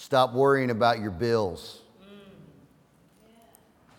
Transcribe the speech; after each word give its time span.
Stop 0.00 0.32
worrying 0.32 0.70
about 0.70 1.00
your 1.00 1.10
bills. 1.10 1.80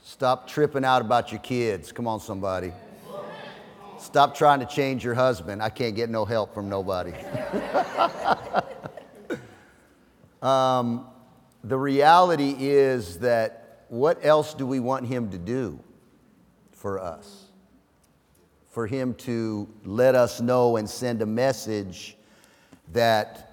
Stop 0.01 0.47
tripping 0.47 0.85
out 0.85 1.01
about 1.01 1.33
your 1.33 1.41
kids. 1.41 1.91
Come 1.91 2.07
on, 2.07 2.21
somebody. 2.21 2.71
Stop 3.99 4.33
trying 4.33 4.61
to 4.61 4.65
change 4.65 5.03
your 5.03 5.13
husband. 5.13 5.61
I 5.61 5.69
can't 5.69 5.97
get 5.97 6.09
no 6.09 6.23
help 6.23 6.53
from 6.53 6.69
nobody. 6.69 7.11
um, 10.41 11.05
the 11.65 11.77
reality 11.77 12.55
is 12.57 13.19
that 13.19 13.83
what 13.89 14.23
else 14.23 14.53
do 14.53 14.65
we 14.65 14.79
want 14.79 15.05
him 15.05 15.29
to 15.31 15.37
do 15.37 15.81
for 16.71 16.97
us? 16.97 17.47
For 18.69 18.87
him 18.87 19.15
to 19.15 19.67
let 19.83 20.15
us 20.15 20.39
know 20.39 20.77
and 20.77 20.89
send 20.89 21.21
a 21.21 21.27
message 21.27 22.15
that 22.93 23.48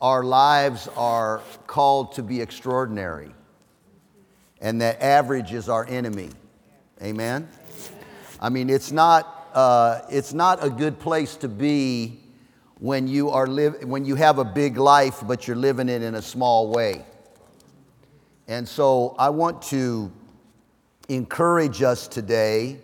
our 0.00 0.22
lives 0.22 0.88
are 0.96 1.40
called 1.66 2.12
to 2.12 2.22
be 2.22 2.40
extraordinary 2.40 3.32
and 4.60 4.80
that 4.80 5.02
average 5.02 5.52
is 5.52 5.68
our 5.68 5.86
enemy. 5.86 6.30
Amen? 7.02 7.48
I 8.40 8.48
mean, 8.48 8.70
it's 8.70 8.92
not, 8.92 9.48
uh, 9.54 10.00
it's 10.10 10.32
not 10.32 10.64
a 10.64 10.70
good 10.70 10.98
place 10.98 11.36
to 11.36 11.48
be 11.48 12.20
when 12.78 13.06
you, 13.06 13.30
are 13.30 13.46
live, 13.46 13.84
when 13.84 14.04
you 14.04 14.14
have 14.16 14.38
a 14.38 14.44
big 14.44 14.76
life, 14.76 15.22
but 15.26 15.46
you're 15.46 15.56
living 15.56 15.88
it 15.88 16.02
in 16.02 16.14
a 16.14 16.22
small 16.22 16.70
way. 16.70 17.04
And 18.48 18.68
so 18.68 19.14
I 19.18 19.30
want 19.30 19.62
to 19.62 20.10
encourage 21.08 21.82
us 21.82 22.06
today 22.06 22.78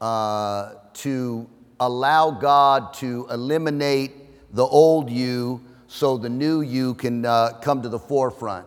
uh, 0.00 0.74
to 0.94 1.48
allow 1.80 2.30
God 2.30 2.94
to 2.94 3.26
eliminate 3.30 4.12
the 4.54 4.64
old 4.64 5.10
you 5.10 5.60
so 5.92 6.16
the 6.16 6.28
new 6.28 6.62
you 6.62 6.94
can 6.94 7.26
uh, 7.26 7.50
come 7.60 7.82
to 7.82 7.88
the 7.90 7.98
forefront. 7.98 8.66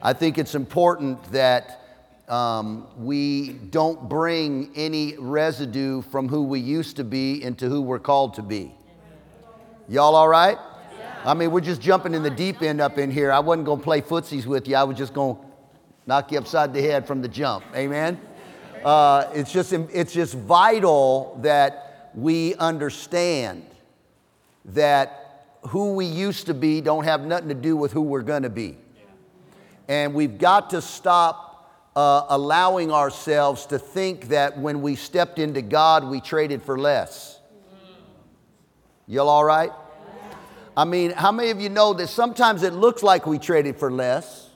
I 0.00 0.14
think 0.14 0.38
it's 0.38 0.54
important 0.54 1.22
that 1.32 1.82
um, 2.28 2.86
we 2.96 3.50
don't 3.50 4.08
bring 4.08 4.70
any 4.74 5.18
residue 5.18 6.00
from 6.00 6.30
who 6.30 6.44
we 6.44 6.58
used 6.58 6.96
to 6.96 7.04
be 7.04 7.42
into 7.42 7.68
who 7.68 7.82
we're 7.82 7.98
called 7.98 8.32
to 8.34 8.42
be. 8.42 8.74
Y'all 9.86 10.14
all 10.14 10.28
right? 10.28 10.56
I 11.26 11.34
mean, 11.34 11.50
we're 11.50 11.60
just 11.60 11.82
jumping 11.82 12.14
in 12.14 12.22
the 12.22 12.30
deep 12.30 12.62
end 12.62 12.80
up 12.80 12.96
in 12.96 13.10
here. 13.10 13.30
I 13.30 13.40
wasn't 13.40 13.66
going 13.66 13.80
to 13.80 13.84
play 13.84 14.00
footsies 14.00 14.46
with 14.46 14.66
you. 14.66 14.76
I 14.76 14.84
was 14.84 14.96
just 14.96 15.12
going 15.12 15.36
to 15.36 15.42
knock 16.06 16.32
you 16.32 16.38
upside 16.38 16.72
the 16.72 16.80
head 16.80 17.06
from 17.06 17.20
the 17.20 17.28
jump. 17.28 17.64
Amen? 17.74 18.18
Uh, 18.82 19.28
it's, 19.34 19.52
just, 19.52 19.74
it's 19.74 20.14
just 20.14 20.32
vital 20.32 21.38
that 21.42 22.12
we 22.14 22.54
understand 22.54 23.66
that 24.64 25.25
who 25.66 25.94
we 25.94 26.06
used 26.06 26.46
to 26.46 26.54
be 26.54 26.80
don't 26.80 27.04
have 27.04 27.22
nothing 27.22 27.48
to 27.48 27.54
do 27.54 27.76
with 27.76 27.92
who 27.92 28.00
we're 28.00 28.22
going 28.22 28.42
to 28.42 28.50
be. 28.50 28.76
And 29.88 30.14
we've 30.14 30.38
got 30.38 30.70
to 30.70 30.82
stop 30.82 31.46
uh, 31.94 32.26
allowing 32.28 32.90
ourselves 32.92 33.66
to 33.66 33.78
think 33.78 34.28
that 34.28 34.58
when 34.58 34.82
we 34.82 34.96
stepped 34.96 35.38
into 35.38 35.62
God, 35.62 36.04
we 36.04 36.20
traded 36.20 36.62
for 36.62 36.78
less. 36.78 37.38
Y'all 39.06 39.28
all 39.28 39.44
right? 39.44 39.70
I 40.76 40.84
mean, 40.84 41.12
how 41.12 41.32
many 41.32 41.50
of 41.50 41.60
you 41.60 41.70
know 41.70 41.94
that 41.94 42.08
sometimes 42.08 42.62
it 42.62 42.74
looks 42.74 43.02
like 43.02 43.26
we 43.26 43.38
traded 43.38 43.78
for 43.78 43.90
less? 43.90 44.50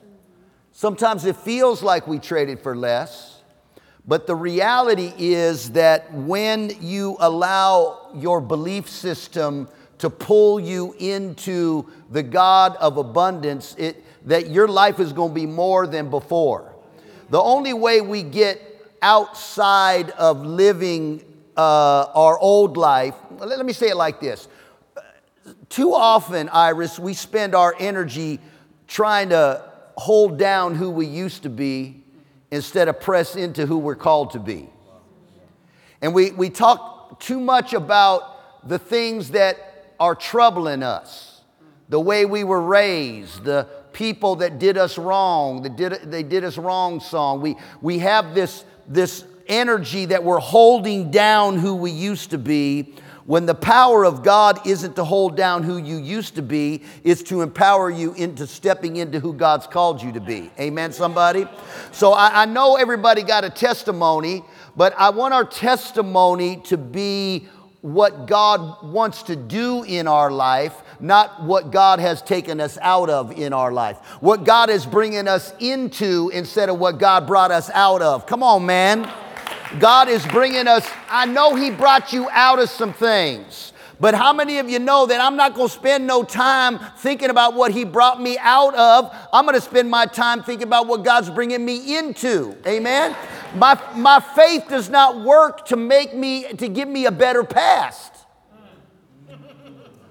Sometimes 0.73 1.25
it 1.25 1.37
feels 1.37 1.83
like 1.83 2.07
we 2.07 2.19
traded 2.19 2.61
for 2.61 2.77
less. 2.77 3.41
But 4.07 4.27
the 4.27 4.35
reality 4.35 5.13
is 5.17 5.73
that 5.73 6.13
when 6.13 6.73
you 6.81 7.17
allow 7.21 8.11
your 8.15 8.41
belief 8.41 8.89
system 8.89 9.69
to 10.01 10.09
pull 10.11 10.59
you 10.59 10.95
into 10.99 11.87
the 12.11 12.23
God 12.23 12.75
of 12.77 12.97
abundance, 12.97 13.75
it, 13.79 14.03
that 14.27 14.51
your 14.51 14.67
life 14.67 14.99
is 14.99 15.13
going 15.13 15.31
to 15.31 15.35
be 15.35 15.47
more 15.47 15.87
than 15.87 16.09
before. 16.09 16.75
The 17.29 17.41
only 17.41 17.75
way 17.75 18.01
we 18.01 18.23
get 18.23 18.61
outside 19.03 20.11
of 20.11 20.45
living 20.45 21.23
uh, 21.57 22.07
our 22.15 22.39
old 22.39 22.77
life, 22.79 23.15
let 23.39 23.65
me 23.65 23.75
say 23.75 23.91
it 23.91 23.97
like 23.97 24.21
this. 24.21 24.49
Too 25.69 25.95
often, 25.95 26.49
Iris, 26.49 26.99
we 26.99 27.13
spend 27.13 27.55
our 27.55 27.75
energy 27.79 28.41
trying 28.89 29.29
to 29.29 29.63
hold 29.97 30.39
down 30.39 30.75
who 30.75 30.91
we 30.91 31.07
used 31.07 31.43
to 31.43 31.51
be 31.51 32.03
instead 32.51 32.89
of 32.89 33.01
press 33.01 33.37
into 33.37 33.67
who 33.67 33.77
we're 33.77 33.95
called 33.95 34.31
to 34.31 34.39
be. 34.39 34.69
And 36.01 36.15
we, 36.15 36.31
we 36.31 36.49
talk 36.49 37.21
too 37.21 37.39
much 37.39 37.75
about 37.75 38.67
the 38.67 38.79
things 38.79 39.31
that 39.33 39.70
are 40.01 40.15
troubling 40.15 40.83
us, 40.83 41.43
the 41.91 42.01
way 42.01 42.25
we 42.25 42.43
were 42.43 42.61
raised, 42.61 43.45
the 43.45 43.69
people 43.93 44.37
that 44.37 44.59
did 44.59 44.79
us 44.79 44.97
wrong, 44.97 45.63
that 45.63 45.77
did, 45.77 45.93
they 46.11 46.23
did 46.23 46.43
us 46.43 46.57
wrong 46.57 47.01
song. 47.01 47.41
We, 47.41 47.57
we 47.83 47.99
have 47.99 48.35
this, 48.35 48.65
this 48.89 49.25
energy 49.47 50.07
that 50.07 50.25
we're 50.25 50.39
holding 50.39 51.11
down 51.11 51.59
who 51.59 51.75
we 51.75 51.91
used 51.91 52.31
to 52.31 52.39
be 52.39 52.95
when 53.27 53.47
the 53.47 53.55
power 53.55 54.05
of 54.05 54.25
God 54.25 54.67
isn't 54.67 54.97
to 54.97 55.05
hold 55.05 55.37
down 55.37 55.63
who 55.63 55.77
you 55.77 55.99
used 55.99 56.35
to 56.35 56.43
be, 56.43 56.83
it's 57.05 57.23
to 57.25 57.43
empower 57.43 57.89
you 57.89 58.13
into 58.15 58.45
stepping 58.45 58.97
into 58.97 59.21
who 59.21 59.33
God's 59.33 59.69
called 59.69 60.03
you 60.03 60.11
to 60.13 60.21
be. 60.21 60.51
Amen, 60.59 60.93
somebody? 60.93 61.47
So 61.93 62.13
I, 62.13 62.43
I 62.43 62.45
know 62.47 62.75
everybody 62.75 63.23
got 63.23 63.45
a 63.45 63.51
testimony, 63.51 64.43
but 64.77 64.95
I 64.99 65.11
want 65.11 65.33
our 65.33 65.45
testimony 65.45 66.57
to 66.65 66.77
be 66.77 67.47
what 67.83 68.27
God 68.27 68.93
wants 68.93 69.23
to 69.25 69.37
do 69.37 69.83
in 69.85 70.07
our 70.07 70.31
life, 70.31 70.75
not 71.01 71.43
what 71.43 71.71
God 71.71 71.99
has 71.99 72.21
taken 72.21 72.61
us 72.61 72.77
out 72.83 73.09
of 73.09 73.33
in 73.33 73.53
our 73.53 73.73
life. 73.73 73.97
What 74.21 74.45
God 74.45 74.69
is 74.69 74.85
bringing 74.85 75.29
us 75.29 75.55
into 75.59 76.31
instead 76.35 76.69
of 76.69 76.79
what 76.79 76.99
God 76.99 77.27
brought 77.27 77.51
us 77.51 77.71
out 77.71 78.03
of. 78.03 78.27
Come 78.27 78.43
on, 78.43 78.67
man. 78.67 79.11
God 79.79 80.09
is 80.09 80.27
bringing 80.27 80.67
us, 80.67 80.87
I 81.09 81.27
know 81.27 81.55
He 81.55 81.71
brought 81.71 82.13
you 82.13 82.29
out 82.31 82.59
of 82.59 82.69
some 82.69 82.93
things. 82.93 83.73
But 84.01 84.15
how 84.15 84.33
many 84.33 84.59
of 84.59 84.69
you 84.69 84.79
know 84.79 85.07
that 85.07 85.21
I'm 85.21 85.37
not 85.37 85.55
going 85.55 85.69
to 85.69 85.75
spend 85.75 86.07
no 86.07 86.23
time 86.25 86.79
thinking 86.99 87.29
about 87.29 87.55
what 87.55 87.71
He 87.71 87.85
brought 87.85 88.21
me 88.21 88.39
out 88.39 88.75
of? 88.75 89.15
I'm 89.33 89.45
going 89.45 89.55
to 89.55 89.61
spend 89.61 89.91
my 89.91 90.07
time 90.07 90.43
thinking 90.43 90.67
about 90.67 90.87
what 90.87 91.05
God's 91.05 91.29
bringing 91.29 91.65
me 91.65 91.99
into. 91.99 92.57
Amen? 92.67 93.15
My, 93.55 93.81
my 93.97 94.21
faith 94.21 94.67
does 94.69 94.89
not 94.89 95.21
work 95.21 95.67
to 95.67 95.77
make 95.77 96.15
me, 96.15 96.45
to 96.45 96.69
give 96.69 96.89
me 96.89 97.07
a 97.07 97.11
better 97.11 97.43
past. 97.43 98.15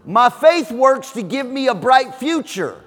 My 0.05 0.29
faith 0.29 0.71
works 0.71 1.11
to 1.11 1.21
give 1.21 1.45
me 1.45 1.67
a 1.67 1.75
bright 1.75 2.15
future. 2.15 2.81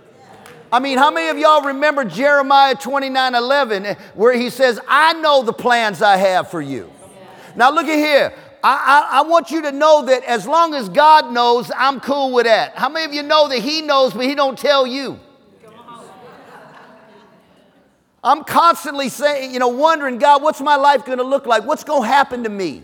I 0.72 0.80
mean, 0.80 0.98
how 0.98 1.10
many 1.10 1.28
of 1.28 1.38
y'all 1.38 1.62
remember 1.62 2.04
Jeremiah 2.04 2.74
29 2.74 3.34
11, 3.34 3.86
eh, 3.86 3.94
where 4.14 4.36
he 4.36 4.50
says, 4.50 4.80
I 4.88 5.12
know 5.14 5.42
the 5.42 5.52
plans 5.52 6.02
I 6.02 6.16
have 6.16 6.50
for 6.50 6.60
you? 6.60 6.90
Now, 7.54 7.70
look 7.70 7.86
at 7.86 7.96
here. 7.96 8.34
I, 8.64 9.08
I, 9.12 9.18
I, 9.18 9.22
want 9.22 9.50
you 9.50 9.62
to 9.62 9.72
know 9.72 10.06
that 10.06 10.24
as 10.24 10.46
long 10.46 10.72
as 10.72 10.88
God 10.88 11.32
knows, 11.32 11.70
I'm 11.76 12.00
cool 12.00 12.32
with 12.32 12.46
that. 12.46 12.76
How 12.76 12.88
many 12.88 13.04
of 13.04 13.12
you 13.12 13.22
know 13.22 13.48
that 13.48 13.58
He 13.58 13.82
knows, 13.82 14.14
but 14.14 14.24
He 14.24 14.34
don't 14.34 14.58
tell 14.58 14.86
you? 14.86 15.18
I'm 18.24 18.44
constantly 18.44 19.08
saying, 19.08 19.52
you 19.52 19.58
know, 19.58 19.68
wondering, 19.68 20.18
God, 20.18 20.42
what's 20.42 20.60
my 20.60 20.76
life 20.76 21.04
going 21.04 21.18
to 21.18 21.24
look 21.24 21.46
like? 21.46 21.64
What's 21.64 21.84
going 21.84 22.02
to 22.02 22.08
happen 22.08 22.44
to 22.44 22.48
me? 22.48 22.82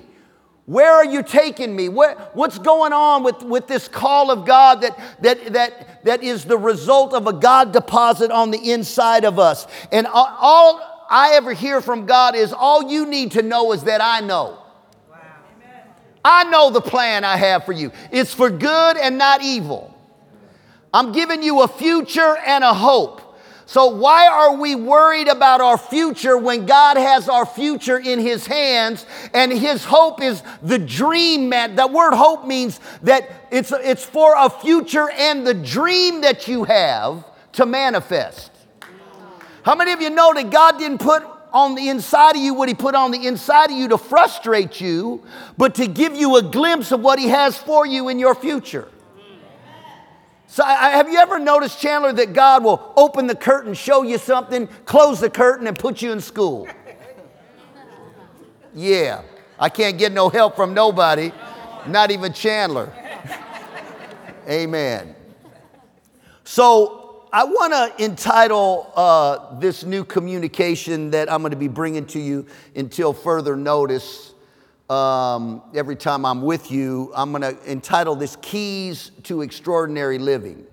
Where 0.66 0.92
are 0.92 1.04
you 1.04 1.22
taking 1.22 1.74
me? 1.74 1.88
What, 1.88 2.36
what's 2.36 2.58
going 2.58 2.92
on 2.92 3.22
with, 3.22 3.42
with 3.42 3.68
this 3.68 3.88
call 3.88 4.30
of 4.30 4.44
God 4.44 4.82
that, 4.82 4.98
that, 5.22 5.52
that, 5.54 6.04
that 6.04 6.22
is 6.22 6.44
the 6.44 6.58
result 6.58 7.14
of 7.14 7.26
a 7.26 7.32
God 7.32 7.72
deposit 7.72 8.30
on 8.30 8.50
the 8.50 8.72
inside 8.72 9.24
of 9.24 9.38
us? 9.38 9.66
And 9.90 10.06
all 10.06 11.06
I 11.08 11.36
ever 11.36 11.54
hear 11.54 11.80
from 11.80 12.04
God 12.04 12.34
is 12.34 12.52
all 12.52 12.90
you 12.90 13.06
need 13.06 13.32
to 13.32 13.42
know 13.42 13.72
is 13.72 13.84
that 13.84 14.02
I 14.02 14.20
know. 14.20 14.58
I 16.22 16.44
know 16.44 16.68
the 16.68 16.82
plan 16.82 17.24
I 17.24 17.36
have 17.36 17.64
for 17.64 17.72
you. 17.72 17.90
It's 18.10 18.34
for 18.34 18.50
good 18.50 18.96
and 18.98 19.16
not 19.16 19.42
evil. 19.42 19.94
I'm 20.92 21.12
giving 21.12 21.42
you 21.42 21.62
a 21.62 21.68
future 21.68 22.36
and 22.46 22.62
a 22.62 22.74
hope. 22.74 23.22
So, 23.68 23.88
why 23.88 24.26
are 24.26 24.54
we 24.54 24.74
worried 24.74 25.28
about 25.28 25.60
our 25.60 25.76
future 25.76 26.38
when 26.38 26.64
God 26.64 26.96
has 26.96 27.28
our 27.28 27.44
future 27.44 27.98
in 27.98 28.18
His 28.18 28.46
hands 28.46 29.04
and 29.34 29.52
His 29.52 29.84
hope 29.84 30.22
is 30.22 30.42
the 30.62 30.78
dream, 30.78 31.50
man? 31.50 31.76
That 31.76 31.92
word 31.92 32.14
hope 32.14 32.46
means 32.46 32.80
that 33.02 33.30
it's, 33.50 33.70
it's 33.70 34.02
for 34.02 34.34
a 34.38 34.48
future 34.48 35.10
and 35.10 35.46
the 35.46 35.52
dream 35.52 36.22
that 36.22 36.48
you 36.48 36.64
have 36.64 37.22
to 37.52 37.66
manifest. 37.66 38.52
How 39.64 39.74
many 39.74 39.92
of 39.92 40.00
you 40.00 40.08
know 40.08 40.32
that 40.32 40.48
God 40.48 40.78
didn't 40.78 41.00
put 41.00 41.22
on 41.52 41.74
the 41.74 41.90
inside 41.90 42.36
of 42.36 42.42
you 42.42 42.54
what 42.54 42.70
He 42.70 42.74
put 42.74 42.94
on 42.94 43.10
the 43.10 43.26
inside 43.26 43.70
of 43.70 43.76
you 43.76 43.88
to 43.88 43.98
frustrate 43.98 44.80
you, 44.80 45.22
but 45.58 45.74
to 45.74 45.86
give 45.86 46.16
you 46.16 46.36
a 46.36 46.42
glimpse 46.42 46.90
of 46.90 47.00
what 47.00 47.18
He 47.18 47.28
has 47.28 47.58
for 47.58 47.86
you 47.86 48.08
in 48.08 48.18
your 48.18 48.34
future? 48.34 48.88
So, 50.50 50.64
I, 50.64 50.90
have 50.92 51.10
you 51.10 51.18
ever 51.18 51.38
noticed, 51.38 51.78
Chandler, 51.78 52.12
that 52.14 52.32
God 52.32 52.64
will 52.64 52.94
open 52.96 53.26
the 53.26 53.34
curtain, 53.34 53.74
show 53.74 54.02
you 54.02 54.16
something, 54.16 54.66
close 54.86 55.20
the 55.20 55.28
curtain, 55.28 55.66
and 55.66 55.78
put 55.78 56.00
you 56.00 56.10
in 56.10 56.22
school? 56.22 56.66
Yeah, 58.74 59.22
I 59.58 59.68
can't 59.68 59.98
get 59.98 60.10
no 60.10 60.30
help 60.30 60.56
from 60.56 60.72
nobody, 60.72 61.32
not 61.86 62.10
even 62.10 62.32
Chandler. 62.32 62.90
Amen. 64.48 65.14
So, 66.44 67.28
I 67.30 67.44
want 67.44 67.74
to 67.74 68.02
entitle 68.02 68.90
uh, 68.96 69.58
this 69.58 69.84
new 69.84 70.02
communication 70.02 71.10
that 71.10 71.30
I'm 71.30 71.42
going 71.42 71.50
to 71.50 71.58
be 71.58 71.68
bringing 71.68 72.06
to 72.06 72.18
you 72.18 72.46
until 72.74 73.12
further 73.12 73.54
notice. 73.54 74.32
Um, 74.90 75.62
every 75.74 75.96
time 75.96 76.24
I'm 76.24 76.40
with 76.40 76.70
you, 76.70 77.12
I'm 77.14 77.30
going 77.30 77.42
to 77.42 77.70
entitle 77.70 78.16
this 78.16 78.36
Keys 78.40 79.10
to 79.24 79.42
Extraordinary 79.42 80.18
Living. 80.18 80.64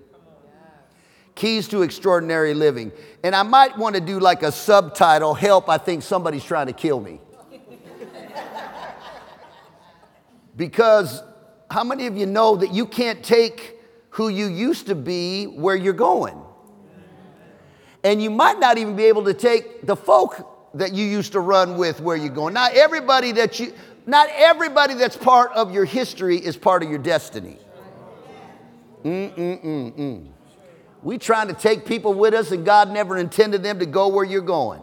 Keys 1.34 1.68
to 1.68 1.82
Extraordinary 1.82 2.54
Living. 2.54 2.92
And 3.22 3.34
I 3.34 3.42
might 3.42 3.76
want 3.76 3.94
to 3.94 4.00
do 4.00 4.18
like 4.18 4.42
a 4.42 4.50
subtitle 4.50 5.34
Help, 5.34 5.68
I 5.68 5.76
think 5.76 6.02
somebody's 6.02 6.44
trying 6.44 6.66
to 6.68 6.72
kill 6.72 6.98
me. 6.98 7.20
because 10.56 11.22
how 11.70 11.84
many 11.84 12.06
of 12.06 12.16
you 12.16 12.24
know 12.24 12.56
that 12.56 12.72
you 12.72 12.86
can't 12.86 13.22
take 13.22 13.78
who 14.10 14.28
you 14.28 14.46
used 14.46 14.86
to 14.86 14.94
be 14.94 15.44
where 15.44 15.76
you're 15.76 15.92
going? 15.92 16.40
And 18.02 18.22
you 18.22 18.30
might 18.30 18.58
not 18.58 18.78
even 18.78 18.96
be 18.96 19.04
able 19.04 19.24
to 19.24 19.34
take 19.34 19.84
the 19.84 19.96
folk 19.96 20.72
that 20.78 20.94
you 20.94 21.04
used 21.04 21.32
to 21.32 21.40
run 21.40 21.76
with 21.76 22.00
where 22.00 22.16
you're 22.16 22.28
going. 22.28 22.54
Not 22.54 22.72
everybody 22.74 23.32
that 23.32 23.60
you, 23.60 23.72
not 24.06 24.28
everybody 24.32 24.94
that's 24.94 25.16
part 25.16 25.52
of 25.52 25.74
your 25.74 25.84
history 25.84 26.36
is 26.36 26.56
part 26.56 26.84
of 26.84 26.88
your 26.88 27.00
destiny. 27.00 27.58
Mm-mm-mm-mm. 29.04 30.28
We 31.02 31.18
trying 31.18 31.48
to 31.48 31.54
take 31.54 31.84
people 31.84 32.14
with 32.14 32.32
us, 32.32 32.52
and 32.52 32.64
God 32.64 32.90
never 32.90 33.16
intended 33.18 33.62
them 33.62 33.80
to 33.80 33.86
go 33.86 34.08
where 34.08 34.24
you're 34.24 34.40
going. 34.40 34.80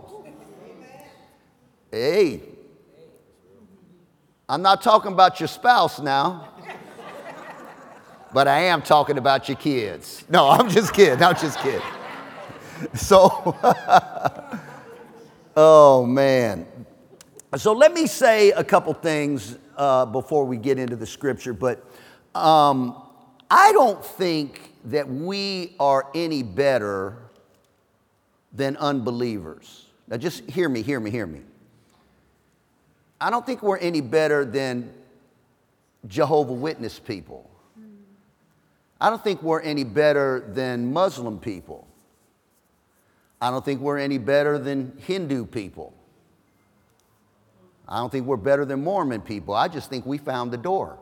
Hey, 1.92 2.42
I'm 4.48 4.62
not 4.62 4.82
talking 4.82 5.14
about 5.14 5.40
your 5.40 5.48
spouse 5.48 6.00
now, 6.00 6.50
but 8.34 8.48
I 8.48 8.60
am 8.62 8.82
talking 8.82 9.18
about 9.18 9.48
your 9.48 9.58
kids. 9.58 10.26
No, 10.30 10.50
I'm 10.50 10.70
just 10.70 10.94
kidding. 10.94 11.24
I'm 11.24 11.36
just 11.36 11.60
kidding. 11.60 11.82
So, 12.94 13.56
oh 15.56 16.06
man. 16.06 16.68
So 17.58 17.74
let 17.74 17.94
me 17.94 18.08
say 18.08 18.50
a 18.52 18.64
couple 18.64 18.94
things 18.96 19.60
uh, 19.78 20.08
before 20.08 20.46
we 20.46 20.58
get 20.58 20.80
into 20.80 20.96
the 20.96 21.06
scripture, 21.06 21.54
but 21.54 21.86
um, 22.34 23.00
I 23.52 23.72
don't 23.74 24.04
think 24.04 24.74
that 24.86 25.08
we 25.08 25.76
are 25.80 26.10
any 26.16 26.42
better 26.42 27.18
than 28.52 28.76
unbelievers. 28.78 29.86
Now, 30.08 30.18
just 30.18 30.50
hear 30.50 30.68
me, 30.68 30.82
hear 30.82 31.00
me, 31.00 31.12
hear 31.12 31.28
me. 31.28 31.42
I 33.22 33.30
don't 33.30 33.46
think 33.46 33.62
we're 33.62 33.78
any 33.78 34.02
better 34.02 34.46
than 34.46 34.92
Jehovah 36.08 36.54
Witness 36.54 36.98
people. 36.98 37.50
I 39.00 39.12
don't 39.12 39.24
think 39.24 39.44
we're 39.44 39.62
any 39.62 39.84
better 39.84 40.44
than 40.48 40.92
Muslim 40.92 41.38
people. 41.38 41.88
I 43.40 43.52
don't 43.52 43.64
think 43.64 43.80
we're 43.80 44.00
any 44.00 44.18
better 44.18 44.58
than 44.58 44.98
Hindu 45.06 45.46
people. 45.46 45.94
I 47.88 47.98
don't 47.98 48.12
think 48.12 48.26
we're 48.26 48.38
better 48.38 48.66
than 48.66 48.84
Mormon 48.84 49.22
people. 49.22 49.54
I 49.54 49.68
just 49.68 49.90
think 49.90 50.06
we 50.06 50.18
found 50.18 50.52
the 50.52 50.58
door. 50.58 50.98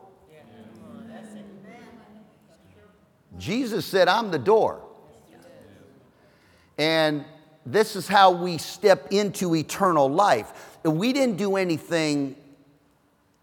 Jesus 3.38 3.86
said, 3.86 4.08
I'm 4.08 4.30
the 4.30 4.38
door. 4.38 4.82
And 6.78 7.24
this 7.64 7.96
is 7.96 8.08
how 8.08 8.32
we 8.32 8.58
step 8.58 9.08
into 9.10 9.54
eternal 9.54 10.08
life. 10.08 10.78
We 10.84 11.12
didn't 11.12 11.36
do 11.36 11.56
anything, 11.56 12.36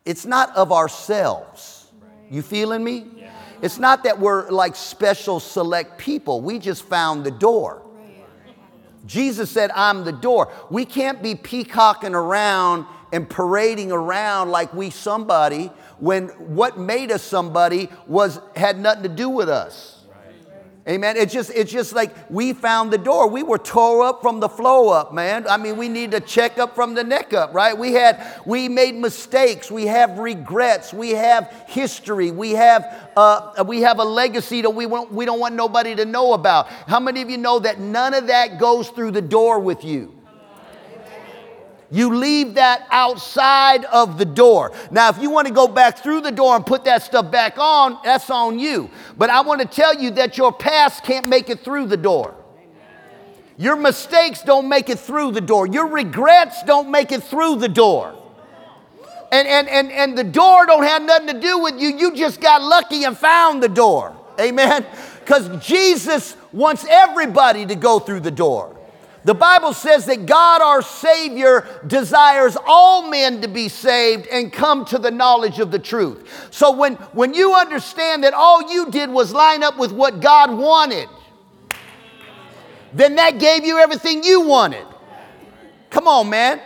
it's 0.06 0.26
not 0.26 0.56
of 0.56 0.72
ourselves. 0.72 1.88
You 2.30 2.42
feeling 2.42 2.84
me? 2.84 3.08
It's 3.62 3.78
not 3.78 4.04
that 4.04 4.20
we're 4.20 4.50
like 4.50 4.76
special 4.76 5.40
select 5.40 5.98
people. 5.98 6.42
We 6.42 6.60
just 6.60 6.86
found 6.86 7.26
the 7.26 7.32
door. 7.32 7.82
Jesus 9.06 9.50
said, 9.50 9.72
I'm 9.74 10.04
the 10.04 10.12
door. 10.12 10.52
We 10.70 10.86
can't 10.86 11.24
be 11.24 11.34
peacocking 11.34 12.14
around 12.14 12.86
and 13.12 13.30
parading 13.30 13.92
around 13.92 14.52
like 14.52 14.74
we 14.74 14.90
somebody 14.90 15.72
when 16.00 16.28
what 16.28 16.78
made 16.78 17.12
us 17.12 17.24
somebody 17.24 17.90
was 18.08 18.40
had 18.56 18.80
nothing 18.80 19.04
to 19.04 19.10
do 19.10 19.30
with 19.30 19.50
us. 19.50 20.00
Amen. 20.90 21.18
It's 21.18 21.32
just, 21.32 21.52
it's 21.54 21.72
just 21.72 21.94
like 21.94 22.16
we 22.32 22.52
found 22.52 22.92
the 22.92 22.98
door. 22.98 23.30
We 23.30 23.44
were 23.44 23.60
tore 23.60 24.04
up 24.04 24.24
from 24.24 24.40
the 24.40 24.50
flow 24.50 24.90
up, 24.90 25.14
man. 25.14 25.46
I 25.48 25.58
mean, 25.58 25.78
we 25.78 25.88
need 25.88 26.10
to 26.12 26.20
check 26.20 26.58
up 26.58 26.74
from 26.74 26.96
the 26.96 27.04
neck 27.04 27.32
up, 27.32 27.54
right? 27.54 27.78
We 27.78 27.94
had, 27.94 28.26
we 28.44 28.70
made 28.70 28.96
mistakes. 28.96 29.70
We 29.70 29.86
have 29.86 30.18
regrets. 30.18 30.92
We 30.92 31.12
have 31.12 31.66
history. 31.68 32.32
We 32.32 32.52
have, 32.52 33.12
uh, 33.16 33.64
we 33.68 33.82
have 33.82 34.00
a 34.00 34.04
legacy 34.04 34.64
that 34.64 34.72
we, 34.72 34.88
want, 34.88 35.12
we 35.12 35.26
don't 35.26 35.40
want 35.40 35.54
nobody 35.54 35.94
to 35.96 36.06
know 36.06 36.34
about. 36.34 36.68
How 36.68 37.00
many 37.00 37.22
of 37.22 37.30
you 37.30 37.38
know 37.38 37.60
that 37.60 37.80
none 37.80 38.16
of 38.16 38.26
that 38.26 38.58
goes 38.58 38.90
through 38.90 39.12
the 39.12 39.22
door 39.22 39.60
with 39.60 39.84
you? 39.84 40.19
You 41.92 42.16
leave 42.16 42.54
that 42.56 42.86
outside 42.92 43.86
of 43.86 44.18
the 44.18 44.26
door. 44.26 44.72
Now, 44.92 45.10
if 45.10 45.18
you 45.18 45.32
want 45.32 45.48
to 45.48 45.54
go 45.54 45.68
back 45.68 46.00
through 46.00 46.22
the 46.22 46.32
door 46.32 46.56
and 46.56 46.66
put 46.66 46.84
that 46.86 47.02
stuff 47.02 47.32
back 47.32 47.58
on, 47.58 47.98
that's 48.04 48.30
on 48.30 48.60
you. 48.60 48.92
But 49.18 49.32
I 49.32 49.42
want 49.42 49.62
to 49.62 49.68
tell 49.68 50.00
you 50.00 50.12
that 50.12 50.38
your 50.38 50.54
past 50.54 51.04
can't 51.04 51.28
make 51.28 51.50
it 51.50 51.62
through 51.62 51.88
the 51.88 51.98
door. 51.98 52.36
Your 53.58 53.76
mistakes 53.76 54.42
don't 54.44 54.70
make 54.70 54.90
it 54.90 55.00
through 55.00 55.32
the 55.32 55.42
door. 55.42 55.68
Your 55.68 55.88
regrets 55.88 56.64
don't 56.64 56.92
make 56.92 57.12
it 57.12 57.24
through 57.24 57.58
the 57.58 57.68
door. 57.68 58.16
And, 59.32 59.48
and, 59.48 59.68
and, 59.68 59.92
and 59.92 60.18
the 60.18 60.24
door 60.24 60.66
don't 60.66 60.84
have 60.84 61.02
nothing 61.02 61.28
to 61.28 61.40
do 61.40 61.60
with 61.60 61.80
you. 61.80 61.90
You 61.90 62.16
just 62.16 62.40
got 62.40 62.62
lucky 62.62 63.04
and 63.04 63.18
found 63.18 63.62
the 63.62 63.70
door. 63.70 64.16
Amen? 64.40 64.86
Because 65.20 65.64
Jesus 65.66 66.38
wants 66.54 66.86
everybody 66.88 67.66
to 67.66 67.76
go 67.76 68.00
through 68.00 68.22
the 68.22 68.32
door. 68.32 68.79
The 69.26 69.36
Bible 69.36 69.74
says 69.74 70.06
that 70.06 70.26
God, 70.26 70.62
our 70.62 70.82
Savior, 70.82 71.68
desires 71.86 72.56
all 72.66 73.10
men 73.10 73.42
to 73.42 73.48
be 73.48 73.68
saved 73.68 74.28
and 74.28 74.52
come 74.52 74.86
to 74.86 74.98
the 74.98 75.12
knowledge 75.12 75.60
of 75.60 75.72
the 75.72 75.80
truth. 75.80 76.48
So 76.52 76.72
when, 76.72 76.96
when 77.14 77.34
you 77.34 77.54
understand 77.54 78.24
that 78.24 78.34
all 78.34 78.72
you 78.72 78.90
did 78.90 79.10
was 79.10 79.34
line 79.34 79.62
up 79.62 79.78
with 79.78 79.92
what 79.92 80.22
God 80.22 80.58
wanted, 80.58 81.10
then 82.94 83.16
that 83.16 83.40
gave 83.40 83.66
you 83.66 83.78
everything 83.78 84.24
you 84.24 84.42
wanted. 84.42 84.86
Come 85.90 86.08
on, 86.08 86.30
man. 86.30 86.62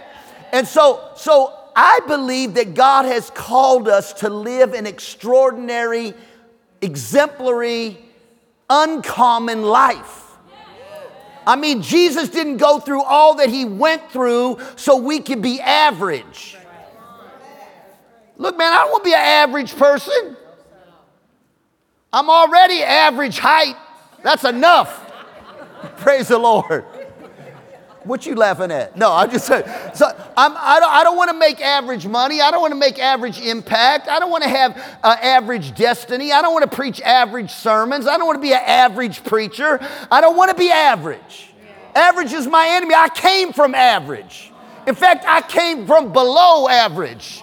And 0.51 0.67
so, 0.67 1.11
so 1.15 1.53
I 1.75 2.01
believe 2.07 2.53
that 2.53 2.75
God 2.75 3.05
has 3.05 3.31
called 3.31 3.87
us 3.87 4.13
to 4.13 4.29
live 4.29 4.73
an 4.73 4.85
extraordinary, 4.85 6.13
exemplary, 6.81 7.97
uncommon 8.69 9.63
life. 9.63 10.32
I 11.45 11.55
mean, 11.55 11.81
Jesus 11.81 12.29
didn't 12.29 12.57
go 12.57 12.79
through 12.79 13.03
all 13.03 13.35
that 13.35 13.49
he 13.49 13.65
went 13.65 14.11
through 14.11 14.59
so 14.75 14.97
we 14.97 15.19
could 15.19 15.41
be 15.41 15.59
average. 15.59 16.57
Look, 18.37 18.57
man, 18.57 18.71
I 18.73 18.77
don't 18.77 18.91
want 18.91 19.03
to 19.03 19.09
be 19.09 19.13
an 19.13 19.19
average 19.19 19.75
person. 19.75 20.37
I'm 22.11 22.29
already 22.29 22.83
average 22.83 23.39
height. 23.39 23.75
That's 24.23 24.43
enough. 24.43 25.11
Praise 25.97 26.27
the 26.27 26.37
Lord. 26.37 26.85
What 28.03 28.25
you 28.25 28.35
laughing 28.35 28.71
at? 28.71 28.97
No, 28.97 29.13
I'm 29.13 29.31
just 29.31 29.47
saying. 29.47 29.63
So 29.93 30.05
I'm, 30.35 30.53
I 30.57 30.79
don't, 30.79 30.91
I 30.91 31.03
don't 31.03 31.15
want 31.15 31.31
to 31.31 31.37
make 31.37 31.61
average 31.61 32.05
money. 32.05 32.41
I 32.41 32.51
don't 32.51 32.61
want 32.61 32.71
to 32.71 32.79
make 32.79 32.99
average 32.99 33.39
impact. 33.39 34.09
I 34.09 34.19
don't 34.19 34.29
want 34.29 34.43
to 34.43 34.49
have 34.49 34.77
uh, 35.03 35.15
average 35.21 35.73
destiny. 35.75 36.31
I 36.31 36.41
don't 36.41 36.53
want 36.53 36.69
to 36.69 36.75
preach 36.75 37.01
average 37.01 37.51
sermons. 37.51 38.05
I 38.05 38.17
don't 38.17 38.27
want 38.27 38.37
to 38.37 38.41
be 38.41 38.53
an 38.53 38.61
average 38.65 39.23
preacher. 39.23 39.79
I 40.11 40.19
don't 40.19 40.35
want 40.35 40.51
to 40.51 40.57
be 40.57 40.69
average. 40.69 41.53
Average 41.95 42.33
is 42.33 42.47
my 42.47 42.67
enemy. 42.71 42.93
I 42.95 43.09
came 43.09 43.53
from 43.53 43.73
average. 43.73 44.51
In 44.85 44.95
fact, 44.95 45.23
I 45.27 45.41
came 45.41 45.87
from 45.87 46.11
below 46.11 46.67
average. 46.67 47.41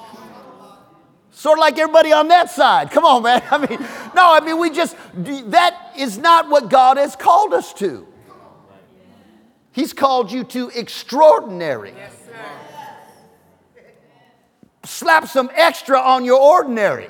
Sort 1.31 1.59
of 1.59 1.61
like 1.61 1.79
everybody 1.79 2.12
on 2.12 2.29
that 2.29 2.50
side. 2.50 2.90
Come 2.90 3.07
on, 3.07 3.23
man. 3.23 3.43
I 3.50 3.57
mean, 3.57 3.79
no, 4.14 4.35
I 4.35 4.40
mean, 4.45 4.59
we 4.59 4.69
just, 4.69 4.95
that 5.14 5.95
is 5.97 6.19
not 6.19 6.50
what 6.50 6.69
God 6.69 6.99
has 6.99 7.17
called 7.17 7.55
us 7.55 7.73
to. 7.75 8.07
He's 9.72 9.92
called 9.92 10.32
you 10.32 10.44
to 10.44 10.70
extraordinary. 10.70 11.92
Yes, 11.96 12.14
Slap 14.84 15.28
some 15.28 15.50
extra 15.54 15.98
on 16.00 16.24
your 16.24 16.40
ordinary. 16.40 17.08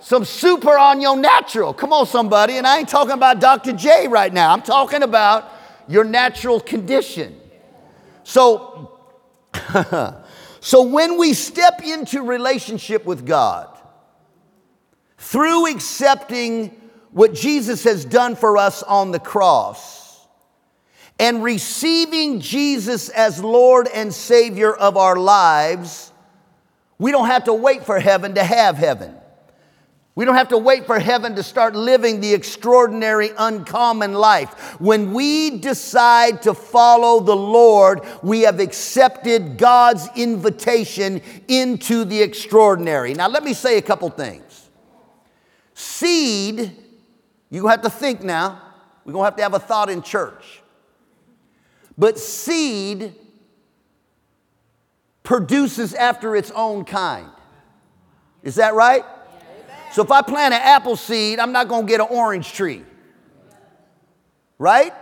Some 0.00 0.24
super 0.24 0.76
on 0.76 1.00
your 1.00 1.16
natural. 1.16 1.72
Come 1.72 1.92
on, 1.92 2.06
somebody. 2.06 2.58
And 2.58 2.66
I 2.66 2.78
ain't 2.78 2.88
talking 2.88 3.12
about 3.12 3.40
Dr. 3.40 3.72
J 3.72 4.08
right 4.08 4.32
now. 4.32 4.52
I'm 4.52 4.62
talking 4.62 5.04
about 5.04 5.50
your 5.86 6.02
natural 6.02 6.58
condition. 6.58 7.38
So, 8.24 8.98
so 10.60 10.82
when 10.82 11.18
we 11.18 11.32
step 11.34 11.82
into 11.84 12.22
relationship 12.22 13.04
with 13.04 13.24
God, 13.24 13.68
through 15.18 15.70
accepting 15.70 16.81
what 17.12 17.34
Jesus 17.34 17.84
has 17.84 18.04
done 18.04 18.36
for 18.36 18.56
us 18.56 18.82
on 18.82 19.10
the 19.10 19.18
cross 19.18 20.26
and 21.18 21.44
receiving 21.44 22.40
Jesus 22.40 23.08
as 23.10 23.42
Lord 23.42 23.86
and 23.94 24.12
Savior 24.12 24.74
of 24.74 24.96
our 24.96 25.16
lives, 25.16 26.10
we 26.98 27.12
don't 27.12 27.26
have 27.26 27.44
to 27.44 27.54
wait 27.54 27.84
for 27.84 28.00
heaven 28.00 28.34
to 28.34 28.42
have 28.42 28.76
heaven. 28.76 29.14
We 30.14 30.26
don't 30.26 30.34
have 30.34 30.48
to 30.48 30.58
wait 30.58 30.84
for 30.84 30.98
heaven 30.98 31.36
to 31.36 31.42
start 31.42 31.74
living 31.74 32.20
the 32.20 32.34
extraordinary, 32.34 33.30
uncommon 33.38 34.12
life. 34.12 34.80
When 34.80 35.14
we 35.14 35.58
decide 35.58 36.42
to 36.42 36.52
follow 36.52 37.20
the 37.20 37.36
Lord, 37.36 38.02
we 38.22 38.42
have 38.42 38.60
accepted 38.60 39.56
God's 39.56 40.08
invitation 40.14 41.22
into 41.48 42.04
the 42.04 42.20
extraordinary. 42.20 43.14
Now, 43.14 43.28
let 43.28 43.42
me 43.42 43.54
say 43.54 43.78
a 43.78 43.82
couple 43.82 44.10
things. 44.10 44.70
Seed, 45.72 46.76
you 47.52 47.66
have 47.66 47.82
to 47.82 47.90
think 47.90 48.22
now, 48.22 48.62
we're 49.04 49.12
going 49.12 49.22
to 49.22 49.26
have 49.26 49.36
to 49.36 49.42
have 49.42 49.52
a 49.52 49.58
thought 49.58 49.90
in 49.90 50.00
church. 50.00 50.62
But 51.98 52.18
seed 52.18 53.14
produces 55.22 55.92
after 55.92 56.34
its 56.34 56.50
own 56.52 56.86
kind. 56.86 57.28
Is 58.42 58.54
that 58.54 58.72
right? 58.72 59.04
So 59.92 60.02
if 60.02 60.10
I 60.10 60.22
plant 60.22 60.54
an 60.54 60.62
apple 60.62 60.96
seed, 60.96 61.38
I'm 61.38 61.52
not 61.52 61.68
going 61.68 61.86
to 61.86 61.88
get 61.90 62.00
an 62.00 62.06
orange 62.10 62.54
tree. 62.54 62.84
Right? 64.58 64.94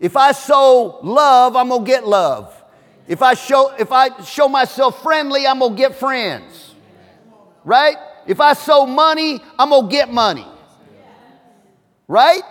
If 0.00 0.16
I 0.16 0.32
sow 0.32 0.98
love, 1.04 1.54
I'm 1.54 1.68
going 1.68 1.84
to 1.84 1.86
get 1.86 2.08
love. 2.08 2.60
If 3.06 3.22
I 3.22 3.34
show 3.34 3.72
if 3.78 3.92
I 3.92 4.20
show 4.22 4.48
myself 4.48 5.00
friendly, 5.00 5.46
I'm 5.46 5.60
going 5.60 5.76
to 5.76 5.78
get 5.78 5.94
friends. 5.94 6.74
Right? 7.64 7.96
If 8.26 8.40
I 8.40 8.54
sow 8.54 8.84
money, 8.84 9.40
I'm 9.56 9.70
going 9.70 9.88
to 9.88 9.92
get 9.92 10.12
money. 10.12 10.46
Right? 12.08 12.42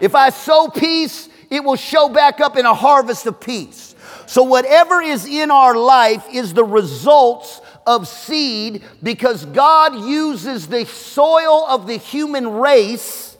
If 0.00 0.14
I 0.14 0.30
sow 0.30 0.68
peace, 0.68 1.28
it 1.50 1.62
will 1.64 1.76
show 1.76 2.08
back 2.08 2.40
up 2.40 2.56
in 2.56 2.66
a 2.66 2.74
harvest 2.74 3.26
of 3.26 3.40
peace. 3.40 3.94
So, 4.26 4.44
whatever 4.44 5.00
is 5.00 5.26
in 5.26 5.50
our 5.50 5.76
life 5.76 6.24
is 6.32 6.54
the 6.54 6.64
results 6.64 7.60
of 7.86 8.06
seed 8.06 8.84
because 9.02 9.44
God 9.46 9.94
uses 10.06 10.68
the 10.68 10.84
soil 10.86 11.66
of 11.66 11.86
the 11.86 11.96
human 11.96 12.46
race 12.46 13.36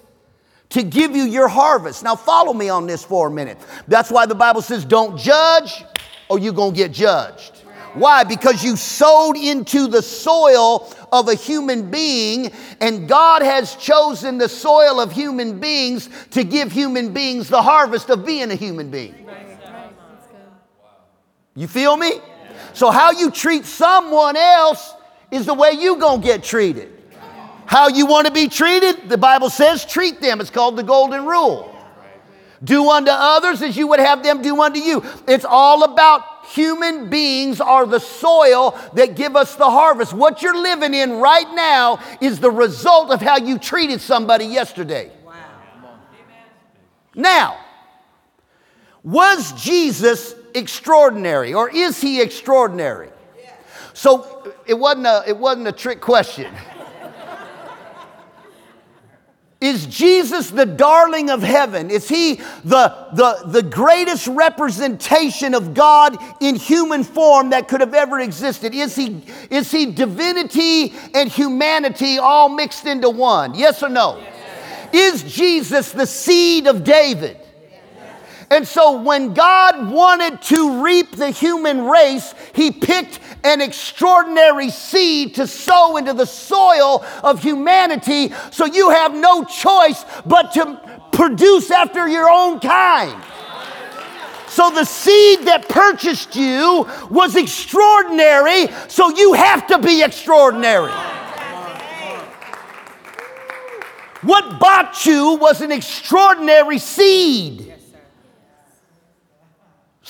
to 0.70 0.82
give 0.82 1.14
you 1.14 1.24
your 1.24 1.48
harvest. 1.48 2.02
Now, 2.02 2.16
follow 2.16 2.52
me 2.52 2.68
on 2.68 2.86
this 2.86 3.04
for 3.04 3.28
a 3.28 3.30
minute. 3.30 3.58
That's 3.88 4.10
why 4.10 4.26
the 4.26 4.34
Bible 4.34 4.62
says, 4.62 4.84
don't 4.84 5.18
judge 5.18 5.84
or 6.28 6.38
you're 6.38 6.52
going 6.52 6.72
to 6.72 6.76
get 6.76 6.92
judged. 6.92 7.59
Why? 7.94 8.24
Because 8.24 8.62
you 8.62 8.76
sowed 8.76 9.36
into 9.36 9.86
the 9.86 10.02
soil 10.02 10.92
of 11.12 11.28
a 11.28 11.34
human 11.34 11.90
being, 11.90 12.52
and 12.80 13.08
God 13.08 13.42
has 13.42 13.74
chosen 13.76 14.38
the 14.38 14.48
soil 14.48 15.00
of 15.00 15.12
human 15.12 15.58
beings 15.58 16.08
to 16.30 16.44
give 16.44 16.70
human 16.70 17.12
beings 17.12 17.48
the 17.48 17.62
harvest 17.62 18.10
of 18.10 18.24
being 18.24 18.50
a 18.50 18.54
human 18.54 18.90
being. 18.90 19.26
You 21.56 21.66
feel 21.68 21.96
me? 21.96 22.12
So, 22.72 22.90
how 22.90 23.10
you 23.10 23.30
treat 23.30 23.64
someone 23.64 24.36
else 24.36 24.94
is 25.30 25.46
the 25.46 25.54
way 25.54 25.72
you 25.72 25.96
gonna 25.96 26.22
get 26.22 26.42
treated. 26.44 26.96
How 27.66 27.88
you 27.88 28.06
want 28.06 28.26
to 28.26 28.32
be 28.32 28.48
treated, 28.48 29.08
the 29.08 29.18
Bible 29.18 29.48
says, 29.48 29.84
treat 29.84 30.20
them. 30.20 30.40
It's 30.40 30.50
called 30.50 30.76
the 30.76 30.82
golden 30.82 31.24
rule. 31.24 31.72
Do 32.62 32.90
unto 32.90 33.10
others 33.12 33.62
as 33.62 33.76
you 33.76 33.86
would 33.88 34.00
have 34.00 34.22
them 34.22 34.42
do 34.42 34.60
unto 34.60 34.80
you. 34.80 35.04
It's 35.28 35.44
all 35.44 35.84
about 35.84 36.39
human 36.50 37.10
beings 37.10 37.60
are 37.60 37.86
the 37.86 38.00
soil 38.00 38.78
that 38.94 39.16
give 39.16 39.36
us 39.36 39.56
the 39.56 39.70
harvest. 39.70 40.12
What 40.12 40.42
you're 40.42 40.60
living 40.60 40.94
in 40.94 41.18
right 41.18 41.52
now 41.54 42.00
is 42.20 42.40
the 42.40 42.50
result 42.50 43.10
of 43.10 43.20
how 43.20 43.38
you 43.38 43.58
treated 43.58 44.00
somebody 44.00 44.46
yesterday. 44.46 45.10
Wow. 45.24 45.34
Now, 47.14 47.58
was 49.02 49.52
Jesus 49.52 50.34
extraordinary 50.54 51.54
or 51.54 51.70
is 51.70 52.00
he 52.00 52.20
extraordinary? 52.20 53.10
So 53.92 54.54
it 54.66 54.74
wasn't 54.74 55.06
a, 55.06 55.24
it 55.26 55.36
wasn't 55.36 55.68
a 55.68 55.72
trick 55.72 56.00
question. 56.00 56.52
Is 59.60 59.84
Jesus 59.84 60.48
the 60.48 60.64
darling 60.64 61.28
of 61.28 61.42
heaven? 61.42 61.90
Is 61.90 62.08
he 62.08 62.36
the, 62.64 63.08
the, 63.12 63.42
the 63.44 63.62
greatest 63.62 64.26
representation 64.26 65.54
of 65.54 65.74
God 65.74 66.16
in 66.40 66.54
human 66.56 67.04
form 67.04 67.50
that 67.50 67.68
could 67.68 67.82
have 67.82 67.92
ever 67.92 68.20
existed? 68.20 68.74
Is 68.74 68.96
he, 68.96 69.22
is 69.50 69.70
he 69.70 69.92
divinity 69.92 70.94
and 71.14 71.30
humanity 71.30 72.16
all 72.16 72.48
mixed 72.48 72.86
into 72.86 73.10
one? 73.10 73.54
Yes 73.54 73.82
or 73.82 73.90
no? 73.90 74.18
Yes. 74.18 75.24
Is 75.24 75.34
Jesus 75.34 75.92
the 75.92 76.06
seed 76.06 76.66
of 76.66 76.82
David? 76.82 77.36
And 78.52 78.66
so 78.66 79.00
when 79.00 79.32
God 79.32 79.92
wanted 79.92 80.42
to 80.42 80.82
reap 80.82 81.14
the 81.14 81.30
human 81.30 81.84
race, 81.84 82.34
he 82.52 82.72
picked 82.72 83.20
an 83.44 83.60
extraordinary 83.60 84.70
seed 84.70 85.34
to 85.36 85.46
sow 85.46 85.96
into 85.96 86.12
the 86.12 86.26
soil 86.26 87.04
of 87.22 87.42
humanity 87.42 88.32
so 88.50 88.66
you 88.66 88.90
have 88.90 89.14
no 89.14 89.44
choice 89.44 90.04
but 90.26 90.52
to 90.52 91.00
produce 91.12 91.70
after 91.70 92.08
your 92.08 92.28
own 92.30 92.60
kind. 92.60 93.22
So 94.48 94.70
the 94.70 94.84
seed 94.84 95.46
that 95.46 95.68
purchased 95.68 96.34
you 96.34 96.88
was 97.08 97.36
extraordinary, 97.36 98.66
so 98.88 99.14
you 99.16 99.32
have 99.34 99.66
to 99.68 99.78
be 99.78 100.02
extraordinary. 100.02 100.90
What 104.22 104.58
bought 104.58 105.06
you 105.06 105.36
was 105.36 105.60
an 105.60 105.72
extraordinary 105.72 106.78
seed. 106.78 107.69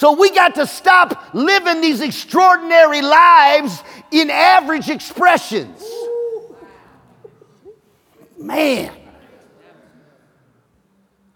So 0.00 0.12
we 0.12 0.30
got 0.30 0.54
to 0.54 0.66
stop 0.66 1.34
living 1.34 1.82
these 1.82 2.00
extraordinary 2.00 3.02
lives 3.02 3.84
in 4.10 4.30
average 4.30 4.88
expressions. 4.88 5.84
Man, 8.38 8.96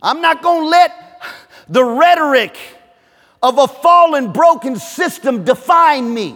I'm 0.01 0.23
not 0.23 0.43
going 0.43 0.63
to 0.63 0.69
let 0.71 1.21
the 1.69 1.85
rhetoric 1.85 2.57
of 3.43 3.59
a 3.59 3.69
fallen, 3.69 4.33
broken 4.33 4.77
system 4.77 5.45
define 5.45 6.15
me. 6.15 6.35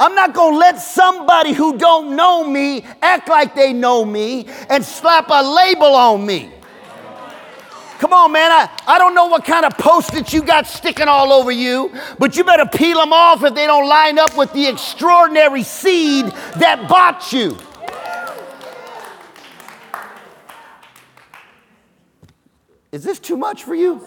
I'm 0.00 0.14
not 0.14 0.32
going 0.32 0.54
to 0.54 0.58
let 0.58 0.80
somebody 0.80 1.52
who 1.52 1.76
don't 1.76 2.16
know 2.16 2.48
me 2.48 2.82
act 3.02 3.28
like 3.28 3.54
they 3.54 3.74
know 3.74 4.06
me 4.06 4.46
and 4.70 4.82
slap 4.82 5.26
a 5.28 5.42
label 5.42 5.94
on 5.94 6.24
me. 6.24 6.50
Come 7.98 8.12
on, 8.12 8.30
man. 8.30 8.50
I, 8.52 8.68
I 8.86 8.98
don't 8.98 9.14
know 9.14 9.26
what 9.26 9.44
kind 9.44 9.64
of 9.64 9.76
post-its 9.78 10.32
you 10.32 10.42
got 10.42 10.66
sticking 10.66 11.08
all 11.08 11.32
over 11.32 11.50
you, 11.50 11.92
but 12.18 12.36
you 12.36 12.44
better 12.44 12.66
peel 12.66 12.98
them 12.98 13.12
off 13.12 13.42
if 13.42 13.54
they 13.54 13.66
don't 13.66 13.88
line 13.88 14.18
up 14.18 14.36
with 14.36 14.52
the 14.52 14.66
extraordinary 14.66 15.62
seed 15.62 16.26
that 16.56 16.88
bought 16.88 17.32
you. 17.32 17.56
Is 22.92 23.02
this 23.02 23.18
too 23.18 23.36
much 23.36 23.64
for 23.64 23.74
you? 23.74 24.06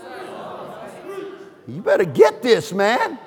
You 1.67 1.81
better 1.81 2.05
get 2.05 2.41
this, 2.41 2.73
man. 2.73 3.19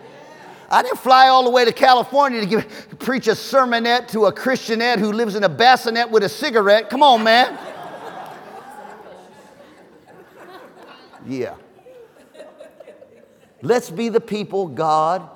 I 0.69 0.83
didn't 0.83 0.99
fly 0.99 1.29
all 1.29 1.45
the 1.45 1.51
way 1.51 1.65
to 1.65 1.73
California 1.73 2.41
to 2.41 2.47
give, 2.47 2.99
preach 2.99 3.29
a 3.29 3.33
sermonette 3.33 4.09
to 4.09 4.27
a 4.27 4.33
Christianette 4.33 4.99
who 4.99 5.13
lives 5.13 5.35
in 5.35 5.45
a 5.45 5.49
bassinet 5.49 6.11
with 6.11 6.23
a 6.23 6.29
cigarette. 6.29 6.89
Come 6.89 7.03
on, 7.03 7.23
man. 7.23 7.59
Yeah. 11.27 11.55
Let's 13.63 13.91
be 13.91 14.09
the 14.09 14.21
people 14.21 14.67
God 14.67 15.29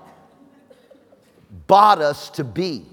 bought 1.67 2.01
us 2.01 2.29
to 2.31 2.45
be, 2.45 2.85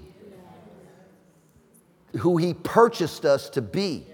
who 2.18 2.36
He 2.36 2.54
purchased 2.54 3.24
us 3.24 3.50
to 3.50 3.62
be. 3.62 4.06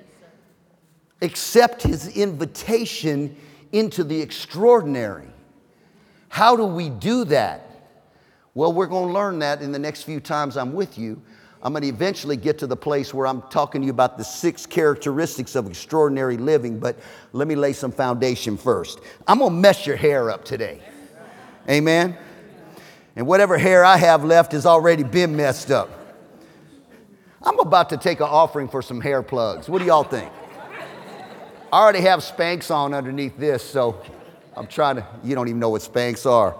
Accept 1.22 1.82
His 1.82 2.16
invitation 2.16 3.36
into 3.72 4.02
the 4.02 4.20
extraordinary. 4.20 5.28
How 6.28 6.56
do 6.56 6.64
we 6.64 6.88
do 6.88 7.24
that? 7.26 7.66
Well, 8.54 8.72
we're 8.72 8.86
going 8.86 9.08
to 9.08 9.12
learn 9.12 9.38
that 9.40 9.62
in 9.62 9.72
the 9.72 9.78
next 9.78 10.04
few 10.04 10.20
times 10.20 10.56
I'm 10.56 10.72
with 10.72 10.98
you. 10.98 11.20
I'm 11.62 11.72
going 11.72 11.82
to 11.82 11.88
eventually 11.88 12.36
get 12.36 12.58
to 12.60 12.66
the 12.66 12.76
place 12.76 13.12
where 13.12 13.26
I'm 13.26 13.42
talking 13.42 13.82
to 13.82 13.86
you 13.86 13.92
about 13.92 14.16
the 14.16 14.24
six 14.24 14.64
characteristics 14.64 15.54
of 15.54 15.66
extraordinary 15.66 16.38
living, 16.38 16.78
but 16.78 16.98
let 17.32 17.46
me 17.46 17.54
lay 17.54 17.74
some 17.74 17.92
foundation 17.92 18.56
first. 18.56 19.00
I'm 19.26 19.40
going 19.40 19.52
to 19.52 19.58
mess 19.58 19.86
your 19.86 19.96
hair 19.96 20.30
up 20.30 20.44
today. 20.44 20.80
Amen? 21.68 22.16
And 23.14 23.26
whatever 23.26 23.58
hair 23.58 23.84
I 23.84 23.98
have 23.98 24.24
left 24.24 24.52
has 24.52 24.64
already 24.64 25.02
been 25.02 25.36
messed 25.36 25.70
up. 25.70 25.90
I'm 27.42 27.58
about 27.58 27.90
to 27.90 27.98
take 27.98 28.20
an 28.20 28.26
offering 28.26 28.68
for 28.68 28.80
some 28.80 29.00
hair 29.00 29.22
plugs. 29.22 29.68
What 29.68 29.80
do 29.80 29.84
y'all 29.84 30.04
think? 30.04 30.30
I 31.72 31.80
already 31.80 32.00
have 32.00 32.20
Spanx 32.20 32.70
on 32.74 32.94
underneath 32.94 33.36
this, 33.36 33.62
so 33.62 34.02
I'm 34.56 34.66
trying 34.66 34.96
to, 34.96 35.06
you 35.22 35.34
don't 35.34 35.48
even 35.48 35.60
know 35.60 35.70
what 35.70 35.82
Spanx 35.82 36.28
are. 36.30 36.56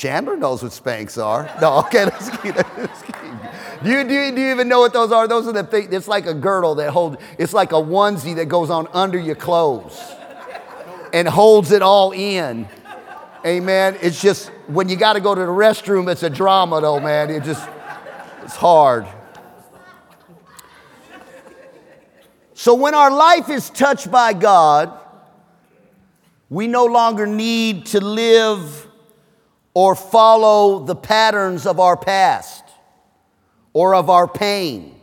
Chandler 0.00 0.34
knows 0.34 0.62
what 0.62 0.72
Spanx 0.72 1.22
are. 1.22 1.54
No, 1.60 1.80
okay, 1.80 2.06
let's 2.06 2.30
keep, 2.38 2.56
let's 2.56 3.02
keep. 3.02 3.14
Do 3.82 3.90
you, 3.90 4.02
do, 4.04 4.14
you, 4.14 4.34
do 4.34 4.40
you 4.40 4.50
even 4.50 4.66
know 4.66 4.80
what 4.80 4.94
those 4.94 5.12
are? 5.12 5.28
Those 5.28 5.46
are 5.46 5.52
the 5.52 5.62
things, 5.62 5.92
it's 5.92 6.08
like 6.08 6.24
a 6.24 6.32
girdle 6.32 6.76
that 6.76 6.90
holds, 6.90 7.18
it's 7.36 7.52
like 7.52 7.72
a 7.72 7.74
onesie 7.74 8.34
that 8.36 8.46
goes 8.46 8.70
on 8.70 8.88
under 8.94 9.18
your 9.18 9.34
clothes 9.34 10.00
and 11.12 11.28
holds 11.28 11.70
it 11.70 11.82
all 11.82 12.12
in. 12.12 12.66
Amen. 13.44 13.98
It's 14.00 14.22
just 14.22 14.48
when 14.68 14.88
you 14.88 14.96
got 14.96 15.12
to 15.12 15.20
go 15.20 15.34
to 15.34 15.40
the 15.42 15.46
restroom, 15.46 16.10
it's 16.10 16.22
a 16.22 16.30
drama, 16.30 16.80
though, 16.80 16.98
man. 16.98 17.28
It 17.28 17.44
just, 17.44 17.68
it's 18.42 18.56
hard. 18.56 19.06
So 22.54 22.72
when 22.72 22.94
our 22.94 23.10
life 23.10 23.50
is 23.50 23.68
touched 23.68 24.10
by 24.10 24.32
God, 24.32 24.98
we 26.48 26.68
no 26.68 26.86
longer 26.86 27.26
need 27.26 27.84
to 27.86 28.00
live 28.00 28.86
or 29.74 29.94
follow 29.94 30.84
the 30.84 30.96
patterns 30.96 31.66
of 31.66 31.78
our 31.78 31.96
past 31.96 32.64
or 33.72 33.94
of 33.94 34.10
our 34.10 34.26
pain 34.26 35.00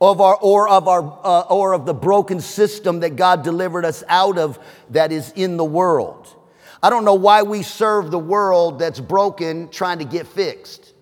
of 0.00 0.20
our, 0.20 0.36
or, 0.36 0.68
of 0.68 0.86
our, 0.86 1.02
uh, 1.24 1.40
or 1.42 1.72
of 1.72 1.84
the 1.84 1.94
broken 1.94 2.40
system 2.40 3.00
that 3.00 3.16
God 3.16 3.42
delivered 3.42 3.84
us 3.84 4.04
out 4.08 4.38
of 4.38 4.58
that 4.90 5.10
is 5.10 5.32
in 5.32 5.56
the 5.56 5.64
world. 5.64 6.34
I 6.82 6.90
don't 6.90 7.04
know 7.04 7.14
why 7.14 7.42
we 7.42 7.62
serve 7.62 8.10
the 8.10 8.18
world 8.18 8.78
that's 8.78 9.00
broken 9.00 9.68
trying 9.70 9.98
to 9.98 10.04
get 10.04 10.26
fixed. 10.26 10.94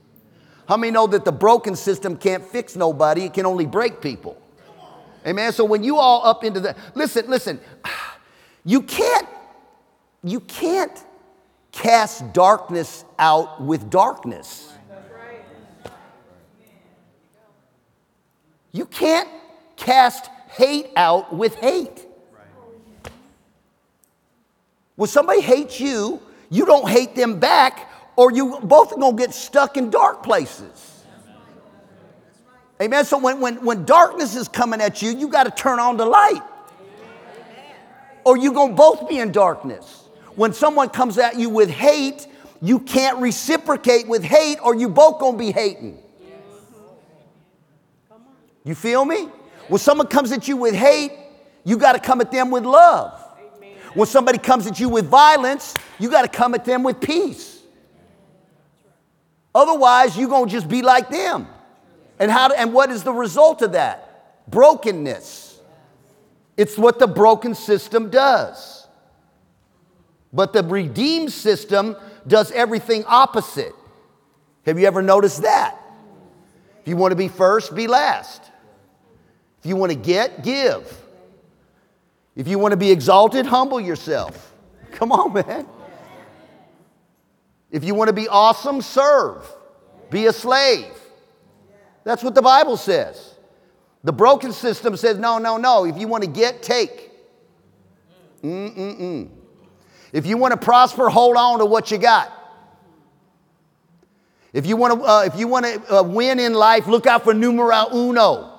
How 0.66 0.76
many 0.76 0.90
know 0.90 1.06
that 1.08 1.24
the 1.24 1.32
broken 1.32 1.76
system 1.76 2.16
can't 2.16 2.44
fix 2.44 2.74
nobody, 2.74 3.24
it 3.24 3.34
can 3.34 3.44
only 3.44 3.66
break 3.66 4.00
people? 4.00 4.40
Amen. 5.26 5.52
So 5.52 5.64
when 5.64 5.82
you 5.82 5.96
all 5.96 6.24
up 6.24 6.44
into 6.44 6.60
the 6.60 6.74
listen, 6.94 7.28
listen, 7.28 7.60
you 8.64 8.82
can't, 8.82 9.28
you 10.24 10.40
can't 10.40 11.04
cast 11.76 12.32
darkness 12.32 13.04
out 13.18 13.60
with 13.60 13.90
darkness. 13.90 14.72
You 18.72 18.86
can't 18.86 19.28
cast 19.76 20.26
hate 20.48 20.88
out 20.96 21.34
with 21.34 21.54
hate. 21.56 22.06
When 24.96 25.08
somebody 25.08 25.42
hates 25.42 25.78
you, 25.78 26.20
you 26.48 26.64
don't 26.64 26.88
hate 26.88 27.14
them 27.14 27.38
back, 27.38 27.90
or 28.16 28.32
you 28.32 28.58
both 28.62 28.92
are 28.92 28.96
gonna 28.96 29.16
get 29.16 29.34
stuck 29.34 29.76
in 29.76 29.90
dark 29.90 30.22
places. 30.22 31.04
Amen. 32.80 33.04
So 33.04 33.18
when, 33.18 33.40
when, 33.40 33.62
when 33.64 33.84
darkness 33.84 34.34
is 34.34 34.48
coming 34.48 34.80
at 34.80 35.02
you, 35.02 35.10
you 35.10 35.28
got 35.28 35.44
to 35.44 35.50
turn 35.50 35.78
on 35.78 35.96
the 35.96 36.04
light. 36.04 36.42
Or 38.24 38.36
you're 38.36 38.52
to 38.70 38.74
both 38.74 39.08
be 39.08 39.18
in 39.18 39.32
darkness. 39.32 40.05
When 40.36 40.52
someone 40.52 40.90
comes 40.90 41.18
at 41.18 41.38
you 41.38 41.48
with 41.48 41.70
hate, 41.70 42.26
you 42.62 42.78
can't 42.80 43.18
reciprocate 43.18 44.06
with 44.06 44.22
hate, 44.22 44.58
or 44.62 44.74
you 44.74 44.88
both 44.88 45.18
to 45.18 45.36
be 45.36 45.50
hating. 45.50 45.98
You 48.64 48.74
feel 48.74 49.04
me? 49.04 49.28
When 49.68 49.78
someone 49.78 50.06
comes 50.06 50.32
at 50.32 50.46
you 50.46 50.56
with 50.56 50.74
hate, 50.74 51.12
you 51.64 51.76
got 51.76 51.92
to 51.92 51.98
come 51.98 52.20
at 52.20 52.30
them 52.30 52.50
with 52.50 52.64
love. 52.64 53.22
When 53.94 54.06
somebody 54.06 54.38
comes 54.38 54.66
at 54.66 54.78
you 54.78 54.88
with 54.88 55.06
violence, 55.06 55.74
you 55.98 56.10
got 56.10 56.22
to 56.22 56.28
come 56.28 56.54
at 56.54 56.64
them 56.64 56.82
with 56.82 57.00
peace. 57.00 57.62
Otherwise, 59.54 60.18
you're 60.18 60.28
to 60.46 60.52
just 60.52 60.68
be 60.68 60.82
like 60.82 61.08
them. 61.08 61.46
And, 62.18 62.30
how, 62.30 62.52
and 62.52 62.74
what 62.74 62.90
is 62.90 63.04
the 63.04 63.12
result 63.12 63.62
of 63.62 63.72
that? 63.72 64.50
Brokenness. 64.50 65.60
It's 66.56 66.76
what 66.76 66.98
the 66.98 67.06
broken 67.06 67.54
system 67.54 68.10
does. 68.10 68.85
But 70.36 70.52
the 70.52 70.62
redeemed 70.62 71.32
system 71.32 71.96
does 72.26 72.52
everything 72.52 73.04
opposite. 73.06 73.72
Have 74.66 74.78
you 74.78 74.86
ever 74.86 75.00
noticed 75.00 75.42
that? 75.42 75.80
If 76.82 76.88
you 76.88 76.96
want 76.96 77.12
to 77.12 77.16
be 77.16 77.28
first, 77.28 77.74
be 77.74 77.86
last. 77.86 78.42
If 79.60 79.66
you 79.66 79.76
want 79.76 79.92
to 79.92 79.98
get, 79.98 80.44
give. 80.44 81.02
If 82.36 82.46
you 82.46 82.58
want 82.58 82.72
to 82.72 82.76
be 82.76 82.90
exalted, 82.90 83.46
humble 83.46 83.80
yourself. 83.80 84.52
Come 84.92 85.10
on, 85.10 85.32
man. 85.32 85.66
If 87.70 87.82
you 87.82 87.94
want 87.94 88.08
to 88.08 88.14
be 88.14 88.28
awesome, 88.28 88.82
serve. 88.82 89.50
Be 90.10 90.26
a 90.26 90.34
slave. 90.34 90.92
That's 92.04 92.22
what 92.22 92.34
the 92.34 92.42
Bible 92.42 92.76
says. 92.76 93.34
The 94.04 94.12
broken 94.12 94.52
system 94.52 94.98
says, 94.98 95.18
no, 95.18 95.38
no, 95.38 95.56
no. 95.56 95.86
If 95.86 95.96
you 95.96 96.08
want 96.08 96.24
to 96.24 96.30
get, 96.30 96.62
take. 96.62 97.10
Mm-mm-mm. 98.42 99.35
If 100.12 100.26
you 100.26 100.36
want 100.36 100.52
to 100.52 100.56
prosper, 100.58 101.08
hold 101.08 101.36
on 101.36 101.58
to 101.58 101.66
what 101.66 101.90
you 101.90 101.98
got. 101.98 102.32
If 104.52 104.66
you 104.66 104.76
want 104.76 105.00
to, 105.00 105.06
uh, 105.06 105.22
if 105.24 105.38
you 105.38 105.48
want 105.48 105.66
to 105.66 105.98
uh, 105.98 106.02
win 106.02 106.38
in 106.38 106.54
life, 106.54 106.86
look 106.86 107.06
out 107.06 107.24
for 107.24 107.34
numero 107.34 107.86
uno 107.92 108.56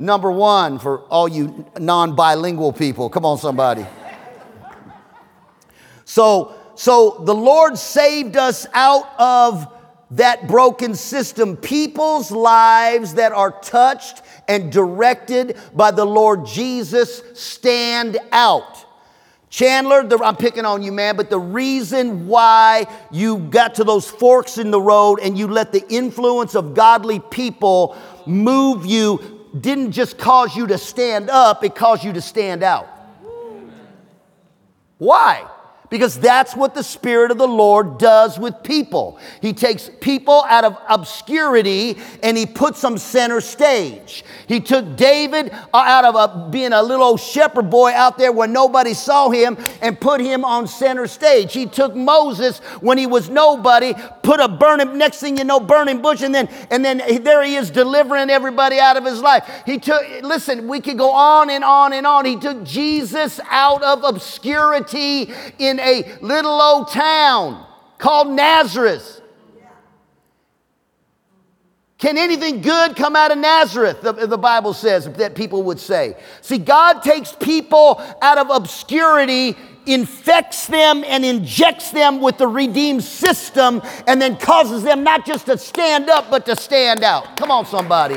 number 0.00 0.30
one 0.30 0.78
for 0.78 1.00
all 1.02 1.28
you 1.28 1.66
non 1.78 2.16
bilingual 2.16 2.72
people. 2.72 3.08
Come 3.10 3.24
on, 3.24 3.38
somebody. 3.38 3.86
So, 6.04 6.54
so 6.74 7.22
the 7.24 7.34
Lord 7.34 7.78
saved 7.78 8.36
us 8.36 8.66
out 8.72 9.08
of 9.18 9.72
that 10.12 10.48
broken 10.48 10.96
system. 10.96 11.56
People's 11.56 12.32
lives 12.32 13.14
that 13.14 13.30
are 13.30 13.52
touched 13.60 14.22
and 14.48 14.72
directed 14.72 15.56
by 15.72 15.92
the 15.92 16.04
Lord 16.04 16.46
Jesus 16.46 17.22
stand 17.34 18.18
out. 18.32 18.79
Chandler, 19.50 20.04
the, 20.04 20.16
I'm 20.22 20.36
picking 20.36 20.64
on 20.64 20.82
you, 20.82 20.92
man, 20.92 21.16
but 21.16 21.28
the 21.28 21.38
reason 21.38 22.28
why 22.28 22.86
you 23.10 23.38
got 23.38 23.74
to 23.74 23.84
those 23.84 24.08
forks 24.08 24.58
in 24.58 24.70
the 24.70 24.80
road 24.80 25.18
and 25.20 25.36
you 25.36 25.48
let 25.48 25.72
the 25.72 25.84
influence 25.92 26.54
of 26.54 26.72
godly 26.72 27.18
people 27.18 27.98
move 28.26 28.86
you 28.86 29.48
didn't 29.60 29.90
just 29.90 30.16
cause 30.16 30.54
you 30.54 30.68
to 30.68 30.78
stand 30.78 31.28
up, 31.28 31.64
it 31.64 31.74
caused 31.74 32.04
you 32.04 32.12
to 32.12 32.20
stand 32.20 32.62
out. 32.62 32.88
Why? 34.98 35.48
Because 35.90 36.18
that's 36.18 36.54
what 36.54 36.74
the 36.74 36.82
Spirit 36.82 37.32
of 37.32 37.38
the 37.38 37.48
Lord 37.48 37.98
does 37.98 38.38
with 38.38 38.62
people. 38.62 39.18
He 39.42 39.52
takes 39.52 39.90
people 40.00 40.44
out 40.48 40.64
of 40.64 40.78
obscurity 40.88 41.98
and 42.22 42.38
he 42.38 42.46
puts 42.46 42.80
them 42.80 42.96
center 42.96 43.40
stage. 43.40 44.24
He 44.46 44.60
took 44.60 44.96
David 44.96 45.50
uh, 45.50 45.76
out 45.76 46.04
of 46.04 46.14
a, 46.14 46.48
being 46.50 46.72
a 46.72 46.82
little 46.82 47.04
old 47.04 47.20
shepherd 47.20 47.70
boy 47.70 47.92
out 47.92 48.16
there 48.18 48.32
where 48.32 48.48
nobody 48.48 48.94
saw 48.94 49.30
him 49.30 49.58
and 49.82 50.00
put 50.00 50.20
him 50.20 50.44
on 50.44 50.68
center 50.68 51.08
stage. 51.08 51.52
He 51.52 51.66
took 51.66 51.96
Moses 51.96 52.58
when 52.80 52.96
he 52.96 53.06
was 53.06 53.28
nobody, 53.28 53.92
put 54.22 54.38
a 54.38 54.48
burning, 54.48 54.96
next 54.96 55.18
thing 55.18 55.38
you 55.38 55.44
know, 55.44 55.58
burning 55.58 56.00
bush, 56.00 56.22
and 56.22 56.34
then, 56.34 56.46
and 56.70 56.84
then 56.84 57.02
there 57.24 57.42
he 57.42 57.56
is 57.56 57.70
delivering 57.70 58.30
everybody 58.30 58.78
out 58.78 58.96
of 58.96 59.04
his 59.04 59.20
life. 59.20 59.48
He 59.66 59.78
took, 59.78 60.02
listen, 60.22 60.68
we 60.68 60.80
could 60.80 60.98
go 60.98 61.10
on 61.10 61.50
and 61.50 61.64
on 61.64 61.92
and 61.92 62.06
on. 62.06 62.24
He 62.24 62.36
took 62.36 62.62
Jesus 62.62 63.40
out 63.50 63.82
of 63.82 64.04
obscurity 64.04 65.32
in 65.58 65.79
a 65.80 66.18
little 66.20 66.60
old 66.60 66.90
town 66.90 67.66
called 67.98 68.28
Nazareth. 68.28 69.20
Can 72.00 72.16
anything 72.16 72.62
good 72.62 72.96
come 72.96 73.14
out 73.14 73.30
of 73.30 73.36
Nazareth? 73.36 74.00
The, 74.00 74.12
the, 74.12 74.38
Bible 74.38 74.72
says 74.72 75.04
that 75.04 75.34
people 75.34 75.62
would 75.64 75.78
say. 75.78 76.16
See, 76.40 76.56
God 76.56 77.02
takes 77.02 77.32
people 77.32 78.02
out 78.22 78.38
of 78.38 78.48
obscurity, 78.48 79.54
infects 79.84 80.66
them, 80.66 81.04
and 81.04 81.26
injects 81.26 81.90
them 81.90 82.22
with 82.22 82.38
the 82.38 82.46
redeemed 82.46 83.04
system, 83.04 83.82
and 84.06 84.20
then 84.20 84.38
causes 84.38 84.82
them 84.82 85.04
not 85.04 85.26
just 85.26 85.44
to 85.44 85.58
stand 85.58 86.08
up, 86.08 86.30
but 86.30 86.46
to 86.46 86.56
stand 86.56 87.04
out. 87.04 87.36
Come 87.36 87.50
on, 87.50 87.66
somebody. 87.66 88.16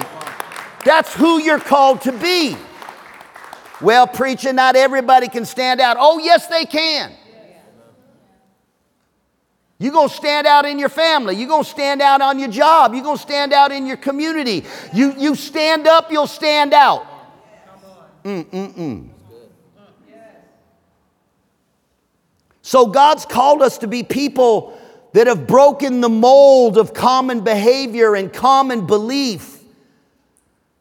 That's 0.86 1.14
who 1.14 1.42
you're 1.42 1.60
called 1.60 2.00
to 2.04 2.14
be. 2.14 2.56
Well, 3.82 4.08
preacher, 4.08 4.54
not 4.54 4.78
everybody 4.78 5.28
can 5.28 5.44
stand 5.44 5.82
out. 5.82 5.98
Oh, 6.00 6.20
yes, 6.20 6.48
they 6.48 6.64
can. 6.64 7.12
You're 9.84 9.92
going 9.92 10.08
to 10.08 10.16
stand 10.16 10.48
out 10.48 10.66
in 10.66 10.80
your 10.80 10.88
family. 10.88 11.36
You're 11.36 11.50
going 11.50 11.66
to 11.66 11.70
stand 11.70 12.02
out 12.02 12.22
on 12.22 12.40
your 12.40 12.48
job. 12.48 12.94
You're 12.94 13.04
going 13.04 13.18
to 13.18 13.22
stand 13.22 13.52
out 13.52 13.70
in 13.74 13.86
your 13.86 13.98
community. 13.98 14.64
You, 14.94 15.14
you 15.18 15.36
stand 15.36 15.88
up, 15.88 16.10
you'll 16.10 16.26
stand 16.26 16.74
out. 16.74 17.06
Mm-mm-mm. 18.24 19.10
So 22.62 22.86
God's 22.86 23.26
called 23.26 23.62
us 23.62 23.80
to 23.80 23.88
be 23.88 24.04
people 24.04 24.80
that 25.12 25.28
have 25.28 25.48
broken 25.48 26.00
the 26.00 26.08
mold 26.08 26.78
of 26.78 26.94
common 26.94 27.42
behavior 27.42 28.16
and 28.16 28.32
common 28.32 28.88
belief. 28.88 29.60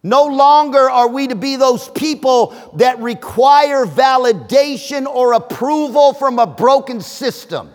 No 0.05 0.27
longer 0.27 0.88
are 0.88 1.09
we 1.09 1.27
to 1.27 1.35
be 1.35 1.57
those 1.57 1.88
people 1.88 2.55
that 2.75 3.01
require 3.01 3.85
validation 3.85 5.07
or 5.07 5.33
approval 5.33 6.15
from 6.15 6.38
a 6.38 6.47
broken 6.47 7.01
system. 7.01 7.73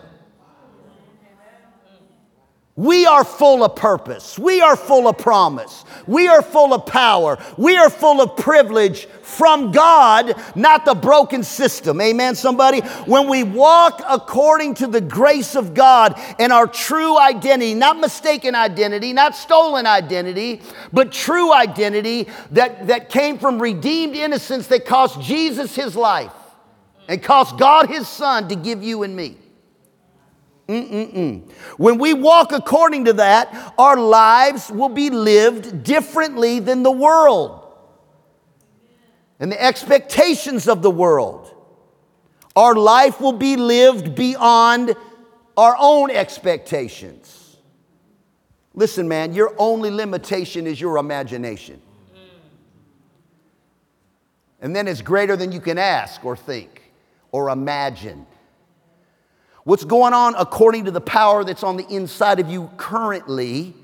We 2.78 3.06
are 3.06 3.24
full 3.24 3.64
of 3.64 3.74
purpose. 3.74 4.38
We 4.38 4.60
are 4.60 4.76
full 4.76 5.08
of 5.08 5.18
promise. 5.18 5.84
We 6.06 6.28
are 6.28 6.42
full 6.42 6.72
of 6.72 6.86
power. 6.86 7.36
We 7.56 7.76
are 7.76 7.90
full 7.90 8.20
of 8.20 8.36
privilege 8.36 9.06
from 9.06 9.72
God, 9.72 10.40
not 10.54 10.84
the 10.84 10.94
broken 10.94 11.42
system. 11.42 12.00
Amen, 12.00 12.36
somebody? 12.36 12.82
When 13.06 13.28
we 13.28 13.42
walk 13.42 14.00
according 14.08 14.74
to 14.74 14.86
the 14.86 15.00
grace 15.00 15.56
of 15.56 15.74
God 15.74 16.20
and 16.38 16.52
our 16.52 16.68
true 16.68 17.18
identity, 17.18 17.74
not 17.74 17.98
mistaken 17.98 18.54
identity, 18.54 19.12
not 19.12 19.34
stolen 19.34 19.84
identity, 19.84 20.62
but 20.92 21.10
true 21.10 21.52
identity 21.52 22.28
that, 22.52 22.86
that 22.86 23.08
came 23.08 23.38
from 23.38 23.60
redeemed 23.60 24.14
innocence 24.14 24.68
that 24.68 24.86
cost 24.86 25.20
Jesus 25.20 25.74
his 25.74 25.96
life 25.96 26.30
and 27.08 27.20
cost 27.20 27.58
God 27.58 27.88
his 27.88 28.06
son 28.06 28.46
to 28.50 28.54
give 28.54 28.84
you 28.84 29.02
and 29.02 29.16
me. 29.16 29.36
Mm-mm-mm. 30.68 31.50
When 31.78 31.98
we 31.98 32.12
walk 32.12 32.52
according 32.52 33.06
to 33.06 33.14
that, 33.14 33.72
our 33.78 33.96
lives 33.96 34.70
will 34.70 34.90
be 34.90 35.08
lived 35.08 35.82
differently 35.82 36.60
than 36.60 36.82
the 36.82 36.90
world 36.90 37.64
and 39.40 39.50
the 39.50 39.62
expectations 39.62 40.68
of 40.68 40.82
the 40.82 40.90
world. 40.90 41.54
Our 42.54 42.74
life 42.74 43.20
will 43.20 43.32
be 43.32 43.56
lived 43.56 44.14
beyond 44.14 44.94
our 45.56 45.76
own 45.78 46.10
expectations. 46.10 47.56
Listen, 48.74 49.08
man, 49.08 49.32
your 49.32 49.54
only 49.58 49.90
limitation 49.90 50.66
is 50.66 50.80
your 50.80 50.98
imagination. 50.98 51.80
And 54.60 54.74
then 54.74 54.86
it's 54.86 55.02
greater 55.02 55.36
than 55.36 55.52
you 55.52 55.60
can 55.60 55.78
ask 55.78 56.24
or 56.24 56.36
think 56.36 56.92
or 57.32 57.48
imagine. 57.48 58.26
What's 59.68 59.84
going 59.84 60.14
on 60.14 60.34
according 60.38 60.86
to 60.86 60.90
the 60.90 61.02
power 61.02 61.44
that's 61.44 61.62
on 61.62 61.76
the 61.76 61.86
inside 61.94 62.40
of 62.40 62.48
you 62.48 62.70
currently 62.78 63.74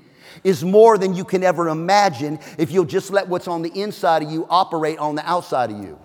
is 0.43 0.63
more 0.63 0.97
than 0.97 1.13
you 1.13 1.23
can 1.23 1.43
ever 1.43 1.69
imagine 1.69 2.39
if 2.57 2.71
you'll 2.71 2.85
just 2.85 3.11
let 3.11 3.27
what's 3.27 3.47
on 3.47 3.61
the 3.61 3.69
inside 3.69 4.23
of 4.23 4.31
you 4.31 4.47
operate 4.49 4.97
on 4.97 5.13
the 5.13 5.23
outside 5.29 5.69
of 5.69 5.77
you. 5.77 5.99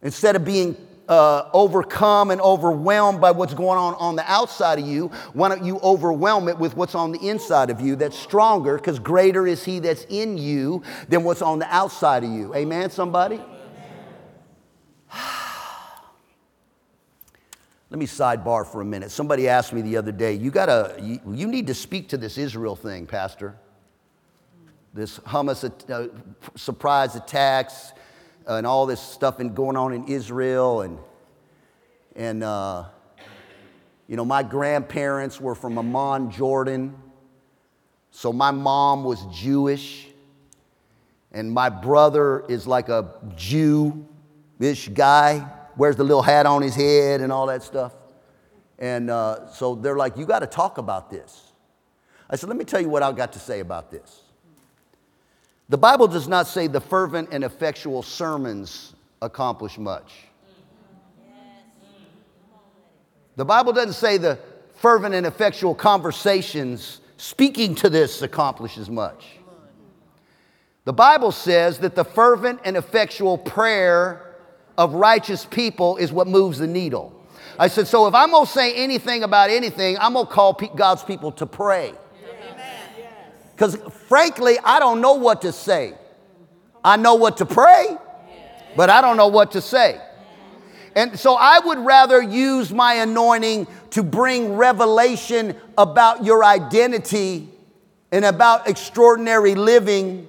Instead 0.00 0.34
of 0.34 0.46
being 0.46 0.74
uh, 1.10 1.50
overcome 1.52 2.30
and 2.30 2.40
overwhelmed 2.40 3.20
by 3.20 3.32
what's 3.32 3.52
going 3.52 3.78
on 3.78 3.92
on 3.96 4.16
the 4.16 4.24
outside 4.32 4.78
of 4.78 4.86
you, 4.86 5.08
why 5.34 5.50
don't 5.50 5.62
you 5.62 5.78
overwhelm 5.80 6.48
it 6.48 6.58
with 6.58 6.74
what's 6.78 6.94
on 6.94 7.12
the 7.12 7.18
inside 7.28 7.68
of 7.68 7.82
you 7.82 7.96
that's 7.96 8.18
stronger 8.18 8.76
because 8.76 8.98
greater 8.98 9.46
is 9.46 9.62
He 9.62 9.78
that's 9.78 10.06
in 10.08 10.38
you 10.38 10.82
than 11.10 11.22
what's 11.22 11.42
on 11.42 11.58
the 11.58 11.68
outside 11.68 12.24
of 12.24 12.30
you. 12.30 12.54
Amen, 12.54 12.88
somebody? 12.88 13.42
Let 17.94 18.00
me 18.00 18.06
sidebar 18.06 18.66
for 18.66 18.80
a 18.80 18.84
minute. 18.84 19.12
Somebody 19.12 19.48
asked 19.48 19.72
me 19.72 19.80
the 19.80 19.96
other 19.96 20.10
day, 20.10 20.32
you 20.32 20.50
gotta, 20.50 20.96
you, 21.00 21.20
you 21.30 21.46
need 21.46 21.68
to 21.68 21.74
speak 21.74 22.08
to 22.08 22.16
this 22.16 22.38
Israel 22.38 22.74
thing, 22.74 23.06
Pastor. 23.06 23.54
This 24.92 25.20
Hamas 25.20 25.62
uh, 25.88 26.08
surprise 26.56 27.14
attacks 27.14 27.92
uh, 28.48 28.54
and 28.54 28.66
all 28.66 28.86
this 28.86 29.00
stuff 29.00 29.38
and 29.38 29.54
going 29.54 29.76
on 29.76 29.92
in 29.92 30.08
Israel. 30.08 30.80
And, 30.80 30.98
and 32.16 32.42
uh, 32.42 32.86
you 34.08 34.16
know, 34.16 34.24
my 34.24 34.42
grandparents 34.42 35.40
were 35.40 35.54
from 35.54 35.78
Amman, 35.78 36.32
Jordan. 36.32 36.96
So 38.10 38.32
my 38.32 38.50
mom 38.50 39.04
was 39.04 39.24
Jewish. 39.26 40.08
And 41.30 41.48
my 41.48 41.68
brother 41.68 42.44
is 42.48 42.66
like 42.66 42.88
a 42.88 43.20
Jew-ish 43.36 44.88
guy 44.88 45.48
wears 45.76 45.96
the 45.96 46.04
little 46.04 46.22
hat 46.22 46.46
on 46.46 46.62
his 46.62 46.74
head 46.74 47.20
and 47.20 47.32
all 47.32 47.46
that 47.46 47.62
stuff. 47.62 47.92
And 48.78 49.10
uh, 49.10 49.48
so 49.48 49.74
they're 49.74 49.96
like, 49.96 50.16
You 50.16 50.26
got 50.26 50.40
to 50.40 50.46
talk 50.46 50.78
about 50.78 51.10
this. 51.10 51.52
I 52.28 52.36
said, 52.36 52.48
Let 52.48 52.58
me 52.58 52.64
tell 52.64 52.80
you 52.80 52.88
what 52.88 53.02
I've 53.02 53.16
got 53.16 53.32
to 53.34 53.38
say 53.38 53.60
about 53.60 53.90
this. 53.90 54.22
The 55.68 55.78
Bible 55.78 56.06
does 56.08 56.28
not 56.28 56.46
say 56.46 56.66
the 56.66 56.80
fervent 56.80 57.30
and 57.32 57.42
effectual 57.42 58.02
sermons 58.02 58.94
accomplish 59.22 59.78
much. 59.78 60.12
The 63.36 63.44
Bible 63.44 63.72
doesn't 63.72 63.94
say 63.94 64.18
the 64.18 64.38
fervent 64.76 65.14
and 65.14 65.26
effectual 65.26 65.74
conversations 65.74 67.00
speaking 67.16 67.74
to 67.76 67.88
this 67.88 68.22
accomplishes 68.22 68.90
much. 68.90 69.24
The 70.84 70.92
Bible 70.92 71.32
says 71.32 71.78
that 71.78 71.94
the 71.94 72.04
fervent 72.04 72.60
and 72.64 72.76
effectual 72.76 73.38
prayer 73.38 74.33
of 74.76 74.94
righteous 74.94 75.44
people 75.44 75.96
is 75.96 76.12
what 76.12 76.26
moves 76.26 76.58
the 76.58 76.66
needle. 76.66 77.12
I 77.58 77.68
said, 77.68 77.86
so 77.86 78.06
if 78.06 78.14
I'm 78.14 78.30
gonna 78.30 78.46
say 78.46 78.74
anything 78.74 79.22
about 79.22 79.50
anything, 79.50 79.96
I'm 79.98 80.14
gonna 80.14 80.26
call 80.26 80.54
God's 80.54 81.04
people 81.04 81.32
to 81.32 81.46
pray. 81.46 81.94
Because 83.54 83.76
frankly, 84.08 84.58
I 84.64 84.80
don't 84.80 85.00
know 85.00 85.14
what 85.14 85.42
to 85.42 85.52
say. 85.52 85.94
I 86.82 86.96
know 86.96 87.14
what 87.14 87.36
to 87.36 87.46
pray, 87.46 87.96
but 88.76 88.90
I 88.90 89.00
don't 89.00 89.16
know 89.16 89.28
what 89.28 89.52
to 89.52 89.60
say. 89.60 90.00
And 90.96 91.18
so 91.18 91.34
I 91.34 91.60
would 91.60 91.78
rather 91.78 92.22
use 92.22 92.72
my 92.72 92.94
anointing 92.94 93.66
to 93.90 94.02
bring 94.02 94.54
revelation 94.54 95.56
about 95.78 96.24
your 96.24 96.44
identity 96.44 97.48
and 98.12 98.24
about 98.24 98.68
extraordinary 98.68 99.54
living 99.54 100.28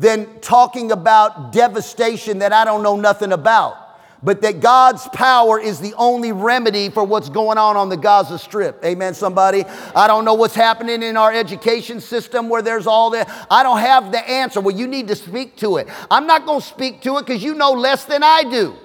than 0.00 0.40
talking 0.40 0.92
about 0.92 1.52
devastation 1.52 2.38
that 2.38 2.54
I 2.54 2.64
don't 2.64 2.82
know 2.82 2.96
nothing 2.96 3.32
about. 3.32 3.76
But 4.22 4.40
that 4.42 4.60
God's 4.60 5.06
power 5.08 5.60
is 5.60 5.78
the 5.78 5.92
only 5.94 6.32
remedy 6.32 6.88
for 6.88 7.04
what's 7.04 7.28
going 7.28 7.58
on 7.58 7.76
on 7.76 7.90
the 7.90 7.98
Gaza 7.98 8.38
Strip. 8.38 8.82
Amen, 8.82 9.12
somebody? 9.12 9.64
I 9.94 10.06
don't 10.06 10.24
know 10.24 10.34
what's 10.34 10.54
happening 10.54 11.02
in 11.02 11.18
our 11.18 11.32
education 11.32 12.00
system 12.00 12.48
where 12.48 12.62
there's 12.62 12.86
all 12.86 13.10
that. 13.10 13.30
I 13.50 13.62
don't 13.62 13.78
have 13.78 14.10
the 14.10 14.26
answer. 14.26 14.60
Well, 14.60 14.76
you 14.76 14.86
need 14.86 15.08
to 15.08 15.16
speak 15.16 15.56
to 15.58 15.76
it. 15.76 15.88
I'm 16.10 16.26
not 16.26 16.46
going 16.46 16.60
to 16.60 16.66
speak 16.66 17.02
to 17.02 17.18
it 17.18 17.26
because 17.26 17.42
you 17.42 17.54
know 17.54 17.72
less 17.72 18.06
than 18.06 18.22
I 18.22 18.44
do. 18.44 18.76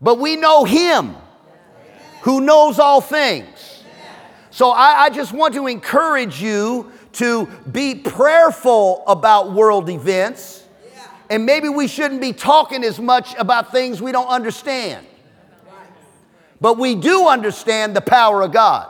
But 0.00 0.18
we 0.18 0.36
know 0.36 0.64
Him 0.64 1.16
who 2.22 2.40
knows 2.40 2.78
all 2.78 3.02
things. 3.02 3.82
So 4.50 4.70
I, 4.70 5.04
I 5.04 5.10
just 5.10 5.32
want 5.32 5.54
to 5.54 5.66
encourage 5.66 6.40
you 6.40 6.92
to 7.12 7.46
be 7.70 7.94
prayerful 7.94 9.04
about 9.06 9.52
world 9.52 9.88
events. 9.88 10.64
And 11.30 11.46
maybe 11.46 11.68
we 11.68 11.88
shouldn't 11.88 12.20
be 12.20 12.32
talking 12.32 12.84
as 12.84 12.98
much 12.98 13.34
about 13.36 13.72
things 13.72 14.02
we 14.02 14.12
don't 14.12 14.28
understand. 14.28 15.06
But 16.60 16.78
we 16.78 16.94
do 16.94 17.26
understand 17.26 17.96
the 17.96 18.00
power 18.00 18.42
of 18.42 18.52
God. 18.52 18.88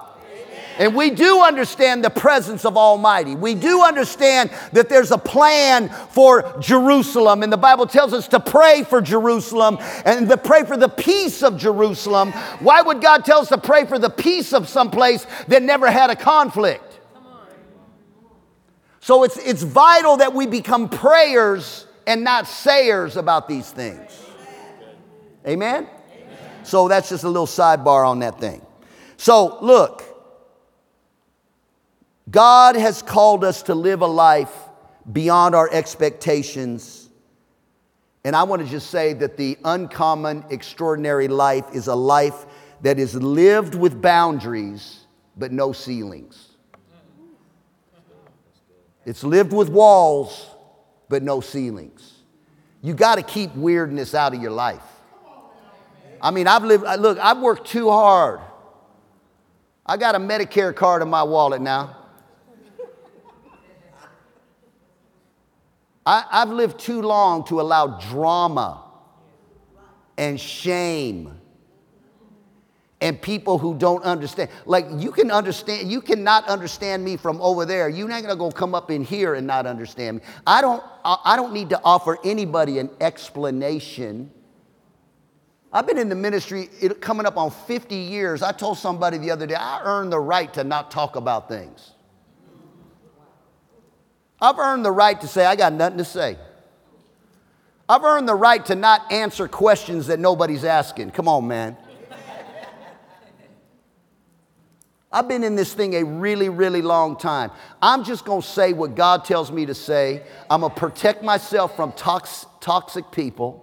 And 0.79 0.95
we 0.95 1.11
do 1.11 1.43
understand 1.43 2.03
the 2.03 2.11
presence 2.11 2.65
of 2.65 2.77
Almighty. 2.77 3.35
We 3.37 3.55
do 3.55 3.83
understand 3.83 4.51
that 4.73 4.89
there's 4.89 5.11
a 5.11 5.19
plan 5.19 5.91
for 6.11 6.57
Jerusalem. 6.61 7.43
And 7.43 7.53
the 7.53 7.59
Bible 7.59 7.87
tells 7.87 8.13
us 8.13 8.27
to 8.29 8.41
pray 8.41 8.83
for 8.85 9.01
Jerusalem 9.01 9.79
and 10.05 10.29
to 10.29 10.37
pray 10.37 10.65
for 10.65 10.77
the 10.77 10.89
peace 10.89 11.43
of 11.43 11.59
Jerusalem. 11.59 12.33
Why 12.61 12.83
would 12.83 13.01
God 13.03 13.25
tell 13.25 13.41
us 13.41 13.49
to 13.49 13.59
pray 13.59 13.85
for 13.85 13.99
the 13.99 14.11
peace 14.11 14.53
of 14.53 14.69
some 14.69 14.91
place 14.91 15.27
that 15.49 15.63
never 15.63 15.91
had 15.91 16.11
a 16.11 16.17
conflict? 16.17 16.92
So 19.03 19.25
it's, 19.25 19.37
it's 19.37 19.65
vital 19.65 20.19
that 20.19 20.33
we 20.33 20.47
become 20.47 20.89
prayers 20.89 21.89
and 22.07 22.23
not 22.23 22.47
sayers 22.47 23.17
about 23.17 23.49
these 23.49 23.69
things. 23.69 24.17
Amen? 25.45 25.89
Amen? 25.89 25.91
So 26.63 26.87
that's 26.87 27.09
just 27.09 27.25
a 27.25 27.29
little 27.29 27.49
sidebar 27.49 28.07
on 28.07 28.21
that 28.21 28.39
thing. 28.39 28.65
So 29.17 29.59
look, 29.61 30.05
God 32.31 32.77
has 32.77 33.03
called 33.03 33.43
us 33.43 33.65
to 33.65 33.75
live 33.75 34.03
a 34.03 34.07
life 34.07 34.55
beyond 35.13 35.57
our 35.57 35.69
expectations. 35.73 37.09
And 38.25 38.37
I 38.37 38.45
want 38.45 38.63
to 38.63 38.69
just 38.69 38.91
say 38.91 39.15
that 39.15 39.37
the 39.37 39.59
uncommon, 39.65 40.45
extraordinary 40.49 41.27
life 41.27 41.65
is 41.75 41.89
a 41.89 41.97
life 41.97 42.47
that 42.83 43.01
is 43.01 43.17
lived 43.17 43.75
with 43.75 44.01
boundaries 44.01 45.01
but 45.37 45.51
no 45.51 45.73
ceilings. 45.73 46.52
It's 49.05 49.25
lived 49.25 49.53
with 49.53 49.69
walls, 49.69 50.47
but 51.09 51.23
no 51.23 51.41
ceilings. 51.41 52.13
You 52.81 52.95
got 52.95 53.17
to 53.17 53.23
keep 53.23 53.55
weirdness 53.55 54.15
out 54.15 54.35
of 54.35 54.41
your 54.41 54.51
life. 54.51 54.83
I 56.21 56.31
mean, 56.31 56.47
I've 56.47 56.65
lived, 56.65 56.85
look, 57.01 57.19
I've 57.19 57.39
worked 57.39 57.67
too 57.67 57.91
hard. 57.91 58.41
I 59.85 59.97
got 59.97 60.15
a 60.15 60.19
Medicare 60.19 60.75
card 60.75 61.03
in 61.03 61.09
my 61.09 61.25
wallet 61.25 61.61
now. 61.61 61.97
I, 66.05 66.25
have 66.31 66.51
lived 66.51 66.81
too 66.81 67.03
long 67.03 67.45
to 67.47 67.61
allow 67.61 67.99
drama 67.99 68.85
and 70.17 70.41
shame 70.41 71.41
and 73.03 73.21
people 73.21 73.59
who 73.59 73.75
don't 73.75 74.03
understand. 74.05 74.49
Like 74.65 74.87
you 74.97 75.11
can 75.11 75.31
understand, 75.33 75.91
you 75.91 76.01
cannot 76.01 76.47
understand 76.47 77.05
me 77.05 77.17
from 77.17 77.43
over 77.43 77.67
there. 77.67 77.89
You're 77.89 78.09
not 78.09 78.23
gonna 78.23 78.37
go 78.37 78.51
come 78.51 78.75
up 78.75 78.91
in 78.93 79.03
here 79.03 79.35
and 79.35 79.45
not 79.45 79.67
understand 79.67 80.19
me. 80.19 80.23
I 80.47 80.63
don't, 80.63 80.83
I 81.05 81.35
don't 81.35 81.53
need 81.53 81.71
to 81.71 81.81
offer 81.85 82.17
anybody 82.25 82.79
an 82.79 82.91
explanation. 83.01 84.31
I've 85.73 85.87
been 85.87 85.99
in 85.99 86.09
the 86.09 86.15
ministry 86.15 86.71
it, 86.81 87.01
coming 87.01 87.27
up 87.27 87.37
on 87.37 87.51
50 87.51 87.95
years. 87.95 88.41
I 88.41 88.53
told 88.53 88.79
somebody 88.79 89.19
the 89.19 89.33
other 89.33 89.47
day, 89.47 89.55
I 89.55 89.83
earned 89.83 90.13
the 90.13 90.21
right 90.21 90.53
to 90.55 90.63
not 90.63 90.93
talk 90.93 91.17
about 91.17 91.49
things. 91.49 91.91
I've 94.41 94.59
earned 94.59 94.85
the 94.85 94.93
right 94.93 95.21
to 95.21 95.27
say, 95.27 95.45
I 95.45 95.57
got 95.57 95.73
nothing 95.73 95.99
to 95.99 96.05
say. 96.05 96.39
I've 97.89 98.05
earned 98.05 98.29
the 98.29 98.35
right 98.35 98.65
to 98.67 98.77
not 98.77 99.11
answer 99.11 99.49
questions 99.49 100.07
that 100.07 100.21
nobody's 100.21 100.65
asking. 100.65 101.11
Come 101.11 101.27
on, 101.27 101.49
man. 101.49 101.77
I've 105.13 105.29
been 105.29 105.45
in 105.45 105.57
this 105.57 105.75
thing 105.75 105.95
a 105.95 106.05
really, 106.05 106.49
really 106.49 106.83
long 106.83 107.17
time. 107.17 107.51
I'm 107.83 108.03
just 108.05 108.25
going 108.25 108.43
to 108.43 108.49
say 108.49 108.73
what 108.73 108.95
God 108.95 109.25
tells 109.25 109.53
me 109.53 109.67
to 109.67 109.75
say. 109.75 110.23
I'm 110.49 110.61
going 110.63 110.73
to 110.73 110.81
protect 110.81 111.23
myself 111.23 111.77
from 111.77 111.93
tox- 111.93 112.47
toxic 112.61 113.11
people. 113.11 113.59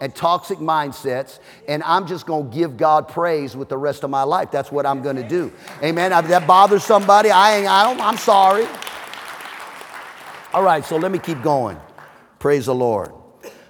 and 0.00 0.14
toxic 0.14 0.58
mindsets, 0.58 1.38
and 1.68 1.82
I'm 1.84 2.06
just 2.06 2.26
going 2.26 2.50
to 2.50 2.54
give 2.54 2.76
God 2.76 3.08
praise 3.08 3.56
with 3.56 3.68
the 3.68 3.76
rest 3.78 4.02
of 4.02 4.10
my 4.10 4.24
life. 4.24 4.50
That's 4.50 4.72
what 4.72 4.84
I'm 4.86 5.02
going 5.02 5.16
to 5.16 5.26
do. 5.26 5.52
Amen. 5.82 6.12
If 6.12 6.28
that 6.28 6.46
bothers 6.46 6.82
somebody, 6.84 7.30
I 7.30 7.58
ain't, 7.58 7.68
I 7.68 7.84
don't, 7.84 8.00
I'm 8.00 8.16
sorry. 8.18 8.66
All 10.52 10.62
right, 10.62 10.84
so 10.84 10.96
let 10.96 11.10
me 11.10 11.18
keep 11.18 11.42
going. 11.42 11.78
Praise 12.38 12.66
the 12.66 12.74
Lord. 12.74 13.12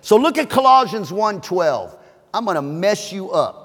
So 0.01 0.17
look 0.17 0.37
at 0.39 0.51
Colossians 0.51 1.11
1:12. 1.11 1.97
I'm 2.33 2.45
going 2.45 2.57
to 2.57 2.63
mess 2.63 3.13
you 3.13 3.31
up. 3.31 3.61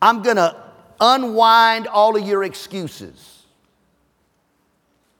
I'm 0.00 0.22
going 0.22 0.36
to 0.36 0.63
unwind 1.00 1.86
all 1.86 2.16
of 2.16 2.26
your 2.26 2.44
excuses. 2.44 3.42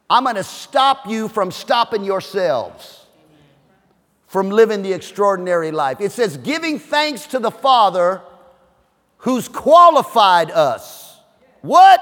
I'm 0.08 0.24
going 0.24 0.36
to 0.36 0.44
stop 0.44 1.08
you 1.08 1.28
from 1.28 1.50
stopping 1.50 2.04
yourselves 2.04 3.04
from 4.34 4.50
living 4.50 4.82
the 4.82 4.92
extraordinary 4.92 5.70
life. 5.70 6.00
It 6.00 6.10
says, 6.10 6.36
giving 6.38 6.80
thanks 6.80 7.28
to 7.28 7.38
the 7.38 7.52
Father 7.52 8.20
who's 9.18 9.46
qualified 9.46 10.50
us. 10.50 11.16
What? 11.60 12.00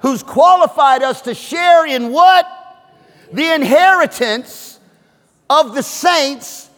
Who's 0.00 0.24
qualified 0.24 1.04
us 1.04 1.20
to 1.22 1.34
share 1.36 1.86
in 1.86 2.10
what? 2.10 2.44
The 3.32 3.54
inheritance 3.54 4.80
of 5.48 5.76
the 5.76 5.82
saints 5.84 6.68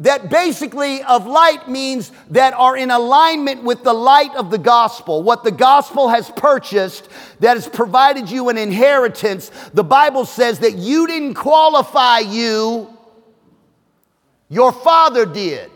that 0.00 0.30
basically 0.30 1.02
of 1.02 1.26
light 1.26 1.68
means 1.68 2.10
that 2.30 2.54
are 2.54 2.74
in 2.76 2.90
alignment 2.90 3.62
with 3.62 3.84
the 3.84 3.92
light 3.92 4.34
of 4.34 4.50
the 4.50 4.58
gospel. 4.58 5.22
What 5.22 5.44
the 5.44 5.50
gospel 5.50 6.08
has 6.08 6.30
purchased 6.30 7.08
that 7.40 7.56
has 7.56 7.68
provided 7.68 8.30
you 8.30 8.48
an 8.48 8.56
inheritance. 8.56 9.50
The 9.74 9.84
Bible 9.84 10.24
says 10.24 10.60
that 10.60 10.76
you 10.76 11.06
didn't 11.06 11.34
qualify 11.34 12.20
you, 12.20 12.96
your 14.48 14.72
father 14.72 15.26
did. 15.26 15.70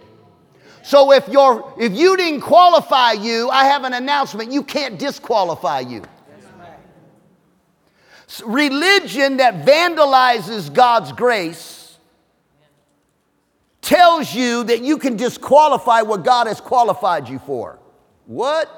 So 0.83 1.13
if 1.13 1.29
you're 1.29 1.75
if 1.79 1.93
you 1.93 2.17
didn't 2.17 2.41
qualify 2.41 3.13
you, 3.13 3.51
I 3.51 3.65
have 3.67 3.85
an 3.85 3.93
announcement. 3.93 4.51
You 4.51 4.63
can't 4.63 4.99
disqualify 4.99 5.81
you. 5.81 6.03
Religion 8.45 9.37
that 9.37 9.67
vandalizes 9.67 10.73
God's 10.73 11.13
grace 11.13 11.84
tells 13.85 14.35
you 14.35 14.65
that 14.65 14.83
you 14.83 14.99
can 14.99 15.17
disqualify 15.17 16.03
what 16.03 16.25
God 16.25 16.47
has 16.47 16.61
qualified 16.61 17.29
you 17.29 17.39
for. 17.39 17.79
What? 18.27 18.71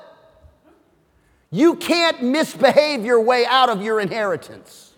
You 1.50 1.76
can't 1.76 2.22
misbehave 2.22 3.04
your 3.04 3.20
way 3.20 3.46
out 3.46 3.68
of 3.68 3.82
your 3.82 4.00
inheritance. 4.00 4.92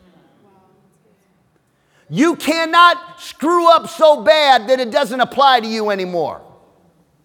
You 2.08 2.36
cannot 2.36 3.20
screw 3.20 3.70
up 3.70 3.88
so 3.90 4.22
bad 4.22 4.68
that 4.68 4.80
it 4.80 4.90
doesn't 4.90 5.20
apply 5.20 5.60
to 5.60 5.66
you 5.66 5.90
anymore. 5.90 6.40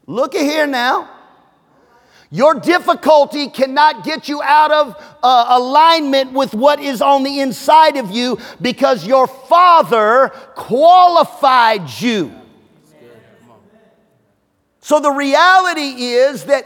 Look 0.05 0.35
at 0.35 0.41
here 0.41 0.67
now. 0.67 1.09
Your 2.29 2.55
difficulty 2.55 3.47
cannot 3.47 4.03
get 4.03 4.27
you 4.27 4.41
out 4.41 4.71
of 4.71 5.17
uh, 5.21 5.45
alignment 5.49 6.33
with 6.33 6.53
what 6.53 6.81
is 6.81 7.01
on 7.01 7.23
the 7.23 7.39
inside 7.39 7.95
of 7.95 8.11
you 8.11 8.39
because 8.59 9.05
your 9.07 9.27
father 9.27 10.29
qualified 10.55 11.89
you. 12.01 12.33
So 14.83 14.99
the 14.99 15.11
reality 15.11 16.03
is 16.03 16.43
that 16.45 16.65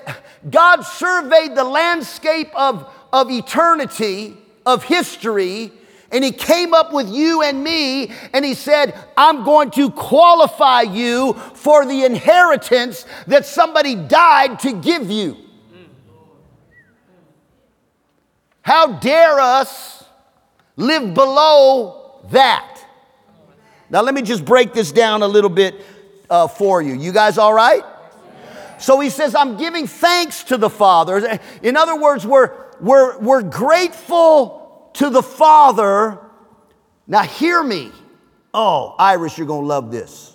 God 0.49 0.81
surveyed 0.81 1.53
the 1.53 1.63
landscape 1.63 2.49
of, 2.55 2.91
of 3.13 3.29
eternity, 3.29 4.35
of 4.65 4.83
history, 4.83 5.71
and 6.11 6.23
He 6.23 6.31
came 6.31 6.73
up 6.73 6.91
with 6.91 7.07
you 7.09 7.43
and 7.43 7.63
me, 7.63 8.11
and 8.33 8.43
He 8.43 8.55
said, 8.55 8.97
I'm 9.15 9.43
going 9.43 9.69
to 9.71 9.91
qualify 9.91 10.81
you 10.81 11.33
for 11.33 11.85
the 11.85 12.05
inheritance 12.05 13.05
that 13.27 13.45
somebody 13.45 13.93
died 13.93 14.61
to 14.61 14.73
give 14.73 15.11
you. 15.11 15.37
How 18.63 18.93
dare 18.93 19.39
us 19.39 20.03
live 20.75 21.13
below 21.13 22.19
that? 22.31 22.83
Now, 23.91 24.01
let 24.01 24.15
me 24.15 24.23
just 24.23 24.43
break 24.43 24.73
this 24.73 24.91
down 24.91 25.21
a 25.21 25.27
little 25.27 25.51
bit 25.51 25.75
uh, 26.31 26.47
for 26.47 26.81
you. 26.81 26.95
You 26.95 27.11
guys 27.11 27.37
all 27.37 27.53
right? 27.53 27.83
So 28.79 28.99
he 28.99 29.09
says, 29.09 29.35
I'm 29.35 29.57
giving 29.57 29.87
thanks 29.87 30.43
to 30.45 30.57
the 30.57 30.69
Father. 30.69 31.39
In 31.63 31.77
other 31.77 31.99
words, 31.99 32.25
we're, 32.25 32.53
we're, 32.79 33.17
we're 33.19 33.43
grateful 33.43 34.91
to 34.93 35.09
the 35.09 35.23
Father. 35.23 36.19
Now, 37.07 37.23
hear 37.23 37.63
me. 37.63 37.91
Oh, 38.53 38.95
Iris, 38.97 39.37
you're 39.37 39.47
going 39.47 39.61
to 39.61 39.67
love 39.67 39.91
this. 39.91 40.33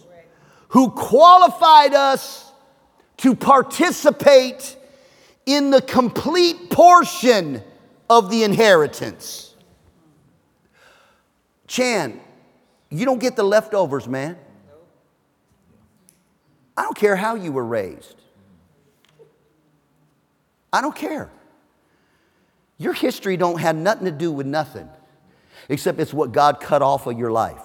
Who 0.68 0.90
qualified 0.90 1.94
us 1.94 2.50
to 3.18 3.34
participate 3.36 4.76
in 5.46 5.70
the 5.70 5.80
complete 5.80 6.70
portion 6.70 7.62
of 8.08 8.30
the 8.30 8.42
inheritance. 8.42 9.54
Chan, 11.66 12.20
you 12.90 13.04
don't 13.04 13.18
get 13.18 13.36
the 13.36 13.42
leftovers, 13.42 14.06
man. 14.06 14.36
I 16.76 16.82
don't 16.82 16.96
care 16.96 17.16
how 17.16 17.34
you 17.34 17.52
were 17.52 17.64
raised. 17.64 18.21
I 20.72 20.80
don't 20.80 20.96
care. 20.96 21.30
Your 22.78 22.92
history 22.92 23.36
don't 23.36 23.60
have 23.60 23.76
nothing 23.76 24.06
to 24.06 24.10
do 24.10 24.32
with 24.32 24.46
nothing, 24.46 24.88
except 25.68 26.00
it's 26.00 26.14
what 26.14 26.32
God 26.32 26.60
cut 26.60 26.82
off 26.82 27.06
of 27.06 27.18
your 27.18 27.30
life. 27.30 27.62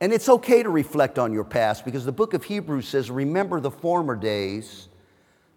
And 0.00 0.12
it's 0.12 0.28
okay 0.28 0.62
to 0.62 0.68
reflect 0.68 1.18
on 1.18 1.32
your 1.32 1.44
past 1.44 1.84
because 1.84 2.04
the 2.04 2.12
book 2.12 2.34
of 2.34 2.44
Hebrews 2.44 2.86
says, 2.86 3.10
remember 3.10 3.58
the 3.60 3.70
former 3.70 4.16
days 4.16 4.88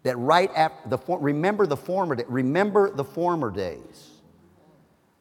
that 0.04 0.16
right 0.16 0.50
after 0.56 0.88
the 0.88 0.98
remember 1.18 1.66
the 1.66 1.76
former 1.76 2.16
remember 2.28 2.90
the 2.90 3.04
former 3.04 3.50
days 3.50 4.10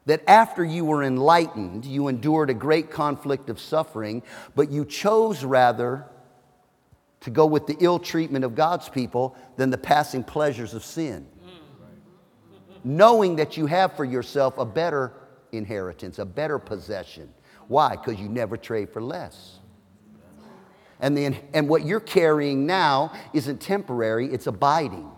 that 0.07 0.23
after 0.25 0.63
you 0.63 0.85
were 0.85 1.03
enlightened, 1.03 1.83
you 1.85 2.07
endured 2.07 2.49
a 2.49 2.53
great 2.53 2.89
conflict 2.89 3.49
of 3.49 3.59
suffering, 3.59 4.23
but 4.55 4.71
you 4.71 4.85
chose 4.85 5.43
rather 5.43 6.05
to 7.19 7.29
go 7.29 7.45
with 7.45 7.67
the 7.67 7.75
ill 7.81 7.99
treatment 7.99 8.45
of 8.45 8.55
God's 8.55 8.87
people 8.87 9.35
than 9.57 9.69
the 9.69 9.77
passing 9.77 10.23
pleasures 10.23 10.73
of 10.73 10.83
sin. 10.83 11.27
Knowing 12.85 13.35
that 13.35 13.57
you 13.57 13.65
have 13.65 13.97
for 13.97 14.05
yourself 14.05 14.57
a 14.57 14.65
better 14.65 15.11
inheritance, 15.51 16.19
a 16.19 16.25
better 16.25 16.57
possession. 16.57 17.29
Why? 17.67 17.97
Because 17.97 18.17
you 18.17 18.29
never 18.29 18.55
trade 18.55 18.89
for 18.89 19.01
less. 19.01 19.59
And, 21.01 21.17
the, 21.17 21.35
and 21.53 21.67
what 21.67 21.85
you're 21.85 21.99
carrying 21.99 22.65
now 22.65 23.11
isn't 23.33 23.59
temporary, 23.59 24.27
it's 24.27 24.47
abiding. 24.47 25.11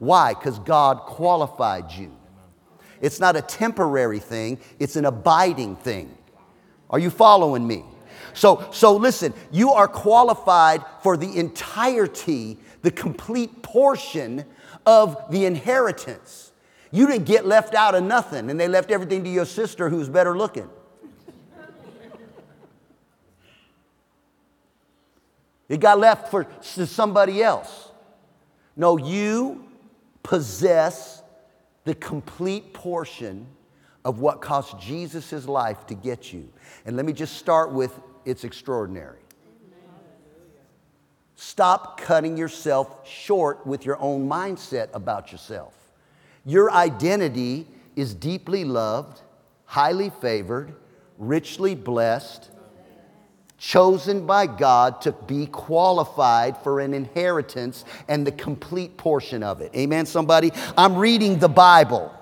Why? 0.00 0.34
Because 0.34 0.58
God 0.58 1.02
qualified 1.02 1.92
you. 1.92 2.16
It's 3.00 3.20
not 3.20 3.36
a 3.36 3.42
temporary 3.42 4.18
thing, 4.18 4.58
it's 4.78 4.96
an 4.96 5.04
abiding 5.04 5.76
thing. 5.76 6.16
Are 6.90 6.98
you 6.98 7.10
following 7.10 7.66
me? 7.66 7.84
So, 8.34 8.68
so 8.72 8.96
listen, 8.96 9.34
you 9.50 9.70
are 9.70 9.88
qualified 9.88 10.84
for 11.02 11.16
the 11.16 11.38
entirety, 11.38 12.58
the 12.82 12.90
complete 12.90 13.62
portion 13.62 14.44
of 14.86 15.16
the 15.30 15.46
inheritance. 15.46 16.52
You 16.90 17.06
didn't 17.06 17.26
get 17.26 17.46
left 17.46 17.74
out 17.74 17.94
of 17.94 18.02
nothing, 18.02 18.50
and 18.50 18.58
they 18.58 18.68
left 18.68 18.90
everything 18.90 19.24
to 19.24 19.30
your 19.30 19.46
sister 19.46 19.88
who's 19.88 20.08
better 20.08 20.36
looking. 20.36 20.68
It 25.68 25.78
got 25.78 26.00
left 26.00 26.32
for 26.32 26.48
somebody 26.62 27.44
else. 27.44 27.90
No, 28.76 28.96
you 28.96 29.64
possess 30.24 31.19
the 31.84 31.94
complete 31.94 32.72
portion 32.72 33.46
of 34.04 34.20
what 34.20 34.40
cost 34.40 34.78
Jesus 34.78 35.32
life 35.46 35.86
to 35.86 35.94
get 35.94 36.32
you. 36.32 36.48
And 36.84 36.96
let 36.96 37.04
me 37.04 37.12
just 37.12 37.36
start 37.36 37.72
with 37.72 37.98
it's 38.24 38.44
extraordinary. 38.44 39.18
Stop 41.36 41.98
cutting 41.98 42.36
yourself 42.36 43.08
short 43.08 43.66
with 43.66 43.86
your 43.86 43.98
own 44.00 44.28
mindset 44.28 44.88
about 44.92 45.32
yourself. 45.32 45.74
Your 46.44 46.70
identity 46.70 47.66
is 47.96 48.14
deeply 48.14 48.64
loved, 48.64 49.22
highly 49.64 50.10
favored, 50.10 50.74
richly 51.18 51.74
blessed, 51.74 52.50
chosen 53.60 54.24
by 54.26 54.46
God 54.46 55.02
to 55.02 55.12
be 55.12 55.46
qualified 55.46 56.56
for 56.62 56.80
an 56.80 56.94
inheritance 56.94 57.84
and 58.08 58.26
the 58.26 58.32
complete 58.32 58.96
portion 58.96 59.42
of 59.42 59.60
it. 59.60 59.70
Amen, 59.76 60.06
somebody? 60.06 60.50
I'm 60.78 60.96
reading 60.96 61.38
the 61.38 61.48
Bible. 61.48 62.12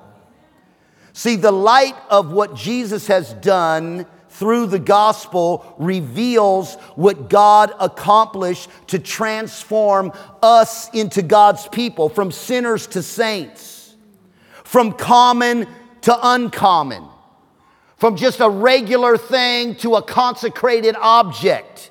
See, 1.12 1.36
the 1.36 1.52
light 1.52 1.94
of 2.10 2.32
what 2.32 2.56
Jesus 2.56 3.06
has 3.06 3.32
done 3.34 4.04
through 4.30 4.66
the 4.66 4.80
gospel 4.80 5.74
reveals 5.78 6.74
what 6.96 7.30
God 7.30 7.72
accomplished 7.78 8.68
to 8.88 8.98
transform 8.98 10.12
us 10.42 10.90
into 10.90 11.22
God's 11.22 11.68
people, 11.68 12.08
from 12.08 12.32
sinners 12.32 12.88
to 12.88 13.02
saints, 13.02 13.94
from 14.64 14.92
common 14.92 15.68
to 16.02 16.18
uncommon. 16.20 17.04
From 17.98 18.16
just 18.16 18.40
a 18.40 18.48
regular 18.48 19.18
thing 19.18 19.74
to 19.76 19.96
a 19.96 20.02
consecrated 20.02 20.96
object. 20.96 21.90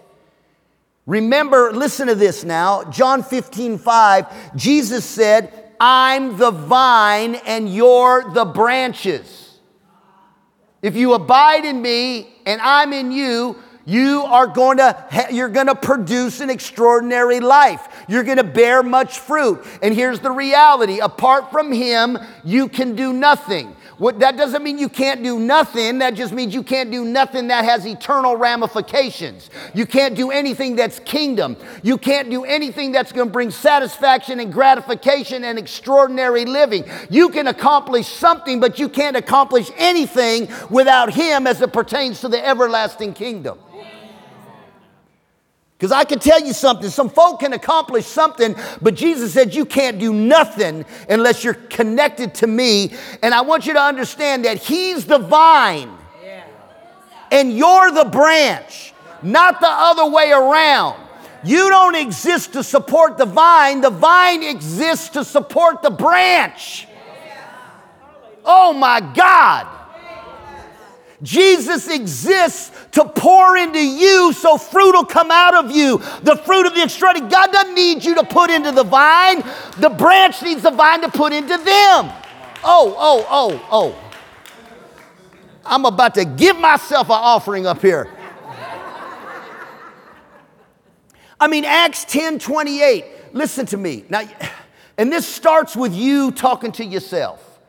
Remember, 1.05 1.71
listen 1.71 2.07
to 2.07 2.15
this 2.15 2.43
now. 2.43 2.83
John 2.85 3.23
15, 3.23 3.77
5, 3.77 4.55
Jesus 4.55 5.05
said, 5.05 5.73
I'm 5.79 6.37
the 6.37 6.51
vine 6.51 7.35
and 7.35 7.73
you're 7.73 8.31
the 8.31 8.45
branches. 8.45 9.59
If 10.81 10.95
you 10.95 11.13
abide 11.13 11.65
in 11.65 11.81
me 11.81 12.33
and 12.45 12.61
I'm 12.61 12.93
in 12.93 13.11
you, 13.11 13.57
you 13.85 14.23
are 14.23 14.47
going 14.47 14.77
to 14.77 15.27
you're 15.31 15.47
going 15.47 15.67
to 15.67 15.75
produce 15.75 16.41
an 16.41 16.49
extraordinary 16.49 17.39
life 17.39 17.87
you're 18.09 18.25
going 18.25 18.37
to 18.37 18.43
bear 18.43 18.83
much 18.83 19.19
fruit 19.19 19.65
and 19.81 19.95
here's 19.95 20.19
the 20.19 20.29
reality 20.29 20.99
apart 20.99 21.51
from 21.51 21.71
him 21.71 22.17
you 22.43 22.67
can 22.67 22.97
do 22.97 23.13
nothing 23.13 23.73
what, 23.97 24.19
that 24.19 24.37
doesn't 24.37 24.63
mean 24.63 24.77
you 24.77 24.89
can't 24.89 25.23
do 25.23 25.39
nothing. 25.39 25.99
That 25.99 26.13
just 26.13 26.31
means 26.31 26.53
you 26.53 26.61
can't 26.61 26.91
do 26.91 27.03
nothing 27.03 27.47
that 27.47 27.65
has 27.65 27.85
eternal 27.85 28.35
ramifications. 28.35 29.49
You 29.73 29.87
can't 29.87 30.15
do 30.15 30.29
anything 30.29 30.75
that's 30.75 30.99
kingdom. 30.99 31.57
You 31.81 31.97
can't 31.97 32.29
do 32.29 32.45
anything 32.45 32.91
that's 32.91 33.11
going 33.11 33.27
to 33.27 33.33
bring 33.33 33.49
satisfaction 33.49 34.39
and 34.39 34.53
gratification 34.53 35.43
and 35.43 35.57
extraordinary 35.57 36.45
living. 36.45 36.85
You 37.09 37.29
can 37.29 37.47
accomplish 37.47 38.07
something, 38.07 38.59
but 38.59 38.77
you 38.77 38.87
can't 38.87 39.17
accomplish 39.17 39.71
anything 39.77 40.47
without 40.69 41.11
Him 41.11 41.47
as 41.47 41.61
it 41.61 41.73
pertains 41.73 42.21
to 42.21 42.27
the 42.27 42.45
everlasting 42.45 43.13
kingdom. 43.13 43.57
Because 45.77 45.91
I 45.91 46.05
can 46.05 46.17
tell 46.17 46.41
you 46.41 46.53
something, 46.53 46.89
some 46.89 47.07
folk 47.07 47.41
can 47.41 47.53
accomplish 47.53 48.05
something, 48.05 48.55
but 48.81 48.95
Jesus 48.95 49.33
said 49.33 49.53
you 49.53 49.63
can't 49.63 49.99
do 49.99 50.11
nothing 50.11 50.85
unless 51.07 51.43
you're 51.43 51.53
connected 51.53 52.33
to 52.35 52.47
me. 52.47 52.93
And 53.21 53.31
I 53.31 53.41
want 53.41 53.67
you 53.67 53.73
to 53.73 53.81
understand 53.81 54.45
that 54.45 54.57
He's 54.57 55.05
the 55.05 55.19
vine 55.19 55.91
and 57.31 57.55
you're 57.55 57.91
the 57.91 58.05
branch, 58.05 58.93
not 59.21 59.59
the 59.59 59.69
other 59.69 60.09
way 60.09 60.31
around. 60.31 60.99
You 61.43 61.69
don't 61.69 61.95
exist 61.95 62.53
to 62.53 62.63
support 62.63 63.19
the 63.19 63.25
vine, 63.25 63.81
the 63.81 63.91
vine 63.91 64.41
exists 64.41 65.09
to 65.09 65.23
support 65.23 65.83
the 65.83 65.91
branch. 65.91 66.87
Oh 68.43 68.73
my 68.73 68.99
God. 68.99 69.76
Jesus 71.23 71.87
exists 71.87 72.71
to 72.91 73.03
pour 73.03 73.57
into 73.57 73.79
you 73.79 74.33
so 74.33 74.57
fruit 74.57 74.93
will 74.93 75.05
come 75.05 75.31
out 75.31 75.55
of 75.55 75.71
you. 75.71 75.97
The 76.21 76.35
fruit 76.45 76.67
of 76.67 76.75
the 76.75 76.83
extraordinary. 76.83 77.29
God 77.31 77.51
doesn't 77.51 77.73
need 77.73 78.05
you 78.05 78.15
to 78.15 78.23
put 78.23 78.51
into 78.51 78.71
the 78.71 78.83
vine, 78.83 79.43
the 79.79 79.89
branch 79.89 80.41
needs 80.43 80.61
the 80.61 80.71
vine 80.71 81.01
to 81.01 81.09
put 81.09 81.33
into 81.33 81.57
them. 81.57 82.11
Oh, 82.63 82.95
oh, 82.97 83.25
oh, 83.29 83.67
oh. 83.71 84.03
I'm 85.65 85.85
about 85.85 86.15
to 86.15 86.25
give 86.25 86.57
myself 86.57 87.07
an 87.07 87.13
offering 87.13 87.65
up 87.65 87.81
here. 87.81 88.09
I 91.39 91.47
mean, 91.47 91.65
Acts 91.65 92.05
10 92.05 92.39
28. 92.39 93.05
Listen 93.33 93.65
to 93.67 93.77
me. 93.77 94.05
Now, 94.09 94.21
and 94.97 95.11
this 95.11 95.27
starts 95.27 95.75
with 95.75 95.93
you 95.93 96.31
talking 96.31 96.71
to 96.73 96.85
yourself. 96.85 97.59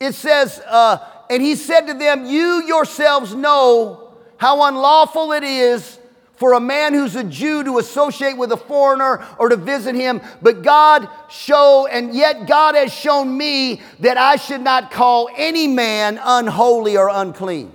It 0.00 0.14
says, 0.14 0.60
uh, 0.66 0.98
and 1.30 1.42
he 1.42 1.54
said 1.56 1.86
to 1.86 1.94
them, 1.94 2.26
You 2.26 2.64
yourselves 2.66 3.34
know 3.34 4.14
how 4.36 4.64
unlawful 4.64 5.32
it 5.32 5.42
is 5.42 5.98
for 6.36 6.54
a 6.54 6.60
man 6.60 6.92
who's 6.94 7.14
a 7.16 7.24
Jew 7.24 7.62
to 7.64 7.78
associate 7.78 8.36
with 8.36 8.50
a 8.52 8.56
foreigner 8.56 9.24
or 9.38 9.48
to 9.48 9.56
visit 9.56 9.94
him, 9.94 10.20
but 10.42 10.62
God 10.62 11.08
show, 11.30 11.86
and 11.86 12.14
yet 12.14 12.46
God 12.46 12.74
has 12.74 12.92
shown 12.92 13.36
me 13.36 13.80
that 14.00 14.18
I 14.18 14.36
should 14.36 14.60
not 14.60 14.90
call 14.90 15.30
any 15.36 15.68
man 15.68 16.20
unholy 16.22 16.96
or 16.96 17.08
unclean. 17.08 17.72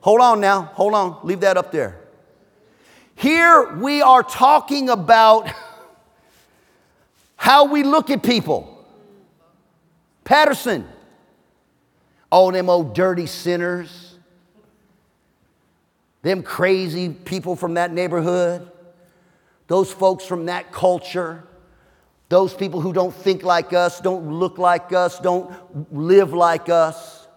Hold 0.00 0.20
on 0.20 0.40
now, 0.40 0.62
hold 0.62 0.94
on, 0.94 1.18
leave 1.22 1.40
that 1.40 1.56
up 1.56 1.70
there. 1.72 2.00
Here 3.14 3.76
we 3.76 4.02
are 4.02 4.22
talking 4.22 4.88
about 4.88 5.48
how 7.36 7.66
we 7.66 7.84
look 7.84 8.10
at 8.10 8.22
people. 8.22 8.84
Patterson, 10.24 10.88
Oh, 12.34 12.50
them 12.50 12.70
old 12.70 12.94
dirty 12.94 13.26
sinners. 13.26 14.14
Them 16.22 16.42
crazy 16.42 17.10
people 17.10 17.56
from 17.56 17.74
that 17.74 17.92
neighborhood. 17.92 18.70
Those 19.66 19.92
folks 19.92 20.24
from 20.24 20.46
that 20.46 20.72
culture. 20.72 21.44
Those 22.30 22.54
people 22.54 22.80
who 22.80 22.94
don't 22.94 23.14
think 23.14 23.42
like 23.42 23.74
us, 23.74 24.00
don't 24.00 24.32
look 24.32 24.56
like 24.56 24.94
us, 24.94 25.18
don't 25.18 25.92
live 25.92 26.32
like 26.32 26.70
us. 26.70 27.28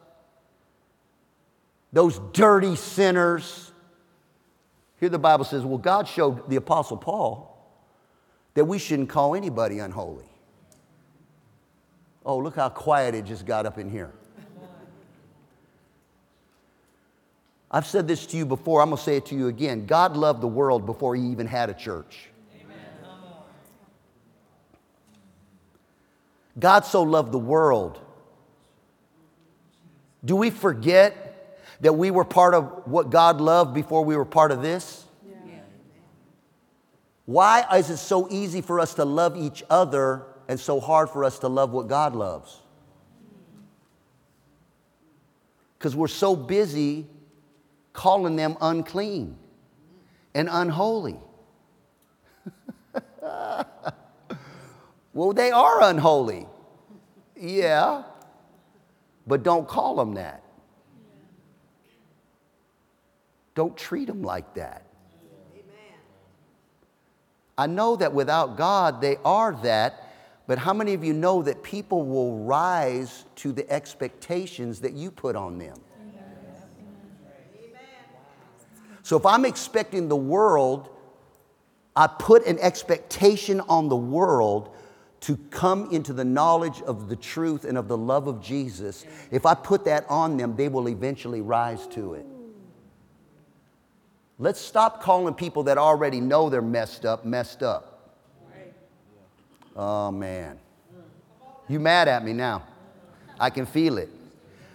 Those 1.91 2.19
dirty 2.31 2.77
sinners. 2.77 3.73
Here 5.01 5.09
the 5.09 5.19
Bible 5.19 5.43
says, 5.43 5.65
well, 5.65 5.77
God 5.77 6.07
showed 6.07 6.49
the 6.49 6.55
Apostle 6.55 6.95
Paul 6.95 7.51
that 8.53 8.63
we 8.63 8.79
shouldn't 8.79 9.09
call 9.09 9.35
anybody 9.35 9.79
unholy. 9.79 10.29
Oh, 12.25 12.37
look 12.37 12.55
how 12.55 12.69
quiet 12.69 13.13
it 13.13 13.25
just 13.25 13.45
got 13.45 13.65
up 13.65 13.77
in 13.77 13.89
here. 13.89 14.13
I've 17.71 17.85
said 17.85 18.07
this 18.07 18.25
to 18.27 18.37
you 18.37 18.45
before, 18.45 18.81
I'm 18.81 18.89
going 18.89 18.97
to 18.97 19.03
say 19.03 19.17
it 19.17 19.25
to 19.27 19.35
you 19.35 19.47
again. 19.47 19.85
God 19.85 20.15
loved 20.15 20.41
the 20.41 20.47
world 20.47 20.85
before 20.85 21.15
he 21.15 21.23
even 21.23 21.47
had 21.47 21.69
a 21.69 21.73
church. 21.73 22.29
God 26.57 26.85
so 26.85 27.03
loved 27.03 27.31
the 27.31 27.39
world. 27.39 27.99
Do 30.23 30.35
we 30.35 30.49
forget 30.49 31.59
that 31.81 31.93
we 31.93 32.11
were 32.11 32.23
part 32.23 32.53
of 32.53 32.87
what 32.87 33.09
God 33.09 33.41
loved 33.41 33.73
before 33.73 34.05
we 34.05 34.15
were 34.15 34.25
part 34.25 34.51
of 34.51 34.61
this? 34.61 35.03
Why 37.25 37.65
is 37.75 37.89
it 37.89 37.97
so 37.97 38.27
easy 38.29 38.61
for 38.61 38.79
us 38.79 38.93
to 38.95 39.05
love 39.05 39.35
each 39.35 39.63
other 39.69 40.27
and 40.47 40.59
so 40.59 40.79
hard 40.79 41.09
for 41.09 41.23
us 41.23 41.39
to 41.39 41.47
love 41.47 41.71
what 41.71 41.87
God 41.87 42.15
loves? 42.15 42.61
Because 45.77 45.95
we're 45.95 46.07
so 46.07 46.35
busy 46.35 47.07
calling 47.95 48.35
them 48.35 48.55
unclean 48.61 49.37
and 50.35 50.49
unholy. 50.51 51.17
well, 55.13 55.33
they 55.33 55.49
are 55.51 55.81
unholy. 55.83 56.47
Yeah, 57.35 58.03
but 59.25 59.43
don't 59.43 59.67
call 59.67 59.95
them 59.95 60.13
that. 60.15 60.43
Don't 63.55 63.75
treat 63.75 64.07
them 64.07 64.21
like 64.21 64.53
that. 64.55 64.85
I 67.57 67.67
know 67.67 67.95
that 67.95 68.13
without 68.13 68.57
God, 68.57 68.99
they 68.99 69.15
are 69.23 69.53
that, 69.63 70.13
but 70.45 70.57
how 70.57 70.73
many 70.73 70.93
of 70.93 71.05
you 71.05 71.13
know 71.13 71.41
that 71.43 71.63
people 71.63 72.05
will 72.05 72.43
rise 72.43 73.23
to 73.37 73.53
the 73.53 73.69
expectations 73.71 74.81
that 74.81 74.91
you 74.91 75.09
put 75.09 75.37
on 75.37 75.57
them? 75.57 75.77
So 79.05 79.15
if 79.15 79.23
I'm 79.23 79.45
expecting 79.45 80.07
the 80.07 80.15
world, 80.15 80.89
I 81.95 82.07
put 82.07 82.43
an 82.47 82.57
expectation 82.57 83.61
on 83.61 83.87
the 83.87 83.95
world 83.95 84.75
to 85.19 85.37
come 85.51 85.91
into 85.91 86.11
the 86.11 86.25
knowledge 86.25 86.81
of 86.81 87.07
the 87.07 87.15
truth 87.15 87.65
and 87.65 87.77
of 87.77 87.87
the 87.87 87.95
love 87.95 88.25
of 88.25 88.41
Jesus. 88.41 89.05
If 89.29 89.45
I 89.45 89.53
put 89.53 89.85
that 89.85 90.07
on 90.09 90.37
them, 90.37 90.55
they 90.55 90.69
will 90.69 90.89
eventually 90.89 91.41
rise 91.41 91.85
to 91.89 92.15
it. 92.15 92.25
Let's 94.39 94.59
stop 94.59 95.03
calling 95.03 95.35
people 95.35 95.61
that 95.65 95.77
already 95.77 96.19
know 96.19 96.49
they're 96.49 96.63
messed 96.63 97.05
up, 97.05 97.25
messed 97.25 97.61
up. 97.61 98.17
Oh, 99.75 100.09
man. 100.09 100.57
You 101.67 101.79
mad 101.79 102.07
at 102.07 102.25
me 102.25 102.33
now. 102.33 102.63
I 103.39 103.51
can 103.51 103.67
feel 103.67 103.99
it. 103.99 104.09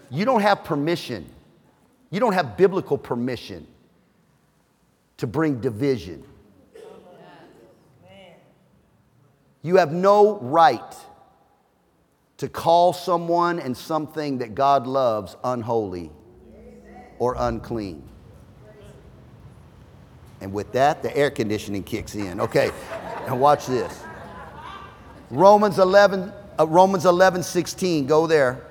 You 0.08 0.24
don't 0.24 0.42
have 0.42 0.62
permission. 0.62 1.28
You 2.10 2.20
don't 2.20 2.34
have 2.34 2.56
biblical 2.56 2.96
permission 2.96 3.66
to 5.20 5.26
bring 5.26 5.60
division. 5.60 6.24
You 9.60 9.76
have 9.76 9.92
no 9.92 10.38
right 10.40 10.94
to 12.38 12.48
call 12.48 12.94
someone 12.94 13.58
and 13.58 13.76
something 13.76 14.38
that 14.38 14.54
God 14.54 14.86
loves 14.86 15.36
unholy 15.44 16.10
or 17.18 17.36
unclean. 17.38 18.02
And 20.40 20.54
with 20.54 20.72
that, 20.72 21.02
the 21.02 21.14
air 21.14 21.30
conditioning 21.30 21.82
kicks 21.82 22.14
in. 22.14 22.40
Okay, 22.40 22.70
and 23.26 23.38
watch 23.38 23.66
this. 23.66 24.02
Romans 25.28 25.78
11, 25.78 26.32
uh, 26.58 26.66
Romans 26.66 27.04
11, 27.04 27.42
16, 27.42 28.06
go 28.06 28.26
there. 28.26 28.64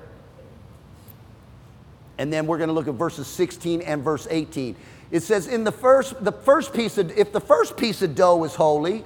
And 2.18 2.32
then 2.32 2.48
we're 2.48 2.58
going 2.58 2.68
to 2.68 2.74
look 2.74 2.88
at 2.88 2.94
verses 2.94 3.28
16 3.28 3.82
and 3.82 4.02
verse 4.02 4.26
18. 4.28 4.74
It 5.10 5.22
says 5.22 5.46
in 5.48 5.64
the 5.64 5.72
first, 5.72 6.22
the 6.22 6.32
first 6.32 6.72
piece 6.72 6.98
of, 6.98 7.10
if 7.12 7.32
the 7.32 7.40
first 7.40 7.76
piece 7.76 8.02
of 8.02 8.14
dough 8.14 8.44
is 8.44 8.54
holy, 8.54 9.04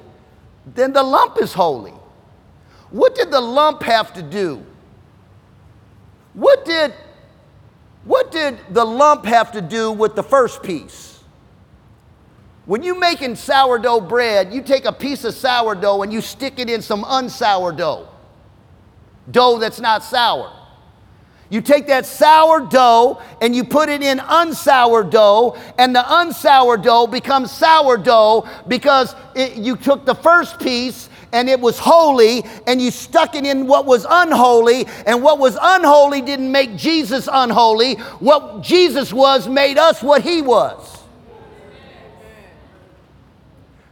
then 0.67 0.93
the 0.93 1.03
lump 1.03 1.41
is 1.41 1.53
holy. 1.53 1.95
What 2.91 3.15
did 3.15 3.31
the 3.31 3.41
lump 3.41 3.83
have 3.83 4.13
to 4.15 4.23
do? 4.23 4.65
What 6.35 6.65
did 6.65 6.93
What 8.05 8.31
did 8.31 8.59
the 8.71 8.85
lump 8.85 9.25
have 9.25 9.53
to 9.53 9.63
do 9.63 9.91
with 9.93 10.15
the 10.15 10.23
first 10.23 10.63
piece? 10.63 11.23
When 12.67 12.83
you're 12.83 12.99
making 12.99 13.37
sourdough 13.37 14.03
bread, 14.03 14.53
you 14.53 14.63
take 14.63 14.85
a 14.85 14.93
piece 14.93 15.25
of 15.25 15.35
sourdough 15.35 16.03
and 16.03 16.13
you 16.13 16.21
stick 16.21 16.59
it 16.59 16.71
in 16.71 16.83
some 16.83 17.05
unsourdough, 17.05 18.09
dough 19.31 19.59
that's 19.59 19.81
not 19.81 20.03
sour. 20.03 20.51
You 21.51 21.61
take 21.61 21.87
that 21.89 22.07
sourdough 22.07 23.21
and 23.41 23.55
you 23.55 23.65
put 23.65 23.89
it 23.89 24.03
in 24.03 24.19
unsourdough, 24.19 25.57
and 25.79 25.95
the 25.95 26.05
unsourdough 26.05 27.09
becomes 27.09 27.51
sourdough 27.53 28.49
because 28.67 29.15
it, 29.35 29.57
you 29.57 29.77
took 29.77 30.05
the 30.05 30.15
first 30.15 30.59
piece 30.59 31.09
and 31.33 31.49
it 31.49 31.59
was 31.59 31.81
holy, 31.81 32.45
and 32.69 32.81
you 32.81 32.93
stuck 32.93 33.35
it 33.35 33.45
in 33.45 33.67
what 33.67 33.87
was 33.87 34.07
unholy, 34.09 34.87
and 35.05 35.21
what 35.21 35.41
was 35.41 35.59
unholy 35.61 36.23
didn't 36.23 36.53
make 36.53 36.77
Jesus 36.77 37.29
unholy. 37.31 37.97
What 38.21 38.63
Jesus 38.63 39.13
was 39.13 39.49
made 39.49 39.77
us 39.77 40.01
what 40.01 40.23
he 40.23 40.43
was. 40.43 41.03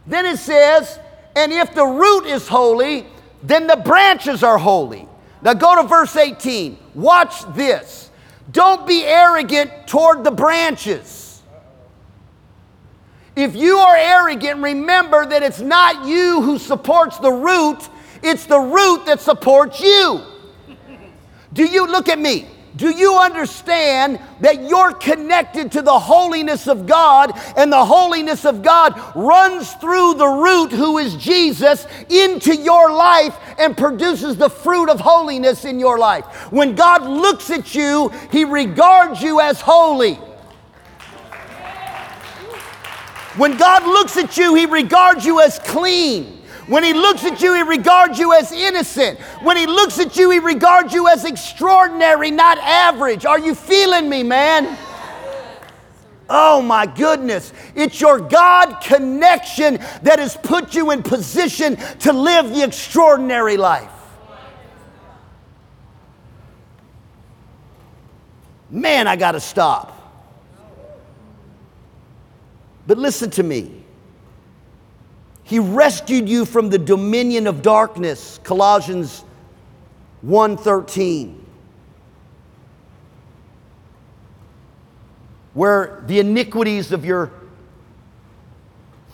Then 0.07 0.25
it 0.25 0.37
says, 0.37 0.97
and 1.35 1.51
if 1.51 1.75
the 1.75 1.85
root 1.85 2.27
is 2.27 2.47
holy, 2.47 3.05
then 3.41 3.67
the 3.67 3.75
branches 3.75 4.41
are 4.41 4.57
holy. 4.57 5.09
Now 5.43 5.53
go 5.53 5.81
to 5.81 5.87
verse 5.87 6.15
18. 6.15 6.77
Watch 6.95 7.43
this. 7.53 8.09
Don't 8.51 8.87
be 8.87 9.03
arrogant 9.03 9.87
toward 9.87 10.23
the 10.23 10.31
branches. 10.31 11.41
If 13.35 13.55
you 13.55 13.77
are 13.77 13.95
arrogant, 13.95 14.61
remember 14.61 15.25
that 15.25 15.43
it's 15.43 15.59
not 15.59 16.05
you 16.05 16.41
who 16.41 16.57
supports 16.59 17.17
the 17.17 17.31
root, 17.31 17.89
it's 18.21 18.45
the 18.45 18.59
root 18.59 19.05
that 19.07 19.19
supports 19.19 19.81
you. 19.81 20.21
Do 21.51 21.65
you 21.65 21.87
look 21.87 22.09
at 22.09 22.19
me? 22.19 22.47
Do 22.75 22.89
you 22.89 23.19
understand 23.19 24.19
that 24.39 24.67
you're 24.67 24.93
connected 24.93 25.71
to 25.73 25.83
the 25.83 25.99
holiness 25.99 26.67
of 26.67 26.87
God 26.87 27.31
and 27.55 27.71
the 27.71 27.85
holiness 27.85 28.45
of 28.45 28.63
God 28.63 28.99
runs 29.15 29.71
through 29.75 30.15
the 30.15 30.27
root, 30.27 30.71
who 30.71 30.97
is 30.97 31.15
Jesus, 31.15 31.85
into 32.09 32.55
your 32.55 32.91
life 32.91 33.37
and 33.59 33.77
produces 33.77 34.37
the 34.37 34.49
fruit 34.49 34.89
of 34.89 34.99
holiness 34.99 35.65
in 35.65 35.79
your 35.79 35.99
life? 35.99 36.25
When 36.51 36.73
God 36.73 37.03
looks 37.03 37.51
at 37.51 37.75
you, 37.75 38.09
He 38.31 38.43
regards 38.43 39.21
you 39.21 39.39
as 39.39 39.61
holy. 39.61 40.15
When 43.37 43.57
God 43.57 43.83
looks 43.83 44.17
at 44.17 44.35
you, 44.35 44.55
He 44.55 44.65
regards 44.65 45.25
you 45.25 45.41
as 45.41 45.59
clean. 45.59 46.42
When 46.67 46.83
he 46.83 46.93
looks 46.93 47.25
at 47.25 47.41
you, 47.41 47.53
he 47.53 47.61
regards 47.61 48.17
you 48.17 48.33
as 48.33 48.51
innocent. 48.51 49.19
When 49.41 49.57
he 49.57 49.67
looks 49.67 49.99
at 49.99 50.15
you, 50.15 50.29
he 50.29 50.39
regards 50.39 50.93
you 50.93 51.07
as 51.09 51.25
extraordinary, 51.25 52.31
not 52.31 52.57
average. 52.57 53.25
Are 53.25 53.39
you 53.39 53.53
feeling 53.53 54.09
me, 54.09 54.23
man? 54.23 54.77
Oh 56.29 56.61
my 56.61 56.85
goodness. 56.85 57.51
It's 57.75 57.99
your 57.99 58.19
God 58.19 58.81
connection 58.81 59.75
that 60.03 60.19
has 60.19 60.37
put 60.37 60.73
you 60.73 60.91
in 60.91 61.03
position 61.03 61.75
to 61.99 62.13
live 62.13 62.49
the 62.49 62.63
extraordinary 62.63 63.57
life. 63.57 63.91
Man, 68.69 69.07
I 69.07 69.17
got 69.17 69.33
to 69.33 69.39
stop. 69.39 69.91
But 72.87 72.97
listen 72.97 73.29
to 73.31 73.43
me. 73.43 73.82
He 75.43 75.59
rescued 75.59 76.29
you 76.29 76.45
from 76.45 76.69
the 76.69 76.77
dominion 76.77 77.47
of 77.47 77.61
darkness. 77.61 78.39
Colossians 78.43 79.23
1:13. 80.21 81.39
Where 85.53 86.03
the 86.07 86.19
iniquities 86.19 86.91
of 86.91 87.05
your 87.05 87.31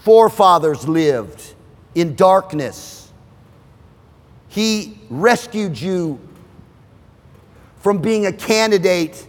forefathers 0.02 0.88
lived 0.88 1.54
in 1.96 2.16
darkness. 2.16 3.12
He 4.48 5.00
rescued 5.10 5.80
you 5.80 6.20
from 7.78 8.00
being 8.00 8.26
a 8.26 8.32
candidate 8.32 9.28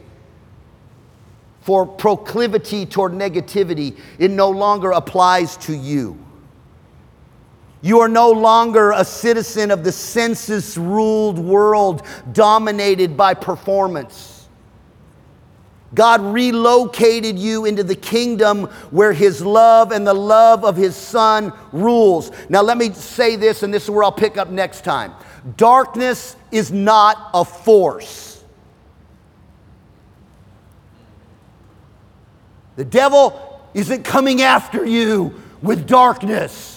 for 1.63 1.87
proclivity 1.87 2.87
toward 2.87 3.13
negativity. 3.13 3.97
It 4.19 4.31
no 4.31 4.51
longer 4.51 4.93
applies 4.93 5.57
to 5.59 5.77
you. 5.77 6.19
You 7.83 8.01
are 8.01 8.09
no 8.09 8.31
longer 8.31 8.93
a 8.93 9.05
citizen 9.05 9.71
of 9.71 9.85
the 9.85 9.93
census 9.93 10.77
ruled 10.77 11.39
world 11.39 12.03
dominated 12.33 13.17
by 13.17 13.35
performance. 13.35 14.49
God 15.93 16.21
relocated 16.21 17.39
you 17.39 17.65
into 17.65 17.83
the 17.83 17.97
kingdom 17.97 18.67
where 18.91 19.13
His 19.13 19.43
love 19.43 19.91
and 19.93 20.07
the 20.07 20.15
love 20.15 20.65
of 20.65 20.77
His 20.77 20.95
Son 20.95 21.53
rules. 21.73 22.31
Now, 22.49 22.63
let 22.63 22.77
me 22.77 22.93
say 22.93 23.37
this, 23.37 23.63
and 23.63 23.75
this 23.75 23.85
is 23.85 23.91
where 23.91 24.05
I'll 24.05 24.13
pick 24.13 24.37
up 24.37 24.51
next 24.51 24.85
time. 24.85 25.13
Darkness 25.57 26.37
is 26.53 26.71
not 26.71 27.31
a 27.35 27.45
force. 27.45 28.45
The 32.77 32.85
devil 32.85 33.61
isn't 33.75 34.05
coming 34.05 34.43
after 34.43 34.85
you 34.85 35.41
with 35.61 35.87
darkness. 35.87 36.70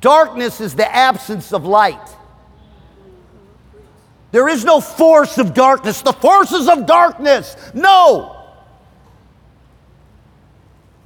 Darkness 0.00 0.60
is 0.60 0.74
the 0.74 0.94
absence 0.94 1.52
of 1.52 1.64
light. 1.64 2.16
There 4.32 4.48
is 4.48 4.64
no 4.64 4.80
force 4.80 5.38
of 5.38 5.54
darkness. 5.54 6.02
The 6.02 6.12
forces 6.12 6.68
of 6.68 6.86
darkness, 6.86 7.56
no. 7.72 8.36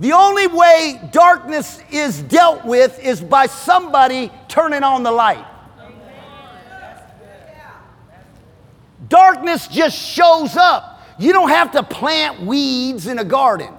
The 0.01 0.13
only 0.13 0.47
way 0.47 1.01
darkness 1.13 1.81
is 1.91 2.23
dealt 2.23 2.65
with 2.65 2.99
is 3.05 3.21
by 3.21 3.47
somebody 3.47 4.33
turning 4.49 4.83
on 4.83 5.03
the 5.03 5.13
light. 5.13 5.45
Darkness 9.09 9.69
just 9.69 9.97
shows 9.97 10.57
up. 10.57 11.03
You 11.19 11.33
don't 11.33 11.51
have 11.51 11.73
to 11.73 11.83
plant 11.83 12.41
weeds 12.41 13.07
in 13.07 13.19
a 13.19 13.25
garden, 13.25 13.75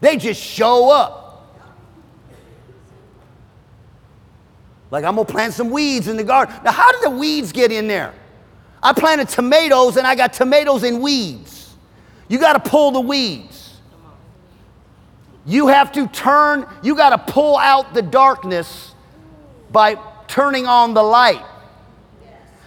they 0.00 0.16
just 0.16 0.42
show 0.42 0.90
up. 0.90 1.19
Like, 4.90 5.04
I'm 5.04 5.14
gonna 5.14 5.24
plant 5.24 5.54
some 5.54 5.70
weeds 5.70 6.08
in 6.08 6.16
the 6.16 6.24
garden. 6.24 6.54
Now, 6.64 6.72
how 6.72 6.90
did 6.92 7.02
the 7.02 7.10
weeds 7.10 7.52
get 7.52 7.70
in 7.70 7.86
there? 7.86 8.12
I 8.82 8.92
planted 8.92 9.28
tomatoes 9.28 9.96
and 9.96 10.06
I 10.06 10.14
got 10.14 10.32
tomatoes 10.32 10.82
and 10.82 11.00
weeds. 11.00 11.74
You 12.28 12.38
gotta 12.38 12.60
pull 12.60 12.90
the 12.92 13.00
weeds. 13.00 13.76
You 15.46 15.68
have 15.68 15.92
to 15.92 16.06
turn, 16.08 16.66
you 16.82 16.94
gotta 16.94 17.18
pull 17.18 17.56
out 17.56 17.94
the 17.94 18.02
darkness 18.02 18.94
by 19.70 19.96
turning 20.28 20.66
on 20.66 20.94
the 20.94 21.02
light. 21.02 21.44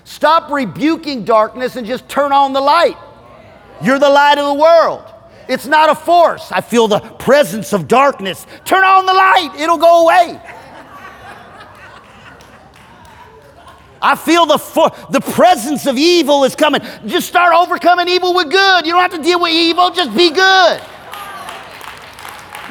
Stop 0.04 0.52
rebuking 0.52 1.24
darkness 1.24 1.76
and 1.76 1.88
just 1.88 2.08
turn 2.10 2.32
on 2.32 2.54
the 2.54 2.62
light. 2.62 2.98
You're 3.82 4.00
the 4.00 4.10
light 4.10 4.38
of 4.38 4.46
the 4.46 4.54
world. 4.54 5.04
It's 5.48 5.66
not 5.66 5.90
a 5.90 5.96
force. 5.96 6.52
I 6.52 6.62
feel 6.62 6.88
the 6.88 7.00
presence 7.00 7.74
of 7.74 7.88
darkness. 7.88 8.46
Turn 8.66 8.84
on 8.84 9.06
the 9.06 9.14
light, 9.14 9.52
it'll 9.60 9.78
go 9.78 10.04
away. 10.04 10.40
I 14.04 14.16
feel 14.16 14.46
the, 14.46 14.58
the 15.10 15.22
presence 15.22 15.88
of 15.88 15.98
evil 15.98 16.44
is 16.44 16.56
coming. 16.56 16.82
Just 17.08 17.26
start 17.28 17.56
overcoming 17.56 18.10
evil 18.10 18.34
with 18.34 18.52
good. 18.52 18.86
You 18.86 18.92
don't 18.92 19.02
have 19.02 19.14
to 19.14 19.24
deal 19.24 19.40
with 19.40 19.54
evil, 19.54 19.92
just 19.92 20.16
be 20.16 20.30
good. 20.30 20.82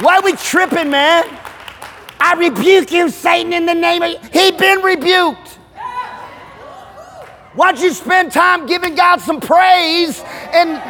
Why 0.01 0.18
are 0.18 0.22
we 0.22 0.33
tripping, 0.33 0.91
man? 0.91 1.24
I 2.20 2.35
rebuke 2.35 2.93
you, 2.93 3.09
Satan, 3.09 3.55
in 3.55 3.64
the 3.64 3.74
name 3.74 4.03
of. 4.03 4.33
He 4.33 4.53
been 4.53 4.80
rebuked. 4.83 5.49
Why 7.55 7.72
don't 7.72 7.83
you 7.83 7.93
spend 7.93 8.30
time 8.33 8.66
giving 8.66 8.95
God 8.95 9.20
some 9.20 9.41
praise 9.41 10.22
and 10.53 10.80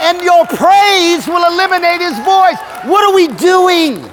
and 0.00 0.22
your 0.22 0.46
praise 0.46 1.26
will 1.26 1.44
eliminate 1.52 2.00
his 2.00 2.18
voice. 2.20 2.58
What 2.84 3.04
are 3.04 3.14
we 3.14 3.28
doing? 3.28 4.10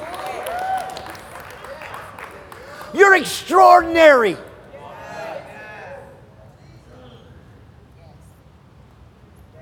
You're 2.93 3.15
extraordinary. 3.15 4.37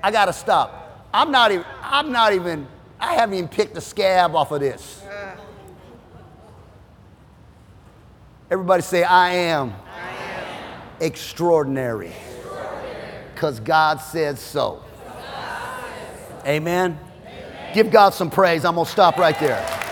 I 0.02 0.10
got 0.10 0.26
to 0.26 0.32
stop. 0.32 1.08
I'm 1.12 1.30
not 1.32 1.50
even, 1.50 1.64
I'm 1.82 2.12
not 2.12 2.32
even, 2.32 2.66
I 3.00 3.14
haven't 3.14 3.34
even 3.34 3.48
picked 3.48 3.74
the 3.74 3.80
scab 3.80 4.36
off 4.36 4.52
of 4.52 4.60
this. 4.60 5.02
Everybody 8.48 8.82
say, 8.82 9.02
I 9.02 9.30
am, 9.32 9.74
I 9.92 10.10
am. 10.10 10.82
extraordinary. 11.00 12.12
Because 13.34 13.58
God 13.58 13.96
said 13.96 14.38
so. 14.38 14.84
Amen? 16.46 16.96
Amen. 17.26 17.74
Give 17.74 17.90
God 17.90 18.14
some 18.14 18.30
praise. 18.30 18.64
I'm 18.64 18.76
going 18.76 18.86
to 18.86 18.92
stop 18.92 19.16
right 19.16 19.38
there. 19.40 19.85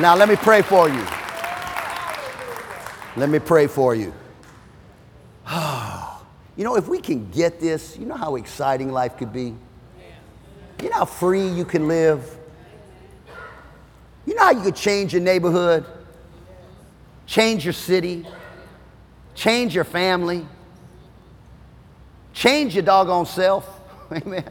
Now, 0.00 0.14
let 0.14 0.28
me 0.28 0.36
pray 0.36 0.62
for 0.62 0.88
you. 0.88 1.04
Let 3.16 3.28
me 3.28 3.40
pray 3.40 3.66
for 3.66 3.94
you. 3.94 4.12
You 6.56 6.64
know, 6.64 6.74
if 6.74 6.88
we 6.88 6.98
can 6.98 7.30
get 7.30 7.60
this, 7.60 7.96
you 7.96 8.04
know 8.04 8.16
how 8.16 8.34
exciting 8.34 8.90
life 8.90 9.16
could 9.16 9.32
be? 9.32 9.54
You 10.82 10.90
know 10.90 10.96
how 10.96 11.04
free 11.04 11.46
you 11.46 11.64
can 11.64 11.86
live? 11.86 12.36
You 14.26 14.34
know 14.34 14.42
how 14.42 14.50
you 14.50 14.62
could 14.62 14.74
change 14.74 15.12
your 15.12 15.22
neighborhood, 15.22 15.86
change 17.26 17.64
your 17.64 17.72
city, 17.72 18.26
change 19.36 19.72
your 19.72 19.84
family, 19.84 20.44
change 22.32 22.74
your 22.74 22.82
doggone 22.82 23.26
self? 23.26 23.80
Amen. 24.12 24.50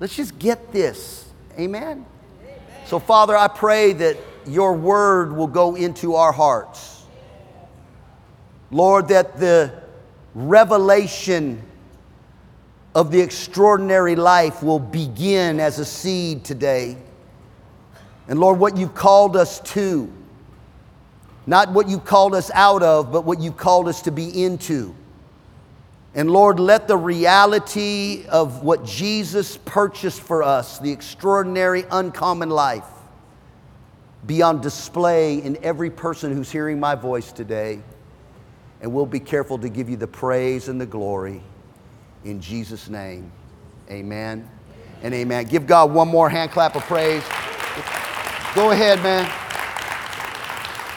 Let's 0.00 0.16
just 0.16 0.36
get 0.36 0.72
this. 0.72 1.28
Amen. 1.56 2.04
So, 2.86 2.98
Father, 2.98 3.36
I 3.36 3.48
pray 3.48 3.92
that 3.94 4.16
your 4.46 4.74
word 4.74 5.34
will 5.34 5.46
go 5.46 5.74
into 5.74 6.14
our 6.14 6.32
hearts. 6.32 7.04
Lord, 8.70 9.08
that 9.08 9.38
the 9.38 9.82
revelation 10.34 11.62
of 12.94 13.10
the 13.10 13.20
extraordinary 13.20 14.16
life 14.16 14.62
will 14.62 14.78
begin 14.78 15.60
as 15.60 15.78
a 15.78 15.84
seed 15.84 16.44
today. 16.44 16.96
And 18.28 18.38
Lord, 18.38 18.58
what 18.58 18.76
you've 18.76 18.94
called 18.94 19.36
us 19.36 19.60
to, 19.72 20.12
not 21.46 21.72
what 21.72 21.88
you've 21.88 22.04
called 22.04 22.34
us 22.34 22.50
out 22.54 22.82
of, 22.82 23.12
but 23.12 23.24
what 23.24 23.40
you've 23.40 23.56
called 23.56 23.88
us 23.88 24.02
to 24.02 24.10
be 24.10 24.44
into. 24.44 24.94
And 26.14 26.30
Lord, 26.30 26.60
let 26.60 26.88
the 26.88 26.96
reality 26.96 28.26
of 28.28 28.62
what 28.62 28.84
Jesus 28.84 29.56
purchased 29.64 30.20
for 30.20 30.42
us, 30.42 30.78
the 30.78 30.92
extraordinary, 30.92 31.84
uncommon 31.90 32.50
life, 32.50 32.84
be 34.26 34.42
on 34.42 34.60
display 34.60 35.38
in 35.38 35.56
every 35.64 35.90
person 35.90 36.34
who's 36.34 36.50
hearing 36.50 36.78
my 36.78 36.94
voice 36.94 37.32
today. 37.32 37.80
And 38.82 38.92
we'll 38.92 39.06
be 39.06 39.20
careful 39.20 39.58
to 39.58 39.68
give 39.68 39.88
you 39.88 39.96
the 39.96 40.06
praise 40.06 40.68
and 40.68 40.80
the 40.80 40.86
glory 40.86 41.40
in 42.24 42.40
Jesus' 42.40 42.88
name. 42.88 43.32
Amen 43.90 44.48
and 45.02 45.14
amen. 45.14 45.46
Give 45.46 45.66
God 45.66 45.92
one 45.92 46.08
more 46.08 46.28
hand 46.28 46.50
clap 46.50 46.76
of 46.76 46.82
praise. 46.82 47.24
Go 48.54 48.70
ahead, 48.70 49.02
man. 49.02 49.24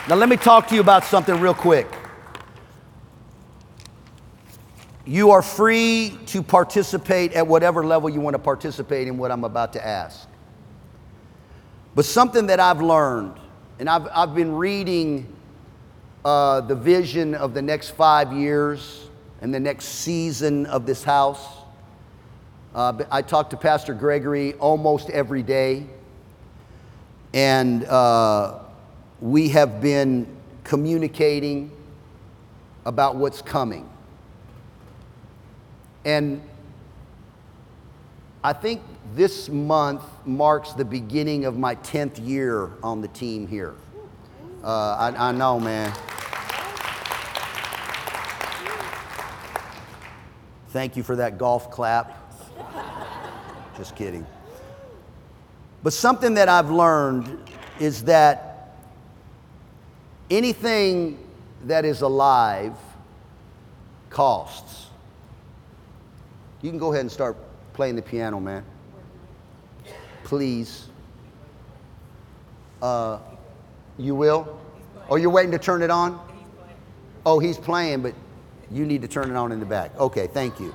Now, 0.07 0.16
let 0.16 0.30
me 0.30 0.36
talk 0.36 0.68
to 0.68 0.76
you 0.76 0.82
about 0.82 1.03
something 1.03 1.39
real 1.39 1.53
quick. 1.53 1.88
You 5.07 5.29
are 5.31 5.43
free 5.43 6.17
to 6.27 6.41
participate 6.41 7.33
at 7.33 7.45
whatever 7.45 7.85
level 7.85 8.09
you 8.09 8.19
want 8.19 8.33
to 8.33 8.39
participate 8.39 9.07
in 9.07 9.19
what 9.19 9.31
I'm 9.31 9.43
about 9.43 9.73
to 9.73 9.85
ask. 9.85 10.27
But 11.93 12.05
something 12.05 12.47
that 12.47 12.59
I've 12.59 12.81
learned, 12.81 13.39
and 13.77 13.87
I've, 13.87 14.07
I've 14.11 14.33
been 14.33 14.55
reading 14.55 15.31
uh, 16.25 16.61
the 16.61 16.73
vision 16.73 17.35
of 17.35 17.53
the 17.53 17.61
next 17.61 17.91
five 17.91 18.33
years 18.33 19.07
and 19.41 19.53
the 19.53 19.59
next 19.59 19.85
season 19.85 20.65
of 20.65 20.87
this 20.87 21.03
house. 21.03 21.45
Uh, 22.73 23.03
I 23.11 23.21
talk 23.21 23.51
to 23.51 23.57
Pastor 23.57 23.93
Gregory 23.93 24.55
almost 24.55 25.11
every 25.11 25.43
day, 25.43 25.85
and 27.31 27.85
uh, 27.85 28.59
we 29.21 29.49
have 29.49 29.81
been 29.81 30.25
communicating 30.63 31.69
about 32.85 33.17
what's 33.17 33.43
coming. 33.43 33.87
And 36.05 36.41
I 38.43 38.53
think 38.53 38.81
this 39.15 39.49
month 39.49 40.03
marks 40.23 40.73
the 40.73 40.85
beginning 40.85 41.45
of 41.45 41.57
my 41.57 41.75
10th 41.75 42.25
year 42.25 42.69
on 42.83 43.01
the 43.01 43.07
team 43.07 43.47
here. 43.47 43.73
Uh, 44.63 45.11
I, 45.17 45.29
I 45.29 45.31
know, 45.31 45.59
man. 45.59 45.91
Thank 50.69 50.95
you 50.95 51.01
for 51.03 51.15
that 51.15 51.37
golf 51.37 51.71
clap. 51.71 52.21
Just 53.77 53.95
kidding. 53.95 54.27
But 55.81 55.93
something 55.93 56.35
that 56.35 56.49
I've 56.49 56.69
learned 56.69 57.49
is 57.79 58.03
that 58.03 58.77
anything 60.29 61.17
that 61.65 61.85
is 61.85 62.01
alive 62.01 62.73
costs. 64.09 64.84
You 66.66 66.72
can 66.72 66.80
go 66.80 66.91
ahead 66.91 67.01
and 67.01 67.11
start 67.11 67.38
playing 67.74 67.95
the 67.95 68.01
piano, 68.01 68.39
man. 68.39 68.66
Please. 70.24 70.88
Uh, 72.82 73.20
you 73.99 74.16
will? 74.16 74.59
Oh, 75.07 75.16
you're 75.16 75.30
waiting 75.30 75.51
to 75.51 75.59
turn 75.59 75.84
it 75.84 75.91
on? 75.91 76.20
Oh, 77.24 77.38
he's 77.38 77.59
playing, 77.59 78.01
but 78.01 78.16
you 78.72 78.84
need 78.84 79.03
to 79.03 79.07
turn 79.07 79.30
it 79.30 79.36
on 79.36 79.51
in 79.51 79.59
the 79.59 79.66
back. 79.68 79.95
Okay, 79.99 80.26
thank 80.26 80.59
you. 80.59 80.74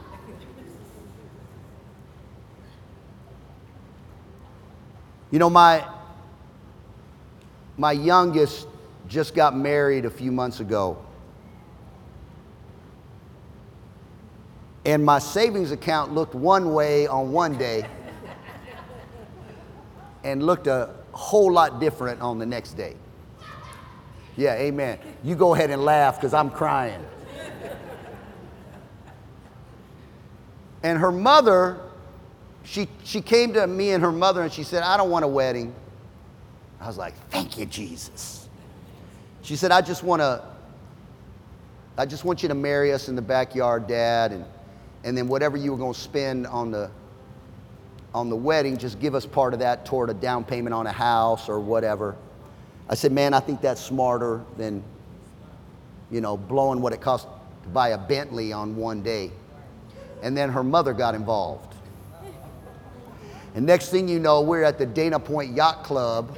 You 5.33 5.41
know, 5.41 5.51
my, 5.51 5.85
my 7.77 7.91
youngest 7.91 8.69
just 9.09 9.35
got 9.35 9.57
married 9.57 10.05
a 10.05 10.11
few 10.11 10.31
months 10.31 10.61
ago. 10.61 11.05
And 14.85 15.05
my 15.05 15.19
savings 15.19 15.73
account 15.73 16.15
looked 16.15 16.35
one 16.35 16.73
way 16.73 17.07
on 17.07 17.33
one 17.33 17.59
day 17.59 17.87
and 20.25 20.43
looked 20.43 20.67
a 20.67 20.91
whole 21.13 21.53
lot 21.53 21.81
different 21.81 22.21
on 22.21 22.39
the 22.39 22.47
next 22.47 22.75
day. 22.75 22.97
Yeah, 24.37 24.55
amen. 24.55 24.99
You 25.23 25.35
go 25.35 25.55
ahead 25.55 25.71
and 25.71 25.85
laugh 25.85 26.17
because 26.17 26.33
I'm 26.33 26.51
crying. 26.51 27.05
And 30.83 30.99
her 30.99 31.13
mother, 31.13 31.79
she, 32.65 32.89
she 33.05 33.21
came 33.21 33.53
to 33.53 33.67
me 33.67 33.91
and 33.91 34.03
her 34.03 34.13
mother 34.13 34.43
and 34.43 34.51
she 34.51 34.63
said, 34.63 34.83
I 34.83 34.97
don't 34.97 35.11
want 35.11 35.27
a 35.27 35.29
wedding. 35.29 35.75
I 36.81 36.87
was 36.87 36.97
like, 36.97 37.15
thank 37.29 37.59
you, 37.59 37.67
Jesus. 37.67 38.49
She 39.43 39.57
said, 39.57 39.73
I 39.73 39.83
just 39.83 40.03
want 40.03 40.21
to, 40.21 40.43
I 41.99 42.07
just 42.07 42.25
want 42.25 42.43
you 42.43 42.49
to 42.49 42.55
marry 42.55 42.95
us 42.95 43.11
in 43.11 43.17
the 43.17 43.23
backyard, 43.23 43.87
Dad, 43.87 44.33
and 44.33 44.45
and 45.05 45.17
then 45.17 45.29
whatever 45.29 45.57
you 45.57 45.73
were 45.73 45.79
going 45.79 45.95
to 45.95 46.01
spend 46.01 46.47
on 46.47 46.71
the 46.71 46.91
on 48.13 48.29
the 48.29 48.37
wedding, 48.37 48.77
just 48.77 48.99
give 48.99 49.15
us 49.15 49.25
part 49.25 49.55
of 49.55 49.61
that 49.61 49.87
toward 49.87 50.11
a 50.11 50.15
down 50.15 50.45
payment 50.45 50.75
on 50.75 50.87
a 50.87 50.93
house 50.93 51.49
or 51.49 51.61
whatever. 51.61 52.17
I 52.89 52.95
said, 52.95 53.13
man, 53.13 53.35
I 53.35 53.41
think 53.41 53.61
that's 53.61 53.81
smarter 53.81 54.45
than, 54.57 54.83
you 56.11 56.21
know, 56.21 56.37
blowing 56.37 56.81
what 56.81 56.93
it 56.93 57.01
costs 57.01 57.29
to 57.63 57.69
buy 57.69 57.91
a 57.91 57.99
Bentley 57.99 58.53
on 58.53 58.75
one 58.75 59.03
day. 59.03 59.31
And 60.23 60.37
then 60.37 60.51
her 60.51 60.65
mother 60.65 60.93
got 60.93 61.15
involved. 61.15 61.75
And 63.55 63.65
next 63.65 63.91
thing 63.91 64.09
you 64.09 64.19
know, 64.19 64.43
we're 64.43 64.65
at 64.65 64.79
the 64.79 64.87
Dana 64.87 65.21
Point 65.21 65.55
Yacht 65.55 65.85
Club 65.85 66.37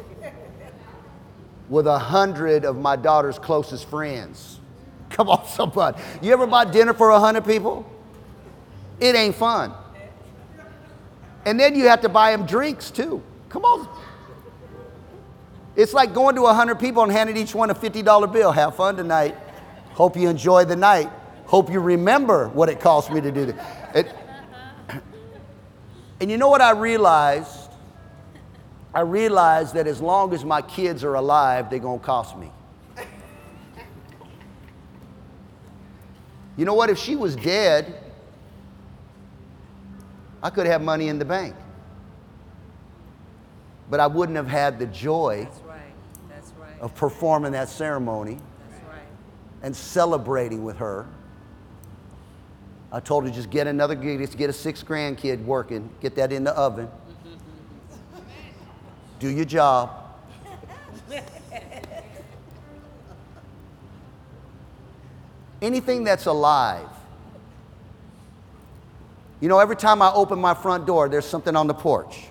with 1.69 1.87
a 1.87 1.99
hundred 1.99 2.65
of 2.65 2.77
my 2.77 2.97
daughter's 2.97 3.39
closest 3.39 3.89
friends. 3.89 4.61
Come 5.11 5.31
on, 5.31 5.47
somebody. 5.47 6.01
You 6.21 6.33
ever 6.33 6.47
buy 6.47 6.67
dinner 6.67 6.93
for 6.93 7.11
a 7.11 7.19
hundred 7.19 7.47
people? 7.47 7.91
It 9.03 9.17
ain't 9.17 9.35
fun. 9.35 9.75
And 11.45 11.59
then 11.59 11.75
you 11.75 11.89
have 11.89 12.03
to 12.03 12.09
buy 12.09 12.31
them 12.31 12.47
drinks 12.47 12.89
too. 12.89 13.21
Come 13.49 13.65
on. 13.65 13.89
It's 15.75 15.93
like 15.93 16.15
going 16.15 16.37
to 16.37 16.43
100 16.43 16.79
people 16.79 17.03
and 17.03 17.11
handing 17.11 17.37
each 17.37 17.53
one 17.53 17.71
a 17.71 17.75
$50 17.75 18.33
bill. 18.33 18.53
Have 18.53 18.77
fun 18.77 18.95
tonight. 18.95 19.35
Hope 19.95 20.17
you 20.17 20.29
enjoy 20.29 20.67
the 20.67 20.77
night. 20.77 21.11
Hope 21.47 21.69
you 21.69 21.81
remember 21.81 22.49
what 22.51 22.69
it 22.69 22.79
cost 22.79 23.11
me 23.11 23.21
to 23.21 23.33
do 23.33 23.47
this. 23.47 23.57
It, 23.93 24.15
and 26.21 26.31
you 26.31 26.39
know 26.39 26.49
what 26.49 26.61
I 26.61 26.71
realized? 26.71 27.73
I 28.95 29.01
realized 29.01 29.75
that 29.75 29.89
as 29.89 30.01
long 30.01 30.33
as 30.33 30.45
my 30.45 30.63
kids 30.63 31.03
are 31.03 31.15
alive, 31.15 31.71
they're 31.71 31.81
going 31.81 31.99
to 31.99 32.07
cost 32.07 32.37
me. 32.39 32.53
You 36.57 36.65
know 36.65 36.75
what? 36.75 36.89
If 36.89 36.99
she 36.99 37.17
was 37.17 37.35
dead, 37.35 38.02
I 40.43 40.51
could 40.51 40.67
have 40.67 40.83
money 40.83 41.09
in 41.09 41.19
the 41.19 41.25
bank. 41.25 41.55
But 43.89 44.01
I 44.01 44.07
wouldn't 44.07 44.37
have 44.37 44.49
had 44.49 44.79
the 44.79 44.87
joy 44.87 45.45
That's 45.45 45.61
right. 45.61 45.81
That's 46.29 46.53
right. 46.59 46.81
of 46.81 46.95
performing 46.95 47.53
that 47.53 47.69
ceremony 47.69 48.39
That's 48.71 48.83
right. 48.89 49.03
and 49.63 49.77
celebrating 49.77 50.65
with 50.65 50.79
her. 50.79 51.07
I 52.91 53.01
told 53.01 53.25
her 53.25 53.31
just 53.31 53.51
get 53.51 53.67
another 53.67 53.95
gig, 53.95 54.19
just 54.19 54.37
get 54.37 54.51
a 54.51 54.53
six 54.53 54.83
grand 54.83 55.19
kid 55.19 55.47
working, 55.47 55.89
get 56.01 56.15
that 56.17 56.33
in 56.33 56.45
the 56.45 56.53
oven. 56.53 56.89
Do 59.19 59.29
your 59.29 59.45
job. 59.45 59.91
Anything 65.63 66.03
that's 66.05 66.27
alive. 66.27 66.89
You 69.43 69.49
know, 69.49 69.59
every 69.59 69.75
time 69.75 70.01
I 70.03 70.13
open 70.13 70.39
my 70.39 70.55
front 70.55 70.87
door, 70.87 71.09
there's 71.09 71.27
something 71.27 71.57
on 71.57 71.67
the 71.67 71.75
porch. 71.75 72.27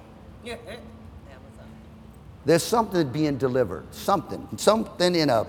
There's 2.45 2.63
something 2.63 3.09
being 3.09 3.37
delivered, 3.37 3.83
something, 3.93 4.47
something 4.55 5.13
in 5.13 5.29
a, 5.29 5.45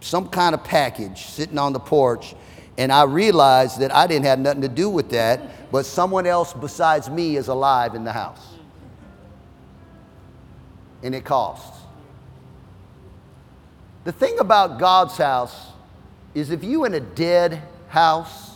some 0.00 0.30
kind 0.30 0.54
of 0.54 0.64
package 0.64 1.26
sitting 1.26 1.58
on 1.58 1.74
the 1.74 1.78
porch. 1.78 2.34
And 2.78 2.90
I 2.90 3.02
realized 3.02 3.78
that 3.80 3.94
I 3.94 4.06
didn't 4.06 4.24
have 4.24 4.38
nothing 4.38 4.62
to 4.62 4.68
do 4.68 4.88
with 4.88 5.10
that, 5.10 5.70
but 5.70 5.84
someone 5.84 6.26
else 6.26 6.54
besides 6.54 7.10
me 7.10 7.36
is 7.36 7.48
alive 7.48 7.94
in 7.94 8.02
the 8.02 8.12
house. 8.12 8.54
And 11.02 11.14
it 11.14 11.26
costs. 11.26 11.80
The 14.04 14.12
thing 14.12 14.38
about 14.38 14.78
God's 14.78 15.18
house 15.18 15.66
is 16.32 16.50
if 16.50 16.64
you 16.64 16.86
in 16.86 16.94
a 16.94 17.00
dead 17.00 17.60
house, 17.88 18.55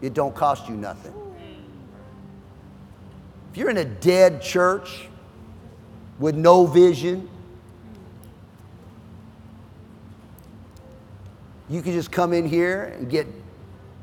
it 0.00 0.14
don't 0.14 0.34
cost 0.34 0.68
you 0.68 0.76
nothing. 0.76 1.14
If 3.50 3.56
you're 3.58 3.70
in 3.70 3.78
a 3.78 3.84
dead 3.84 4.42
church 4.42 5.08
with 6.18 6.34
no 6.34 6.66
vision, 6.66 7.28
you 11.68 11.82
can 11.82 11.92
just 11.92 12.12
come 12.12 12.32
in 12.32 12.46
here 12.46 12.94
and 12.98 13.10
get 13.10 13.26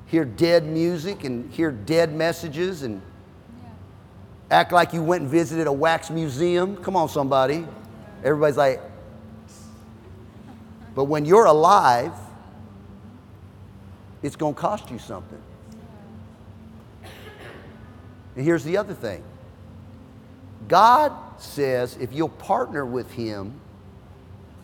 hear 0.08 0.26
dead 0.26 0.66
music 0.66 1.24
and 1.24 1.52
hear 1.52 1.72
dead 1.72 2.14
messages 2.14 2.84
and 2.84 3.02
act 4.52 4.72
like 4.72 4.93
you 4.93 5.02
went 5.02 5.24
and 5.24 5.32
visited 5.32 5.68
a 5.68 5.74
wax 5.74 6.10
museum. 6.10 6.78
Come 6.78 6.96
on, 6.96 7.10
somebody. 7.10 7.66
Everybody's 8.24 8.58
like, 8.58 8.82
but 10.93 11.06
when 11.06 11.26
you're 11.26 11.46
alive, 11.46 12.14
it's 14.24 14.36
going 14.36 14.54
to 14.54 14.60
cost 14.60 14.89
you 14.89 14.98
something. 14.98 15.41
And 18.36 18.43
here's 18.43 18.63
the 18.63 18.77
other 18.77 18.93
thing 18.93 19.23
God 20.67 21.13
says 21.38 21.97
if 21.99 22.13
you'll 22.13 22.29
partner 22.29 22.86
with 22.86 23.11
Him, 23.11 23.59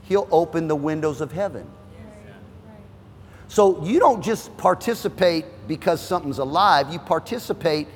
He'll 0.03 0.28
open 0.32 0.67
the 0.67 0.76
windows 0.76 1.22
of 1.22 1.32
heaven. 1.32 1.67
So 3.47 3.84
you 3.84 3.99
don't 3.99 4.24
just 4.24 4.55
participate 4.57 5.45
because 5.67 5.99
something's 5.99 6.38
alive, 6.38 6.91
you 6.91 6.99
participate 6.99 7.88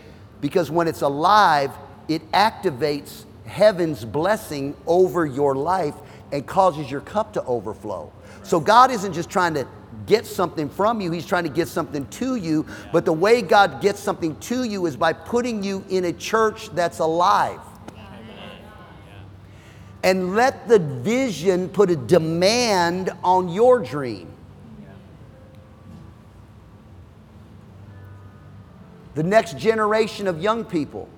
because 0.41 0.69
when 0.69 0.87
it's 0.87 1.01
alive, 1.01 1.71
it 2.09 2.29
activates 2.33 3.23
heaven's 3.45 4.03
blessing 4.03 4.75
over 4.85 5.25
your 5.25 5.55
life 5.55 5.95
and 6.33 6.45
causes 6.45 6.91
your 6.91 7.01
cup 7.01 7.31
to 7.33 7.43
overflow. 7.45 8.11
So 8.43 8.59
God 8.59 8.91
isn't 8.91 9.13
just 9.13 9.29
trying 9.29 9.53
to 9.53 9.65
get 10.05 10.25
something 10.25 10.69
from 10.69 11.01
you, 11.01 11.11
He's 11.11 11.25
trying 11.25 11.43
to 11.43 11.49
get 11.49 11.67
something 11.67 12.07
to 12.07 12.35
you. 12.35 12.65
But 12.91 13.05
the 13.05 13.13
way 13.13 13.41
God 13.41 13.81
gets 13.81 13.99
something 13.99 14.35
to 14.41 14.63
you 14.63 14.85
is 14.85 14.95
by 14.95 15.13
putting 15.13 15.63
you 15.63 15.83
in 15.89 16.05
a 16.05 16.13
church 16.13 16.69
that's 16.69 16.99
alive. 16.99 17.59
And 20.03 20.35
let 20.35 20.67
the 20.67 20.77
vision 20.77 21.67
put 21.67 21.89
a 21.89 21.95
demand 21.95 23.11
on 23.23 23.49
your 23.49 23.79
dream. 23.79 24.31
The 29.15 29.23
next 29.23 29.57
generation 29.57 30.27
of 30.27 30.41
young 30.41 30.65
people, 30.65 31.09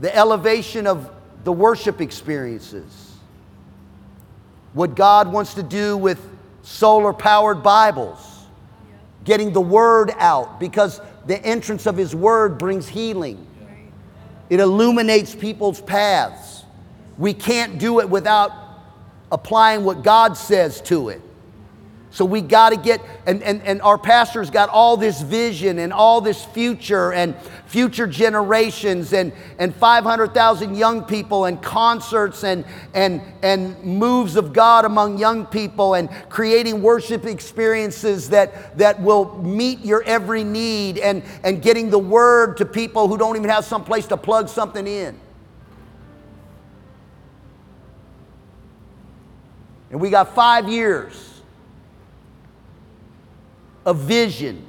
the 0.00 0.14
elevation 0.16 0.86
of 0.86 1.10
the 1.44 1.52
worship 1.52 2.00
experiences, 2.00 3.14
what 4.72 4.94
God 4.94 5.30
wants 5.30 5.54
to 5.54 5.62
do 5.62 5.96
with 5.96 6.29
solar 6.62 7.12
powered 7.12 7.62
Bibles, 7.62 8.46
getting 9.24 9.52
the 9.52 9.60
word 9.60 10.12
out 10.18 10.60
because 10.60 11.00
the 11.26 11.38
entrance 11.44 11.86
of 11.86 11.96
His 11.96 12.14
word 12.14 12.58
brings 12.58 12.88
healing. 12.88 13.46
It 14.48 14.60
illuminates 14.60 15.34
people's 15.34 15.80
paths. 15.80 16.64
We 17.18 17.34
can't 17.34 17.78
do 17.78 18.00
it 18.00 18.08
without 18.08 18.52
applying 19.30 19.84
what 19.84 20.02
God 20.02 20.36
says 20.36 20.80
to 20.82 21.10
it. 21.10 21.22
So 22.12 22.24
we 22.24 22.40
got 22.40 22.70
to 22.70 22.76
get, 22.76 23.00
and, 23.24 23.40
and, 23.42 23.62
and 23.62 23.80
our 23.82 23.96
pastor's 23.96 24.50
got 24.50 24.68
all 24.68 24.96
this 24.96 25.22
vision 25.22 25.78
and 25.78 25.92
all 25.92 26.20
this 26.20 26.44
future 26.44 27.12
and 27.12 27.36
future 27.66 28.08
generations 28.08 29.12
and, 29.12 29.32
and 29.60 29.72
500,000 29.72 30.74
young 30.74 31.04
people 31.04 31.44
and 31.44 31.62
concerts 31.62 32.42
and, 32.42 32.64
and, 32.94 33.22
and 33.42 33.80
moves 33.84 34.34
of 34.34 34.52
God 34.52 34.84
among 34.84 35.18
young 35.18 35.46
people 35.46 35.94
and 35.94 36.10
creating 36.28 36.82
worship 36.82 37.26
experiences 37.26 38.30
that, 38.30 38.76
that 38.76 39.00
will 39.00 39.40
meet 39.40 39.78
your 39.84 40.02
every 40.02 40.42
need 40.42 40.98
and, 40.98 41.22
and 41.44 41.62
getting 41.62 41.90
the 41.90 41.98
word 41.98 42.56
to 42.56 42.66
people 42.66 43.06
who 43.06 43.18
don't 43.18 43.36
even 43.36 43.50
have 43.50 43.64
some 43.64 43.84
place 43.84 44.08
to 44.08 44.16
plug 44.16 44.48
something 44.48 44.84
in. 44.84 45.16
And 49.92 50.00
we 50.00 50.10
got 50.10 50.34
five 50.34 50.68
years 50.68 51.29
a 53.86 53.94
vision 53.94 54.66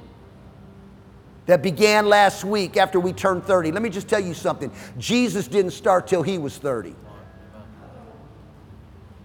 that 1.46 1.62
began 1.62 2.06
last 2.06 2.44
week 2.44 2.76
after 2.76 3.00
we 3.00 3.12
turned 3.12 3.44
30. 3.44 3.72
Let 3.72 3.82
me 3.82 3.90
just 3.90 4.08
tell 4.08 4.20
you 4.20 4.34
something 4.34 4.70
Jesus 4.98 5.48
didn't 5.48 5.72
start 5.72 6.06
till 6.06 6.22
he 6.22 6.38
was 6.38 6.56
30. 6.58 6.94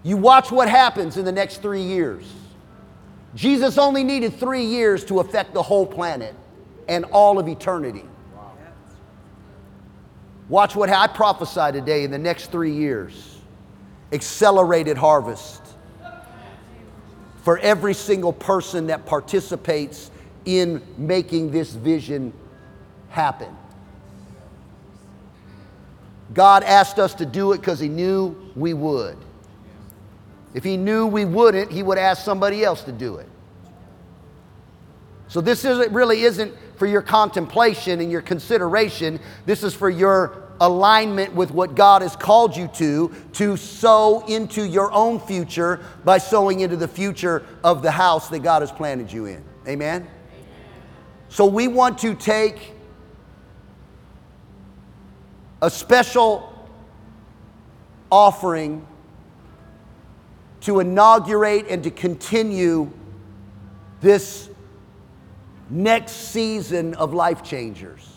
You 0.04 0.18
watch 0.18 0.52
what 0.52 0.70
happens 0.70 1.18
in 1.18 1.26
the 1.26 1.32
next 1.32 1.62
three 1.62 1.82
years. 1.82 2.26
Jesus 3.36 3.78
only 3.78 4.04
needed 4.04 4.34
three 4.34 4.64
years 4.64 5.04
to 5.06 5.20
affect 5.20 5.54
the 5.54 5.62
whole 5.62 5.86
planet 5.86 6.34
and 6.88 7.06
all 7.06 7.40
of 7.40 7.48
eternity. 7.48 8.06
Watch 10.50 10.76
what 10.76 10.90
I 10.90 11.08
prophesy 11.08 11.74
today 11.74 12.04
in 12.04 12.12
the 12.12 12.18
next 12.18 12.52
three 12.52 12.72
years 12.72 13.38
accelerated 14.14 14.98
harvest 14.98 15.62
for 17.48 17.60
every 17.60 17.94
single 17.94 18.34
person 18.34 18.88
that 18.88 19.06
participates 19.06 20.12
in 20.44 20.82
making 20.98 21.50
this 21.50 21.72
vision 21.72 22.34
happen. 23.08 23.48
God 26.34 26.64
asked 26.64 27.00
us 27.00 27.14
to 27.14 27.26
do 27.26 27.54
it 27.54 27.60
because 27.60 27.80
He 27.80 27.88
knew 27.88 28.36
we 28.58 28.74
would. 28.74 29.18
If 30.54 30.66
He 30.66 30.76
knew 30.76 31.08
we 31.08 31.24
wouldn't, 31.24 31.72
He 31.72 31.84
would 31.84 31.98
ask 31.98 32.22
somebody 32.22 32.66
else 32.66 32.84
to 32.84 32.92
do 32.92 33.16
it. 33.16 33.30
So 35.30 35.40
this 35.40 35.64
isn't, 35.64 35.94
really 35.94 36.24
isn't 36.24 36.54
for 36.76 36.86
your 36.86 37.02
contemplation 37.02 38.02
and 38.02 38.12
your 38.12 38.22
consideration. 38.22 39.22
This 39.46 39.64
is 39.64 39.74
for 39.74 39.90
your 39.90 40.47
alignment 40.60 41.34
with 41.34 41.52
what 41.52 41.76
God 41.76 42.02
has 42.02 42.16
called 42.16 42.56
you 42.56 42.68
to, 42.76 43.14
to 43.34 43.58
sow 43.58 44.26
into 44.26 44.64
your 44.64 44.92
own 44.92 45.20
future 45.20 45.80
by 46.04 46.18
sowing 46.18 46.62
into 46.62 46.76
the 46.76 46.88
future 46.88 47.46
of 47.64 47.82
the 47.82 47.92
house 47.92 48.30
that 48.30 48.40
God 48.40 48.62
has 48.62 48.72
planted 48.72 49.12
you 49.12 49.26
in. 49.26 49.44
Amen? 49.68 50.02
Amen. 50.02 50.08
So 51.30 51.46
we 51.46 51.68
want 51.68 51.98
to 52.00 52.16
take 52.16 52.74
a 55.62 55.70
special 55.70 56.54
offering 58.12 58.86
to 60.62 60.80
inaugurate 60.80 61.68
and 61.70 61.84
to 61.84 61.92
continue 61.92 62.92
this 64.02 64.50
next 65.70 66.12
season 66.12 66.94
of 66.96 67.14
life 67.14 67.44
changers. 67.44 68.17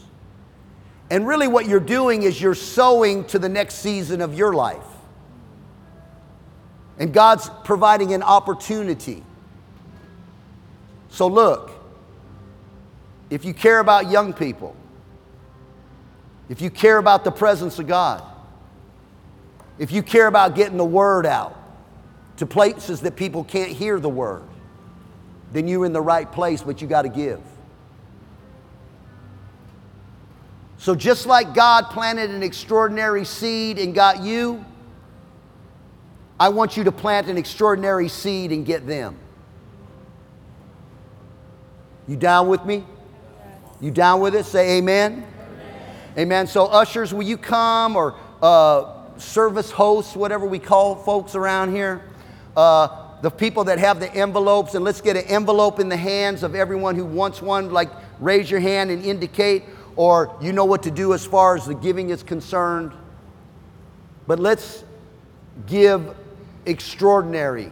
And 1.11 1.27
really, 1.27 1.49
what 1.49 1.67
you're 1.67 1.81
doing 1.81 2.23
is 2.23 2.41
you're 2.41 2.55
sowing 2.55 3.25
to 3.27 3.39
the 3.39 3.49
next 3.49 3.77
season 3.77 4.21
of 4.21 4.33
your 4.35 4.53
life. 4.53 4.87
And 6.99 7.13
God's 7.13 7.51
providing 7.65 8.15
an 8.15 8.23
opportunity. 8.23 9.25
So, 11.09 11.27
look, 11.27 11.73
if 13.29 13.45
you 13.45 13.53
care 13.53 13.81
about 13.81 14.09
young 14.09 14.33
people, 14.33 14.77
if 16.49 16.61
you 16.61 16.71
care 16.71 16.99
about 16.99 17.25
the 17.25 17.33
presence 17.33 17.79
of 17.79 17.89
God, 17.89 18.23
if 19.79 19.91
you 19.91 20.03
care 20.03 20.27
about 20.27 20.55
getting 20.55 20.77
the 20.77 20.85
word 20.85 21.27
out 21.27 21.57
to 22.37 22.47
places 22.47 23.01
that 23.01 23.17
people 23.17 23.43
can't 23.43 23.71
hear 23.71 23.99
the 23.99 24.09
word, 24.09 24.43
then 25.53 25.67
you're 25.67 25.87
in 25.87 25.93
the 25.93 26.01
right 26.01 26.31
place, 26.31 26.63
but 26.63 26.81
you 26.81 26.87
got 26.87 27.03
to 27.03 27.09
give. 27.09 27.41
So, 30.81 30.95
just 30.95 31.27
like 31.27 31.53
God 31.53 31.91
planted 31.91 32.31
an 32.31 32.43
extraordinary 32.43 33.27
seed 33.27 33.79
and 33.79 33.95
got 33.95 34.23
you, 34.23 34.65
I 36.41 36.49
want 36.49 36.79
you 36.79 36.85
to 36.85 36.93
plant 36.93 37.29
an 37.29 37.37
extraordinary 37.37 38.09
seed 38.09 38.51
and 38.51 38.65
get 38.65 38.87
them. 38.87 39.19
You 42.09 42.17
down 42.17 42.49
with 42.49 42.65
me? 42.65 42.87
You 43.83 43.91
down 43.91 44.23
with 44.23 44.35
it? 44.35 44.47
Say 44.47 44.79
amen. 44.79 45.27
Amen. 45.43 45.97
amen. 46.17 46.47
So, 46.47 46.65
ushers, 46.65 47.13
will 47.13 47.25
you 47.25 47.37
come 47.37 47.95
or 47.95 48.15
uh, 48.41 49.19
service 49.19 49.71
hosts, 49.71 50.17
whatever 50.17 50.47
we 50.47 50.59
call 50.59 50.97
folks 50.97 51.35
around 51.35 51.75
here? 51.75 52.01
Uh, 52.57 53.21
the 53.21 53.31
people 53.31 53.65
that 53.65 53.79
have 53.79 54.01
the 54.01 54.11
envelopes, 54.15 54.75
and 54.75 54.83
let's 54.83 55.03
get 55.03 55.15
an 55.15 55.25
envelope 55.25 55.79
in 55.79 55.91
the 55.91 55.97
hands 55.99 56.43
of 56.43 56.55
everyone 56.55 56.95
who 56.95 57.05
wants 57.05 57.43
one. 57.43 57.71
Like, 57.71 57.91
raise 58.19 58.51
your 58.51 58.61
hand 58.61 58.91
and 58.91 59.05
indicate 59.05 59.65
or 59.97 60.37
you 60.41 60.53
know 60.53 60.65
what 60.65 60.83
to 60.85 60.91
do 60.91 61.15
as 61.15 61.25
far 61.25 61.57
as 61.57 61.67
the 61.67 61.75
giving 61.75 62.11
is 62.11 62.23
concerned. 62.23 62.93
But 64.27 64.39
let's 64.39 64.85
give 65.67 66.15
extraordinary. 66.67 67.71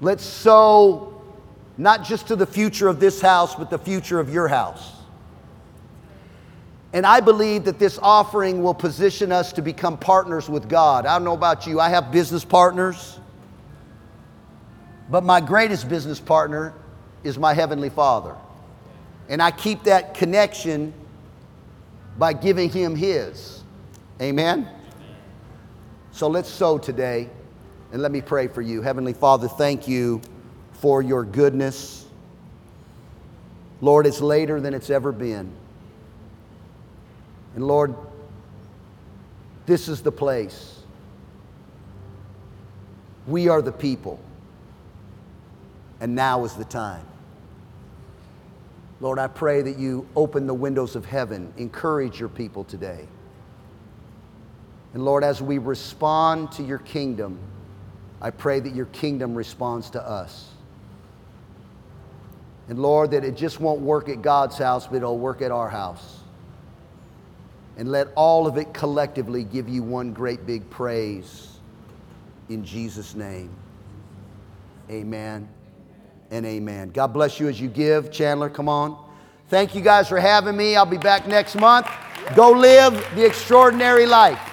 Let's 0.00 0.24
sow 0.24 1.22
not 1.76 2.04
just 2.04 2.28
to 2.28 2.36
the 2.36 2.46
future 2.46 2.88
of 2.88 3.00
this 3.00 3.20
house, 3.20 3.54
but 3.54 3.70
the 3.70 3.78
future 3.78 4.18
of 4.18 4.32
your 4.32 4.48
house. 4.48 4.92
And 6.92 7.06
I 7.06 7.20
believe 7.20 7.64
that 7.64 7.78
this 7.78 7.98
offering 8.02 8.62
will 8.62 8.74
position 8.74 9.30
us 9.30 9.52
to 9.52 9.62
become 9.62 9.96
partners 9.96 10.48
with 10.48 10.68
God. 10.68 11.06
I 11.06 11.14
don't 11.14 11.24
know 11.24 11.34
about 11.34 11.66
you, 11.66 11.78
I 11.78 11.88
have 11.88 12.10
business 12.10 12.44
partners, 12.44 13.18
but 15.08 15.24
my 15.24 15.40
greatest 15.40 15.88
business 15.88 16.18
partner 16.18 16.74
is 17.22 17.38
my 17.38 17.54
Heavenly 17.54 17.90
Father. 17.90 18.34
And 19.30 19.40
I 19.40 19.52
keep 19.52 19.84
that 19.84 20.12
connection 20.12 20.92
by 22.18 22.32
giving 22.32 22.68
Him 22.68 22.96
His. 22.96 23.62
Amen? 24.20 24.68
So 26.10 26.26
let's 26.26 26.50
sow 26.50 26.76
today, 26.76 27.30
and 27.92 28.02
let 28.02 28.10
me 28.10 28.20
pray 28.20 28.48
for 28.48 28.60
you. 28.60 28.82
Heavenly 28.82 29.12
Father, 29.12 29.46
thank 29.46 29.86
you 29.86 30.20
for 30.72 31.00
your 31.00 31.24
goodness. 31.24 32.06
Lord, 33.80 34.04
it's 34.04 34.20
later 34.20 34.60
than 34.60 34.74
it's 34.74 34.90
ever 34.90 35.12
been. 35.12 35.50
And 37.54 37.66
Lord, 37.66 37.94
this 39.66 39.88
is 39.88 40.02
the 40.02 40.12
place. 40.12 40.80
We 43.26 43.48
are 43.48 43.62
the 43.62 43.72
people. 43.72 44.18
And 46.00 46.14
now 46.14 46.44
is 46.44 46.54
the 46.54 46.64
time. 46.64 47.06
Lord, 49.00 49.18
I 49.18 49.28
pray 49.28 49.62
that 49.62 49.78
you 49.78 50.06
open 50.14 50.46
the 50.46 50.54
windows 50.54 50.94
of 50.94 51.06
heaven, 51.06 51.52
encourage 51.56 52.20
your 52.20 52.28
people 52.28 52.64
today. 52.64 53.08
And 54.92 55.04
Lord, 55.04 55.24
as 55.24 55.40
we 55.40 55.58
respond 55.58 56.52
to 56.52 56.62
your 56.62 56.78
kingdom, 56.78 57.38
I 58.20 58.30
pray 58.30 58.60
that 58.60 58.74
your 58.74 58.86
kingdom 58.86 59.34
responds 59.34 59.90
to 59.90 60.06
us. 60.06 60.48
And 62.68 62.78
Lord, 62.78 63.12
that 63.12 63.24
it 63.24 63.36
just 63.36 63.58
won't 63.58 63.80
work 63.80 64.08
at 64.08 64.20
God's 64.20 64.58
house, 64.58 64.86
but 64.86 64.96
it'll 64.96 65.18
work 65.18 65.40
at 65.42 65.50
our 65.50 65.68
house. 65.68 66.18
And 67.78 67.90
let 67.90 68.08
all 68.14 68.46
of 68.46 68.58
it 68.58 68.74
collectively 68.74 69.44
give 69.44 69.68
you 69.68 69.82
one 69.82 70.12
great 70.12 70.44
big 70.44 70.68
praise 70.68 71.48
in 72.48 72.64
Jesus' 72.64 73.14
name. 73.14 73.50
Amen 74.90 75.48
and 76.30 76.46
amen. 76.46 76.90
God 76.90 77.08
bless 77.08 77.40
you 77.40 77.48
as 77.48 77.60
you 77.60 77.68
give. 77.68 78.10
Chandler, 78.10 78.48
come 78.48 78.68
on. 78.68 78.96
Thank 79.48 79.74
you 79.74 79.80
guys 79.80 80.08
for 80.08 80.20
having 80.20 80.56
me. 80.56 80.76
I'll 80.76 80.86
be 80.86 80.96
back 80.96 81.26
next 81.26 81.56
month. 81.56 81.88
Go 82.36 82.50
live 82.50 82.94
the 83.16 83.26
extraordinary 83.26 84.06
life. 84.06 84.49